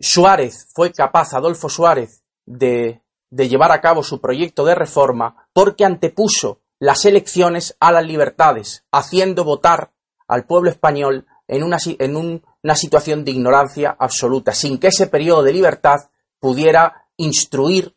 Suárez 0.00 0.68
fue 0.74 0.92
capaz, 0.92 1.34
Adolfo 1.34 1.68
Suárez, 1.68 2.22
de, 2.44 3.02
de 3.30 3.48
llevar 3.48 3.72
a 3.72 3.80
cabo 3.80 4.02
su 4.02 4.20
proyecto 4.20 4.64
de 4.64 4.74
reforma 4.74 5.48
porque 5.52 5.84
antepuso 5.84 6.60
las 6.78 7.04
elecciones 7.04 7.76
a 7.80 7.92
las 7.92 8.04
libertades, 8.04 8.84
haciendo 8.92 9.44
votar 9.44 9.92
al 10.28 10.46
pueblo 10.46 10.70
español 10.70 11.26
en 11.48 11.62
una, 11.62 11.78
en 11.86 12.16
una 12.16 12.74
situación 12.74 13.24
de 13.24 13.32
ignorancia 13.32 13.96
absoluta, 13.98 14.52
sin 14.52 14.78
que 14.78 14.88
ese 14.88 15.06
periodo 15.06 15.42
de 15.42 15.52
libertad 15.52 16.10
pudiera 16.38 17.06
instruir 17.16 17.94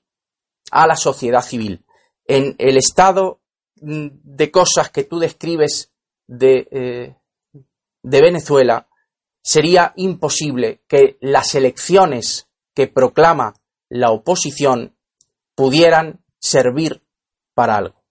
a 0.72 0.88
la 0.88 0.96
sociedad 0.96 1.42
civil. 1.42 1.86
En 2.26 2.56
el 2.58 2.78
estado 2.78 3.42
mm, 3.82 4.08
de 4.24 4.52
cosas 4.52 4.90
que 4.90 5.04
tú 5.04 5.20
describes 5.20 5.92
de, 6.28 6.68
eh, 6.72 7.16
de 8.04 8.22
Venezuela, 8.22 8.88
sería 9.42 9.94
imposible 9.96 10.82
que 10.88 11.18
las 11.22 11.56
elecciones 11.56 12.48
que 12.76 12.88
proclama 12.88 13.54
la 13.90 14.12
oposición 14.12 14.98
pudieran 15.56 16.24
servir 16.40 17.02
para 17.54 17.78
algo. 17.78 18.04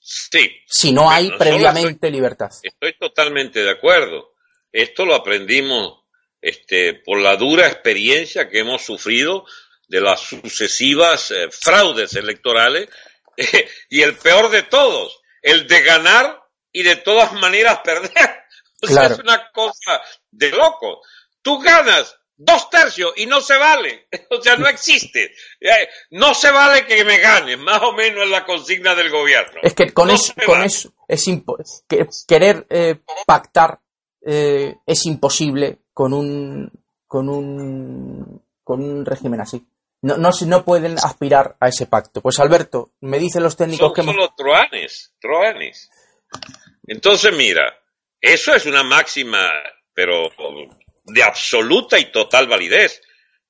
Sí. 0.00 0.50
Si 0.66 0.92
no 0.92 1.10
hay 1.10 1.30
previamente 1.36 2.10
libertad. 2.10 2.50
Estoy 2.62 2.96
totalmente 2.98 3.62
de 3.62 3.70
acuerdo. 3.70 4.34
Esto 4.72 5.04
lo 5.04 5.14
aprendimos 5.14 6.04
este, 6.40 6.94
por 6.94 7.18
la 7.18 7.36
dura 7.36 7.66
experiencia 7.66 8.48
que 8.48 8.60
hemos 8.60 8.82
sufrido 8.82 9.44
de 9.88 10.00
las 10.00 10.20
sucesivas 10.20 11.30
eh, 11.30 11.48
fraudes 11.50 12.14
electorales 12.14 12.88
y 13.90 14.02
el 14.02 14.16
peor 14.16 14.50
de 14.50 14.62
todos, 14.62 15.20
el 15.42 15.66
de 15.66 15.82
ganar 15.82 16.37
y 16.72 16.82
de 16.82 16.96
todas 16.96 17.32
maneras 17.34 17.80
perder. 17.84 18.44
es 18.80 19.18
una 19.18 19.50
cosa 19.52 20.00
de 20.30 20.50
loco. 20.50 21.02
Tú 21.42 21.58
ganas 21.58 22.16
dos 22.36 22.70
tercios 22.70 23.12
y 23.16 23.26
no 23.26 23.40
se 23.40 23.56
vale. 23.58 24.08
O 24.30 24.42
sea, 24.42 24.56
no 24.56 24.68
existe. 24.68 25.32
Eh, 25.60 25.88
no 26.10 26.34
se 26.34 26.50
vale 26.50 26.86
que 26.86 27.04
me 27.04 27.18
gane, 27.18 27.56
más 27.56 27.82
o 27.82 27.92
menos 27.92 28.24
es 28.24 28.30
la 28.30 28.44
consigna 28.44 28.94
del 28.94 29.10
gobierno. 29.10 29.60
Es 29.62 29.74
que 29.74 29.92
con 29.92 30.10
eso, 30.10 30.34
con 30.44 30.62
eso 30.62 30.92
es 31.08 32.24
querer 32.26 32.66
eh, 32.68 33.00
pactar 33.26 33.80
eh, 34.24 34.76
es 34.84 35.06
imposible 35.06 35.78
con 35.94 36.12
un, 36.12 36.70
con 37.06 37.28
un, 37.28 38.42
con 38.62 38.82
un 38.82 39.06
régimen 39.06 39.40
así. 39.40 39.66
No, 40.02 40.16
no, 40.16 40.30
no 40.46 40.64
pueden 40.64 40.98
aspirar 40.98 41.56
a 41.58 41.68
ese 41.68 41.86
pacto. 41.86 42.20
Pues 42.20 42.38
Alberto, 42.38 42.92
me 43.00 43.18
dicen 43.18 43.42
los 43.42 43.56
técnicos 43.56 43.88
Son 43.88 43.94
que... 43.94 44.02
solo 44.02 44.32
troanes, 44.36 45.14
troanes. 45.20 45.90
Entonces, 46.86 47.32
mira, 47.32 47.78
eso 48.20 48.54
es 48.54 48.66
una 48.66 48.82
máxima, 48.82 49.52
pero 49.92 50.30
de 51.04 51.22
absoluta 51.22 51.98
y 51.98 52.10
total 52.10 52.46
validez. 52.48 53.00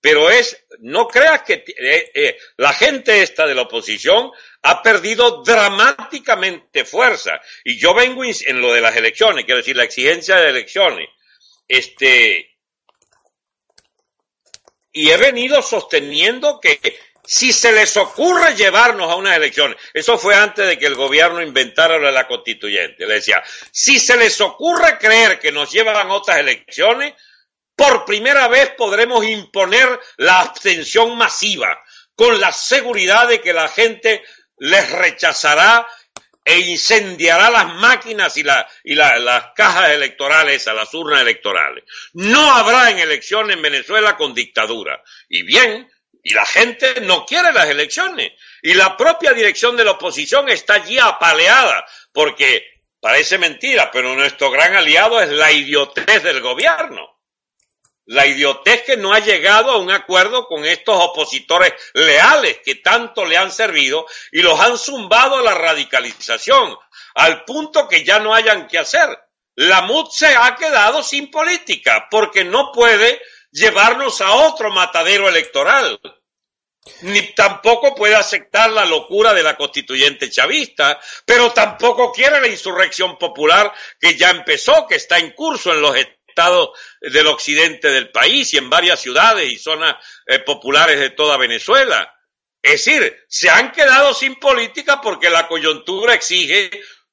Pero 0.00 0.30
es, 0.30 0.64
no 0.80 1.08
creas 1.08 1.42
que 1.42 1.64
eh, 1.66 2.10
eh, 2.14 2.38
la 2.56 2.72
gente 2.72 3.22
esta 3.22 3.46
de 3.46 3.54
la 3.54 3.62
oposición 3.62 4.30
ha 4.62 4.80
perdido 4.82 5.42
dramáticamente 5.42 6.84
fuerza. 6.84 7.40
Y 7.64 7.78
yo 7.78 7.94
vengo 7.94 8.22
en 8.24 8.60
lo 8.60 8.72
de 8.72 8.80
las 8.80 8.96
elecciones, 8.96 9.44
quiero 9.44 9.58
decir, 9.58 9.76
la 9.76 9.84
exigencia 9.84 10.36
de 10.36 10.50
elecciones. 10.50 11.08
Este, 11.66 12.58
y 14.92 15.10
he 15.10 15.16
venido 15.16 15.62
sosteniendo 15.62 16.60
que 16.60 16.78
si 17.30 17.52
se 17.52 17.72
les 17.72 17.94
ocurre 17.98 18.56
llevarnos 18.56 19.12
a 19.12 19.16
unas 19.16 19.36
elecciones, 19.36 19.76
eso 19.92 20.16
fue 20.16 20.34
antes 20.34 20.66
de 20.66 20.78
que 20.78 20.86
el 20.86 20.94
gobierno 20.94 21.42
inventara 21.42 21.98
lo 21.98 22.06
de 22.06 22.12
la 22.12 22.26
constituyente, 22.26 23.06
le 23.06 23.14
decía, 23.16 23.42
si 23.70 24.00
se 24.00 24.16
les 24.16 24.40
ocurre 24.40 24.96
creer 24.96 25.38
que 25.38 25.52
nos 25.52 25.70
llevan 25.70 25.94
a 25.94 26.14
otras 26.14 26.38
elecciones, 26.38 27.12
por 27.76 28.06
primera 28.06 28.48
vez 28.48 28.70
podremos 28.78 29.26
imponer 29.26 30.00
la 30.16 30.40
abstención 30.40 31.18
masiva, 31.18 31.78
con 32.14 32.40
la 32.40 32.50
seguridad 32.50 33.28
de 33.28 33.42
que 33.42 33.52
la 33.52 33.68
gente 33.68 34.24
les 34.56 34.90
rechazará 34.90 35.86
e 36.42 36.60
incendiará 36.60 37.50
las 37.50 37.74
máquinas 37.74 38.38
y, 38.38 38.44
y 38.84 38.94
la, 38.94 39.18
las 39.18 39.48
cajas 39.54 39.90
electorales, 39.90 40.66
a 40.66 40.72
las 40.72 40.94
urnas 40.94 41.20
electorales. 41.20 41.84
No 42.14 42.54
habrá 42.54 42.90
en 42.90 43.00
elecciones 43.00 43.54
en 43.54 43.62
Venezuela 43.62 44.16
con 44.16 44.32
dictadura. 44.32 45.02
Y 45.28 45.42
bien, 45.42 45.86
y 46.22 46.34
la 46.34 46.46
gente 46.46 47.00
no 47.02 47.24
quiere 47.24 47.52
las 47.52 47.68
elecciones. 47.68 48.32
Y 48.62 48.74
la 48.74 48.96
propia 48.96 49.32
dirección 49.32 49.76
de 49.76 49.84
la 49.84 49.92
oposición 49.92 50.48
está 50.48 50.74
allí 50.74 50.98
apaleada, 50.98 51.86
porque 52.12 52.64
parece 53.00 53.38
mentira, 53.38 53.90
pero 53.90 54.14
nuestro 54.14 54.50
gran 54.50 54.74
aliado 54.74 55.20
es 55.20 55.30
la 55.30 55.52
idiotez 55.52 56.22
del 56.22 56.40
gobierno 56.40 57.18
la 58.08 58.26
idiotez 58.26 58.84
que 58.84 58.96
no 58.96 59.12
ha 59.12 59.18
llegado 59.18 59.70
a 59.70 59.76
un 59.76 59.90
acuerdo 59.90 60.46
con 60.46 60.64
estos 60.64 60.96
opositores 60.96 61.74
leales 61.92 62.58
que 62.64 62.76
tanto 62.76 63.26
le 63.26 63.36
han 63.36 63.52
servido 63.52 64.06
y 64.32 64.40
los 64.40 64.58
han 64.58 64.78
zumbado 64.78 65.36
a 65.36 65.42
la 65.42 65.54
radicalización, 65.54 66.76
al 67.14 67.44
punto 67.44 67.86
que 67.86 68.04
ya 68.04 68.18
no 68.18 68.32
hayan 68.34 68.66
que 68.66 68.78
hacer. 68.78 69.10
La 69.56 69.82
MUD 69.82 70.08
se 70.10 70.34
ha 70.34 70.56
quedado 70.56 71.02
sin 71.02 71.30
política 71.30 72.08
porque 72.10 72.44
no 72.44 72.72
puede 72.72 73.20
llevarnos 73.50 74.20
a 74.20 74.32
otro 74.32 74.70
matadero 74.70 75.28
electoral. 75.28 76.00
Ni 77.02 77.34
tampoco 77.34 77.94
puede 77.94 78.14
aceptar 78.14 78.70
la 78.70 78.86
locura 78.86 79.34
de 79.34 79.42
la 79.42 79.56
constituyente 79.56 80.30
chavista, 80.30 80.98
pero 81.26 81.52
tampoco 81.52 82.12
quiere 82.12 82.40
la 82.40 82.48
insurrección 82.48 83.18
popular 83.18 83.72
que 84.00 84.16
ya 84.16 84.30
empezó, 84.30 84.86
que 84.86 84.94
está 84.94 85.18
en 85.18 85.32
curso 85.32 85.72
en 85.72 85.82
los 85.82 85.94
del 87.00 87.26
occidente 87.26 87.88
del 87.88 88.10
país 88.10 88.52
y 88.54 88.58
en 88.58 88.70
varias 88.70 89.00
ciudades 89.00 89.50
y 89.50 89.58
zonas 89.58 89.96
eh, 90.26 90.38
populares 90.40 90.98
de 91.00 91.10
toda 91.10 91.36
Venezuela. 91.36 92.14
Es 92.62 92.84
decir, 92.84 93.24
se 93.28 93.50
han 93.50 93.72
quedado 93.72 94.14
sin 94.14 94.36
política 94.36 95.00
porque 95.00 95.30
la 95.30 95.48
coyuntura 95.48 96.14
exige 96.14 96.70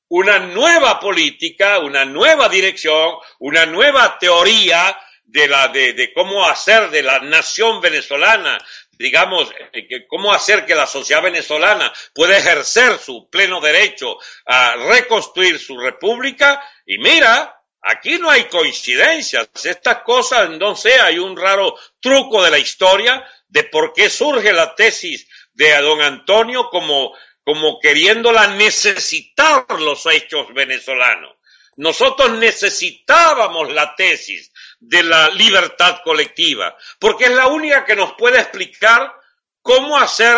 una 0.10 0.40
nueva 0.40 1.00
política, 1.00 1.80
una 1.80 2.06
nueva 2.06 2.50
dirección, 2.50 3.16
una 3.40 3.66
nueva 3.66 4.20
teoría 4.20 4.96
de, 5.26 5.48
la, 5.48 5.68
de, 5.70 5.94
de 5.94 6.14
cómo 6.14 6.46
hacer 6.46 6.90
de 6.90 7.04
la 7.04 7.20
nación 7.20 7.82
venezolana, 7.82 8.58
digamos, 8.92 9.52
eh, 9.74 10.06
cómo 10.08 10.34
hacer 10.34 10.66
que 10.66 10.76
la 10.76 10.88
sociedad 10.88 11.24
venezolana 11.24 11.92
pueda 12.14 12.38
ejercer 12.38 12.98
su 12.98 13.30
pleno 13.30 13.60
derecho 13.60 14.18
a 14.46 14.76
reconstruir 14.76 15.60
su 15.60 15.78
república. 15.78 16.64
Y 16.86 16.98
mira, 16.98 17.56
Aquí 17.88 18.18
no 18.18 18.32
hay 18.32 18.46
coincidencias. 18.46 19.48
Estas 19.64 20.02
cosas, 20.02 20.50
no 20.50 20.76
sé, 20.76 21.00
hay 21.00 21.20
un 21.20 21.38
raro 21.38 21.78
truco 22.00 22.44
de 22.44 22.50
la 22.50 22.58
historia 22.58 23.24
de 23.48 23.64
por 23.66 23.94
qué 23.94 24.10
surge 24.10 24.52
la 24.54 24.74
tesis 24.74 25.28
de 25.54 25.72
don 25.82 26.02
Antonio 26.02 26.70
como, 26.72 27.16
como 27.44 27.80
queriéndola 27.80 28.48
necesitar 28.56 29.68
los 29.80 30.04
hechos 30.08 30.52
venezolanos. 30.56 31.36
Nosotros 31.78 32.32
necesitábamos 32.32 33.72
la 33.72 33.96
tesis 33.96 34.52
de 34.80 35.04
la 35.04 35.30
libertad 35.30 36.02
colectiva, 36.04 36.76
porque 37.00 37.26
es 37.26 37.32
la 37.32 37.48
única 37.48 37.86
que 37.86 37.96
nos 37.96 38.14
puede 38.14 38.40
explicar 38.40 39.14
cómo 39.62 39.98
hacer, 39.98 40.38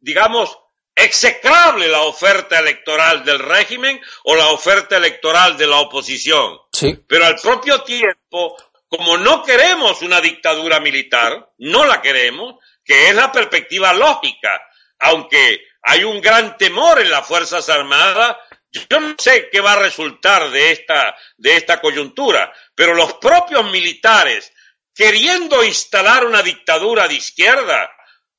digamos, 0.00 0.58
execrable 0.94 1.88
la 1.88 2.02
oferta 2.02 2.58
electoral 2.58 3.24
del 3.24 3.38
régimen 3.38 4.00
o 4.24 4.34
la 4.34 4.48
oferta 4.48 4.96
electoral 4.96 5.56
de 5.56 5.66
la 5.66 5.76
oposición. 5.78 6.58
Pero 7.06 7.26
al 7.26 7.36
propio 7.36 7.82
tiempo, 7.82 8.56
como 8.88 9.16
no 9.16 9.42
queremos 9.42 10.02
una 10.02 10.20
dictadura 10.20 10.80
militar, 10.80 11.50
no 11.58 11.84
la 11.84 12.02
queremos, 12.02 12.56
que 12.84 13.08
es 13.08 13.14
la 13.14 13.32
perspectiva 13.32 13.92
lógica, 13.92 14.60
aunque 14.98 15.62
hay 15.82 16.04
un 16.04 16.20
gran 16.20 16.56
temor 16.56 17.00
en 17.00 17.10
las 17.10 17.26
Fuerzas 17.26 17.68
Armadas, 17.68 18.36
yo 18.72 19.00
no 19.00 19.14
sé 19.18 19.48
qué 19.50 19.60
va 19.60 19.72
a 19.72 19.80
resultar 19.80 20.50
de 20.50 20.72
esta, 20.72 21.16
de 21.36 21.56
esta 21.56 21.80
coyuntura, 21.80 22.52
pero 22.74 22.94
los 22.94 23.14
propios 23.14 23.70
militares, 23.70 24.52
queriendo 24.94 25.62
instalar 25.62 26.24
una 26.24 26.42
dictadura 26.42 27.06
de 27.08 27.14
izquierda, 27.14 27.90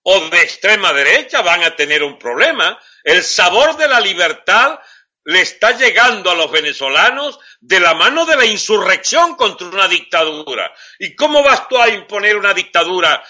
o 0.03 0.19
de 0.29 0.41
extrema 0.41 0.93
derecha 0.93 1.41
van 1.41 1.63
a 1.63 1.75
tener 1.75 2.03
un 2.03 2.19
problema. 2.19 2.77
El 3.03 3.23
sabor 3.23 3.77
de 3.77 3.87
la 3.87 3.99
libertad 3.99 4.79
le 5.25 5.41
está 5.41 5.77
llegando 5.77 6.29
a 6.29 6.35
los 6.35 6.51
venezolanos 6.51 7.39
de 7.61 7.79
la 7.79 7.93
mano 7.93 8.25
de 8.25 8.35
la 8.35 8.45
insurrección 8.45 9.35
contra 9.35 9.67
una 9.67 9.87
dictadura. 9.87 10.73
¿Y 10.99 11.15
cómo 11.15 11.41
vas 11.41 11.67
tú 11.69 11.77
a 11.77 11.87
imponer 11.87 12.35
una 12.35 12.53
dictadura, 12.53 13.23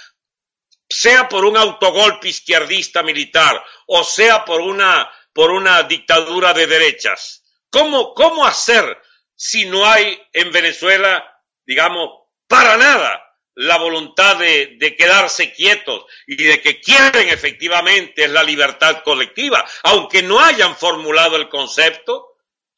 sea 0.89 1.29
por 1.29 1.45
un 1.45 1.57
autogolpe 1.57 2.29
izquierdista 2.29 3.03
militar 3.03 3.63
o 3.87 4.03
sea 4.03 4.43
por 4.43 4.61
una, 4.61 5.09
por 5.33 5.51
una 5.51 5.83
dictadura 5.83 6.53
de 6.53 6.67
derechas? 6.67 7.43
¿Cómo, 7.69 8.13
cómo 8.13 8.45
hacer 8.45 8.97
si 9.35 9.65
no 9.65 9.85
hay 9.85 10.21
en 10.31 10.51
Venezuela, 10.51 11.41
digamos, 11.65 12.09
para 12.47 12.77
nada 12.77 13.19
la 13.55 13.77
voluntad 13.77 14.37
de, 14.37 14.77
de, 14.79 14.95
quedarse 14.95 15.53
quietos 15.53 16.05
y 16.25 16.35
de 16.43 16.61
que 16.61 16.81
quieren 16.81 17.29
efectivamente 17.29 18.23
es 18.23 18.31
la 18.31 18.43
libertad 18.43 19.03
colectiva, 19.03 19.63
aunque 19.83 20.23
no 20.23 20.39
hayan 20.39 20.75
formulado 20.75 21.35
el 21.35 21.49
concepto, 21.49 22.33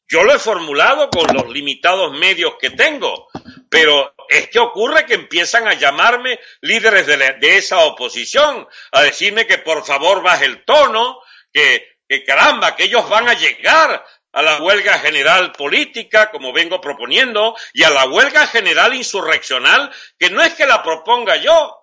yo 0.08 0.22
lo 0.22 0.34
he 0.34 0.38
formulado 0.38 1.10
con 1.10 1.34
los 1.34 1.48
limitados 1.48 2.12
medios 2.12 2.54
que 2.60 2.70
tengo, 2.70 3.28
pero 3.68 4.14
es 4.28 4.48
que 4.50 4.58
ocurre 4.58 5.06
que 5.06 5.14
empiezan 5.14 5.66
a 5.66 5.74
llamarme 5.74 6.38
líderes 6.60 7.06
de, 7.06 7.16
de 7.16 7.56
esa 7.56 7.78
oposición, 7.80 8.68
a 8.92 9.02
decirme 9.02 9.46
que 9.46 9.58
por 9.58 9.84
favor 9.84 10.22
baje 10.22 10.44
el 10.44 10.64
tono, 10.64 11.20
que, 11.52 11.95
que 12.08 12.24
caramba, 12.24 12.76
que 12.76 12.84
ellos 12.84 13.08
van 13.08 13.28
a 13.28 13.34
llegar 13.34 14.04
a 14.32 14.42
la 14.42 14.58
huelga 14.58 14.98
general 14.98 15.52
política, 15.52 16.30
como 16.30 16.52
vengo 16.52 16.80
proponiendo, 16.80 17.56
y 17.72 17.84
a 17.84 17.90
la 17.90 18.06
huelga 18.06 18.46
general 18.46 18.94
insurreccional, 18.94 19.90
que 20.18 20.30
no 20.30 20.42
es 20.42 20.54
que 20.54 20.66
la 20.66 20.82
proponga 20.82 21.36
yo, 21.36 21.74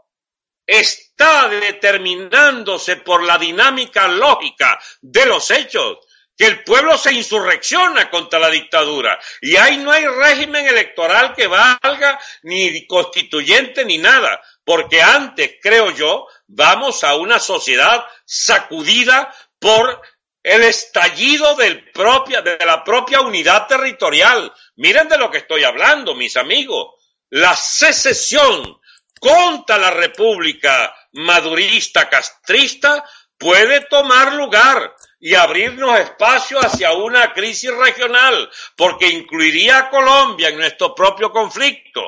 está 0.65 1.49
determinándose 1.49 2.97
por 2.97 3.23
la 3.23 3.37
dinámica 3.37 4.07
lógica 4.07 4.79
de 5.01 5.25
los 5.25 5.49
hechos, 5.51 5.97
que 6.37 6.45
el 6.45 6.63
pueblo 6.63 6.97
se 6.97 7.13
insurrecciona 7.13 8.09
contra 8.09 8.39
la 8.39 8.49
dictadura, 8.49 9.19
y 9.41 9.55
ahí 9.55 9.77
no 9.77 9.91
hay 9.91 10.05
régimen 10.05 10.67
electoral 10.67 11.33
que 11.33 11.47
valga, 11.47 12.19
ni 12.43 12.85
constituyente, 12.85 13.83
ni 13.83 13.97
nada, 13.97 14.41
porque 14.63 15.01
antes, 15.01 15.55
creo 15.61 15.91
yo, 15.91 16.27
vamos 16.47 17.03
a 17.03 17.15
una 17.15 17.39
sociedad 17.39 18.05
sacudida 18.25 19.33
por 19.59 20.01
el 20.43 20.63
estallido 20.63 21.55
del 21.55 21.89
propia, 21.91 22.41
de 22.41 22.57
la 22.65 22.83
propia 22.83 23.21
unidad 23.21 23.65
territorial. 23.67 24.53
Miren 24.75 25.07
de 25.07 25.17
lo 25.17 25.31
que 25.31 25.37
estoy 25.39 25.63
hablando, 25.63 26.13
mis 26.13 26.35
amigos. 26.35 26.95
La 27.29 27.55
secesión 27.55 28.79
contra 29.19 29.77
la 29.77 29.91
república 29.91 30.93
madurista 31.13 32.09
castrista 32.09 33.03
puede 33.37 33.81
tomar 33.85 34.33
lugar 34.33 34.95
y 35.19 35.35
abrirnos 35.35 35.97
espacio 35.97 36.59
hacia 36.59 36.91
una 36.91 37.31
crisis 37.31 37.73
regional, 37.73 38.51
porque 38.75 39.07
incluiría 39.07 39.77
a 39.77 39.89
Colombia 39.89 40.49
en 40.49 40.57
nuestro 40.57 40.93
propio 40.93 41.31
conflicto. 41.31 42.01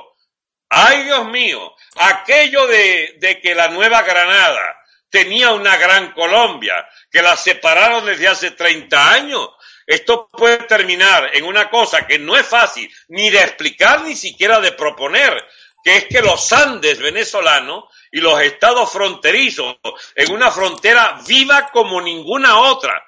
Ay, 0.68 1.04
Dios 1.04 1.26
mío, 1.28 1.74
aquello 1.96 2.68
de, 2.68 3.16
de 3.20 3.40
que 3.40 3.56
la 3.56 3.70
Nueva 3.70 4.02
Granada 4.02 4.76
tenía 5.16 5.52
una 5.52 5.78
gran 5.78 6.12
Colombia, 6.12 6.86
que 7.10 7.22
la 7.22 7.38
separaron 7.38 8.06
desde 8.06 8.28
hace 8.28 8.52
30 8.52 9.12
años 9.14 9.50
Esto 9.88 10.28
puede 10.30 10.58
terminar 10.58 11.30
en 11.34 11.46
una 11.46 11.70
cosa 11.70 12.06
que 12.06 12.20
no 12.20 12.36
es 12.36 12.46
fácil 12.46 12.92
ni 13.08 13.30
de 13.30 13.40
explicar 13.40 14.02
ni 14.02 14.14
siquiera 14.14 14.60
de 14.60 14.74
proponer, 14.74 15.34
que 15.82 15.96
es 15.96 16.06
que 16.08 16.22
los 16.22 16.52
Andes 16.52 17.00
venezolanos 17.00 17.86
y 18.12 18.20
los 18.20 18.42
estados 18.42 18.92
fronterizos 18.92 19.78
en 20.16 20.34
una 20.34 20.52
frontera 20.52 21.22
viva 21.26 21.70
como 21.72 22.02
ninguna 22.02 22.60
otra, 22.60 23.02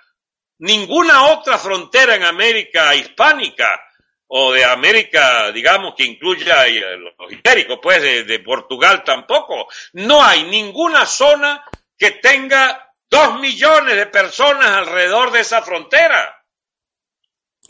ninguna 0.59 1.25
otra 1.25 1.57
frontera 1.57 2.15
en 2.15 2.23
América 2.23 2.95
hispánica 2.95 3.81
o 4.27 4.53
de 4.53 4.63
América, 4.63 5.51
digamos, 5.51 5.93
que 5.95 6.05
incluya 6.05 6.65
los 6.67 7.31
ibéricos, 7.31 7.79
pues 7.81 8.01
de, 8.01 8.23
de 8.23 8.39
Portugal 8.39 9.03
tampoco. 9.03 9.67
No 9.93 10.23
hay 10.23 10.43
ninguna 10.43 11.05
zona 11.05 11.63
que 11.97 12.11
tenga 12.11 12.91
dos 13.09 13.39
millones 13.39 13.95
de 13.95 14.05
personas 14.07 14.67
alrededor 14.67 15.31
de 15.31 15.41
esa 15.41 15.61
frontera. 15.61 16.35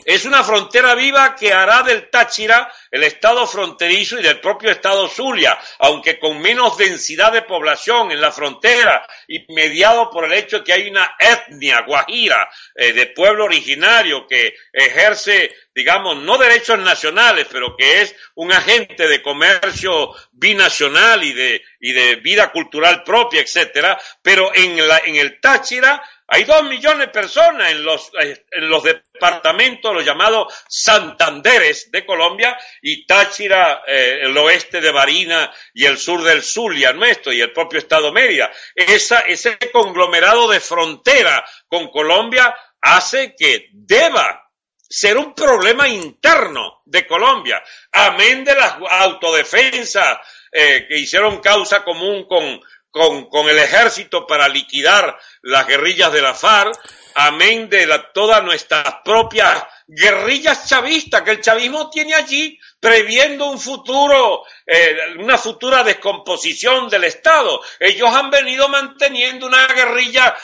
Es 0.04 0.24
una 0.24 0.44
frontera 0.44 0.94
viva 0.94 1.34
que 1.34 1.52
hará 1.52 1.82
del 1.82 2.08
Táchira 2.08 2.72
el 2.90 3.02
estado 3.02 3.46
fronterizo 3.48 4.18
y 4.18 4.22
del 4.22 4.40
propio 4.40 4.70
estado 4.70 5.08
Zulia, 5.08 5.58
aunque 5.80 6.20
con 6.20 6.40
menos 6.40 6.78
densidad 6.78 7.32
de 7.32 7.42
población 7.42 8.12
en 8.12 8.20
la 8.20 8.30
frontera 8.30 9.06
y 9.26 9.52
mediado 9.52 10.08
por 10.08 10.24
el 10.24 10.32
hecho 10.34 10.62
que 10.62 10.72
hay 10.72 10.88
una 10.88 11.16
etnia 11.18 11.82
guajira 11.82 12.48
eh, 12.76 12.92
de 12.92 13.06
pueblo 13.06 13.44
originario 13.44 14.26
que 14.28 14.54
ejerce, 14.72 15.52
digamos, 15.74 16.16
no 16.18 16.38
derechos 16.38 16.78
nacionales, 16.78 17.48
pero 17.50 17.76
que 17.76 18.02
es 18.02 18.14
un 18.36 18.52
agente 18.52 19.08
de 19.08 19.20
comercio 19.20 20.14
binacional 20.30 21.24
y 21.24 21.32
de, 21.32 21.62
y 21.80 21.92
de 21.92 22.16
vida 22.16 22.52
cultural 22.52 23.02
propia, 23.02 23.40
etcétera, 23.40 24.00
pero 24.22 24.54
en, 24.54 24.86
la, 24.86 24.98
en 25.04 25.16
el 25.16 25.40
Táchira 25.40 26.00
hay 26.30 26.44
dos 26.44 26.62
millones 26.64 27.06
de 27.06 27.08
personas 27.08 27.70
en 27.70 27.82
los, 27.82 28.10
en 28.14 28.68
los 28.68 28.82
departamentos, 28.82 29.94
los 29.94 30.04
llamados 30.04 30.52
Santanderes 30.68 31.90
de 31.90 32.04
Colombia, 32.04 32.58
y 32.82 33.06
Táchira, 33.06 33.82
eh, 33.86 34.20
el 34.22 34.36
oeste 34.36 34.82
de 34.82 34.90
Barina 34.90 35.50
y 35.72 35.86
el 35.86 35.96
sur 35.96 36.22
del 36.22 36.42
Zulia 36.42 36.92
nuestro, 36.92 37.32
y 37.32 37.40
el 37.40 37.52
propio 37.52 37.78
estado 37.78 38.12
Mérida. 38.12 38.50
Esa, 38.74 39.20
ese 39.20 39.56
conglomerado 39.72 40.48
de 40.48 40.60
frontera 40.60 41.42
con 41.66 41.88
Colombia 41.88 42.54
hace 42.82 43.34
que 43.34 43.68
deba 43.72 44.48
ser 44.76 45.16
un 45.16 45.34
problema 45.34 45.88
interno 45.88 46.82
de 46.84 47.06
Colombia, 47.06 47.62
amén 47.92 48.44
de 48.44 48.54
las 48.54 48.76
autodefensas 48.90 50.18
eh, 50.52 50.86
que 50.88 50.98
hicieron 50.98 51.40
causa 51.40 51.84
común 51.84 52.26
con 52.26 52.60
con, 52.90 53.48
el 53.48 53.58
ejército 53.58 54.26
para 54.26 54.48
liquidar 54.48 55.18
las 55.42 55.66
guerrillas 55.66 56.12
de 56.12 56.22
la 56.22 56.34
FARC, 56.34 56.74
amén 57.14 57.68
de 57.68 57.86
la, 57.86 58.12
todas 58.12 58.42
nuestras 58.42 58.96
propias 59.04 59.64
guerrillas 59.86 60.68
chavistas 60.68 61.22
que 61.22 61.32
el 61.32 61.40
chavismo 61.40 61.90
tiene 61.90 62.14
allí, 62.14 62.58
previendo 62.80 63.46
un 63.46 63.58
futuro, 63.58 64.44
eh, 64.66 64.96
una 65.18 65.38
futura 65.38 65.82
descomposición 65.82 66.88
del 66.88 67.04
Estado. 67.04 67.60
Ellos 67.80 68.10
han 68.10 68.30
venido 68.30 68.68
manteniendo 68.68 69.46
una 69.46 69.66
guerrilla 69.68 70.36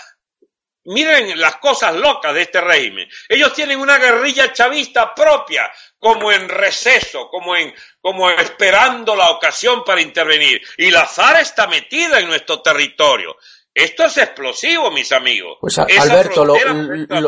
Miren 0.87 1.41
las 1.41 1.57
cosas 1.57 1.95
locas 1.95 2.35
de 2.35 2.43
este 2.43 2.61
régimen. 2.61 3.09
Ellos 3.29 3.55
tienen 3.55 3.81
una 3.81 3.99
guerrilla 3.99 4.53
chavista 4.53 5.15
propia, 5.15 5.71
como 5.99 6.31
en 6.31 6.49
receso, 6.49 7.29
como 7.31 7.57
en, 7.57 7.73
como 8.01 8.29
esperando 8.31 9.17
la 9.17 9.31
ocasión 9.31 9.83
para 9.85 10.03
intervenir. 10.03 10.61
Y 10.77 10.91
la 10.91 11.07
FARC 11.07 11.41
está 11.41 11.67
metida 11.67 12.19
en 12.19 12.29
nuestro 12.29 12.61
territorio. 12.61 13.37
Esto 13.73 14.05
es 14.05 14.19
explosivo, 14.19 14.91
mis 14.91 15.11
amigos. 15.11 15.59
Pues 15.61 15.79
Alberto, 15.79 16.45
lo, 16.45 16.57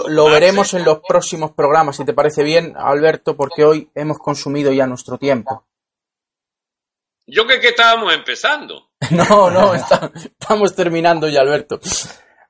lo, 0.09 0.25
veremos 0.27 0.75
en 0.75 0.85
los 0.85 1.01
próximos 1.01 1.53
programas, 1.53 1.97
si 1.97 2.05
te 2.05 2.13
parece 2.13 2.45
bien, 2.45 2.75
Alberto, 2.77 3.37
porque 3.37 3.65
hoy 3.65 3.91
hemos 3.97 4.19
consumido 4.19 4.71
ya 4.73 4.87
nuestro 4.87 5.19
tiempo. 5.19 5.67
Yo 7.27 7.45
creo 7.47 7.61
que 7.61 7.71
estábamos 7.71 8.15
empezando. 8.15 8.91
no, 9.11 9.51
no, 9.51 9.75
estamos 9.75 10.77
terminando 10.77 11.29
ya, 11.29 11.41
Alberto. 11.41 11.81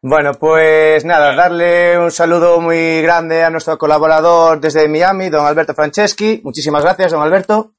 Bueno, 0.08 0.34
pues 0.34 1.04
nada, 1.04 1.34
darle 1.34 1.98
un 1.98 2.12
saludo 2.12 2.60
muy 2.60 3.02
grande 3.02 3.42
a 3.42 3.50
nuestro 3.50 3.76
colaborador 3.76 4.60
desde 4.60 4.88
Miami, 4.88 5.30
don 5.30 5.44
Alberto 5.44 5.74
Franceschi. 5.74 6.42
Muchísimas 6.44 6.84
gracias, 6.84 7.10
don 7.10 7.22
Alberto. 7.22 7.72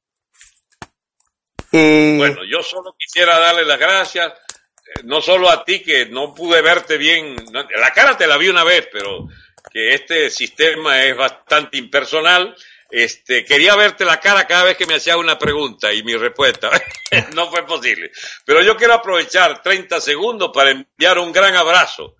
Bueno, 1.72 2.40
yo 2.44 2.62
solo 2.62 2.94
quisiera 2.98 3.38
darle 3.38 3.64
las 3.64 3.78
gracias, 3.78 4.26
eh, 4.28 5.00
no 5.04 5.22
solo 5.22 5.48
a 5.48 5.64
ti 5.64 5.80
que 5.80 6.04
no 6.04 6.34
pude 6.34 6.60
verte 6.60 6.98
bien, 6.98 7.34
la 7.50 7.92
cara 7.94 8.14
te 8.18 8.26
la 8.26 8.36
vi 8.36 8.50
una 8.50 8.62
vez, 8.62 8.90
pero 8.92 9.26
que 9.72 9.94
este 9.94 10.28
sistema 10.28 11.02
es 11.02 11.16
bastante 11.16 11.78
impersonal. 11.78 12.54
Este, 12.90 13.42
quería 13.42 13.74
verte 13.74 14.04
la 14.04 14.20
cara 14.20 14.46
cada 14.46 14.64
vez 14.64 14.76
que 14.76 14.86
me 14.86 14.96
hacías 14.96 15.16
una 15.16 15.38
pregunta 15.38 15.94
y 15.94 16.02
mi 16.02 16.14
respuesta 16.14 16.70
no 17.34 17.50
fue 17.50 17.66
posible. 17.66 18.10
Pero 18.44 18.62
yo 18.62 18.76
quiero 18.76 18.92
aprovechar 18.92 19.62
30 19.62 19.98
segundos 19.98 20.50
para 20.52 20.72
enviar 20.72 21.18
un 21.18 21.32
gran 21.32 21.56
abrazo 21.56 22.17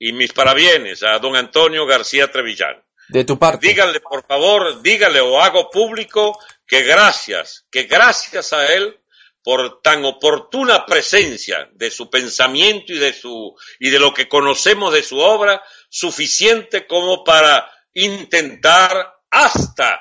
y 0.00 0.14
mis 0.14 0.32
parabienes 0.32 1.02
a 1.02 1.18
don 1.18 1.36
Antonio 1.36 1.86
García 1.86 2.32
Trevillán. 2.32 2.82
De 3.08 3.24
tu 3.24 3.38
parte. 3.38 3.68
Díganle, 3.68 4.00
por 4.00 4.26
favor, 4.26 4.80
dígale 4.82 5.20
o 5.20 5.40
hago 5.40 5.70
público 5.70 6.38
que 6.66 6.82
gracias, 6.82 7.66
que 7.70 7.82
gracias 7.84 8.52
a 8.52 8.72
él 8.72 8.98
por 9.42 9.82
tan 9.82 10.04
oportuna 10.04 10.86
presencia 10.86 11.68
de 11.72 11.90
su 11.90 12.08
pensamiento 12.08 12.92
y 12.92 12.98
de 12.98 13.12
su 13.12 13.54
y 13.78 13.90
de 13.90 13.98
lo 13.98 14.14
que 14.14 14.28
conocemos 14.28 14.92
de 14.92 15.02
su 15.02 15.18
obra, 15.18 15.62
suficiente 15.90 16.86
como 16.86 17.22
para 17.22 17.70
intentar 17.92 19.12
hasta 19.30 20.00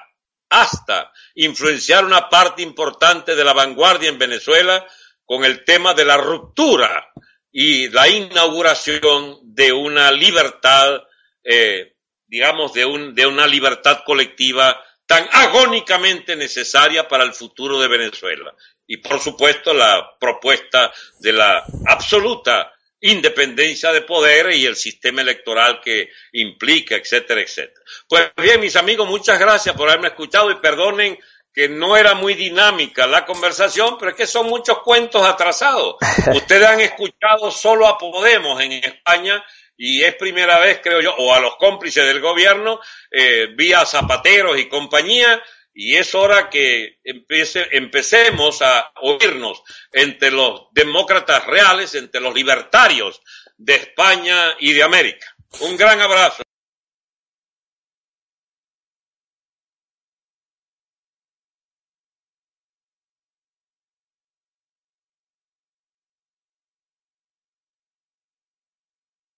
hasta 0.50 1.12
influenciar 1.36 2.06
una 2.06 2.30
parte 2.30 2.62
importante 2.62 3.36
de 3.36 3.44
la 3.44 3.54
vanguardia 3.54 4.10
en 4.10 4.18
Venezuela 4.18 4.86
con 5.26 5.44
el 5.44 5.64
tema 5.64 5.94
de 5.94 6.06
la 6.06 6.18
ruptura 6.18 7.12
y 7.52 7.90
la 7.90 8.08
inauguración 8.08 9.40
de 9.44 9.74
una 9.74 10.12
libertad, 10.12 11.02
eh, 11.44 11.96
digamos, 12.28 12.74
de, 12.74 12.86
un, 12.86 13.16
de 13.16 13.26
una 13.26 13.48
libertad 13.48 14.04
colectiva 14.06 14.84
tan 15.06 15.28
agónicamente 15.32 16.36
necesaria 16.36 17.08
para 17.08 17.24
el 17.24 17.34
futuro 17.34 17.80
de 17.80 17.88
Venezuela. 17.88 18.54
Y 18.86 18.98
por 18.98 19.20
supuesto 19.20 19.74
la 19.74 20.18
propuesta 20.20 20.94
de 21.20 21.34
la 21.34 21.64
absoluta 21.88 22.72
independencia 23.02 23.92
de 23.92 24.02
poder 24.02 24.54
y 24.54 24.66
el 24.66 24.76
sistema 24.76 25.22
electoral 25.22 25.80
que 25.82 26.10
implica, 26.34 26.96
etcétera, 26.96 27.42
etcétera. 27.42 27.82
Pues 28.08 28.32
bien, 28.38 28.60
mis 28.60 28.76
amigos, 28.76 29.08
muchas 29.08 29.40
gracias 29.40 29.76
por 29.76 29.90
haberme 29.90 30.10
escuchado 30.10 30.52
y 30.52 30.56
perdonen 30.56 31.18
que 31.54 31.68
no 31.68 31.98
era 31.98 32.14
muy 32.14 32.36
dinámica 32.36 33.08
la 33.08 33.26
conversación, 33.26 33.98
pero 33.98 34.12
es 34.12 34.18
que 34.18 34.28
son 34.28 34.48
muchos 34.48 34.80
cuentos 34.80 35.24
atrasados. 35.24 35.96
Ustedes 36.34 36.68
han 36.68 36.80
escuchado 36.82 37.52
solo 37.52 37.88
a 37.88 37.98
Podemos 37.98 38.62
en 38.62 38.74
España 38.74 39.44
y 39.76 40.04
es 40.04 40.16
primera 40.16 40.60
vez, 40.60 40.82
creo 40.84 41.02
yo, 41.02 41.16
o 41.16 41.34
a 41.34 41.40
los 41.40 41.56
cómplices 41.56 42.06
del 42.06 42.20
gobierno, 42.20 42.82
eh, 43.10 43.48
vía 43.56 43.86
zapateros 43.86 44.60
y 44.60 44.68
compañía, 44.68 45.42
y 45.74 45.96
es 45.96 46.14
hora 46.16 46.50
que 46.50 47.00
empiece, 47.06 47.66
empecemos 47.72 48.62
a 48.62 48.92
oírnos 49.02 49.64
entre 49.94 50.32
los 50.32 50.68
demócratas 50.72 51.46
reales, 51.46 51.96
entre 51.96 52.20
los 52.20 52.34
libertarios 52.36 53.22
de 53.58 53.76
España 53.76 54.56
y 54.60 54.74
de 54.74 54.84
América. 54.84 55.34
Un 55.62 55.78
gran 55.78 56.02
abrazo. 56.02 56.44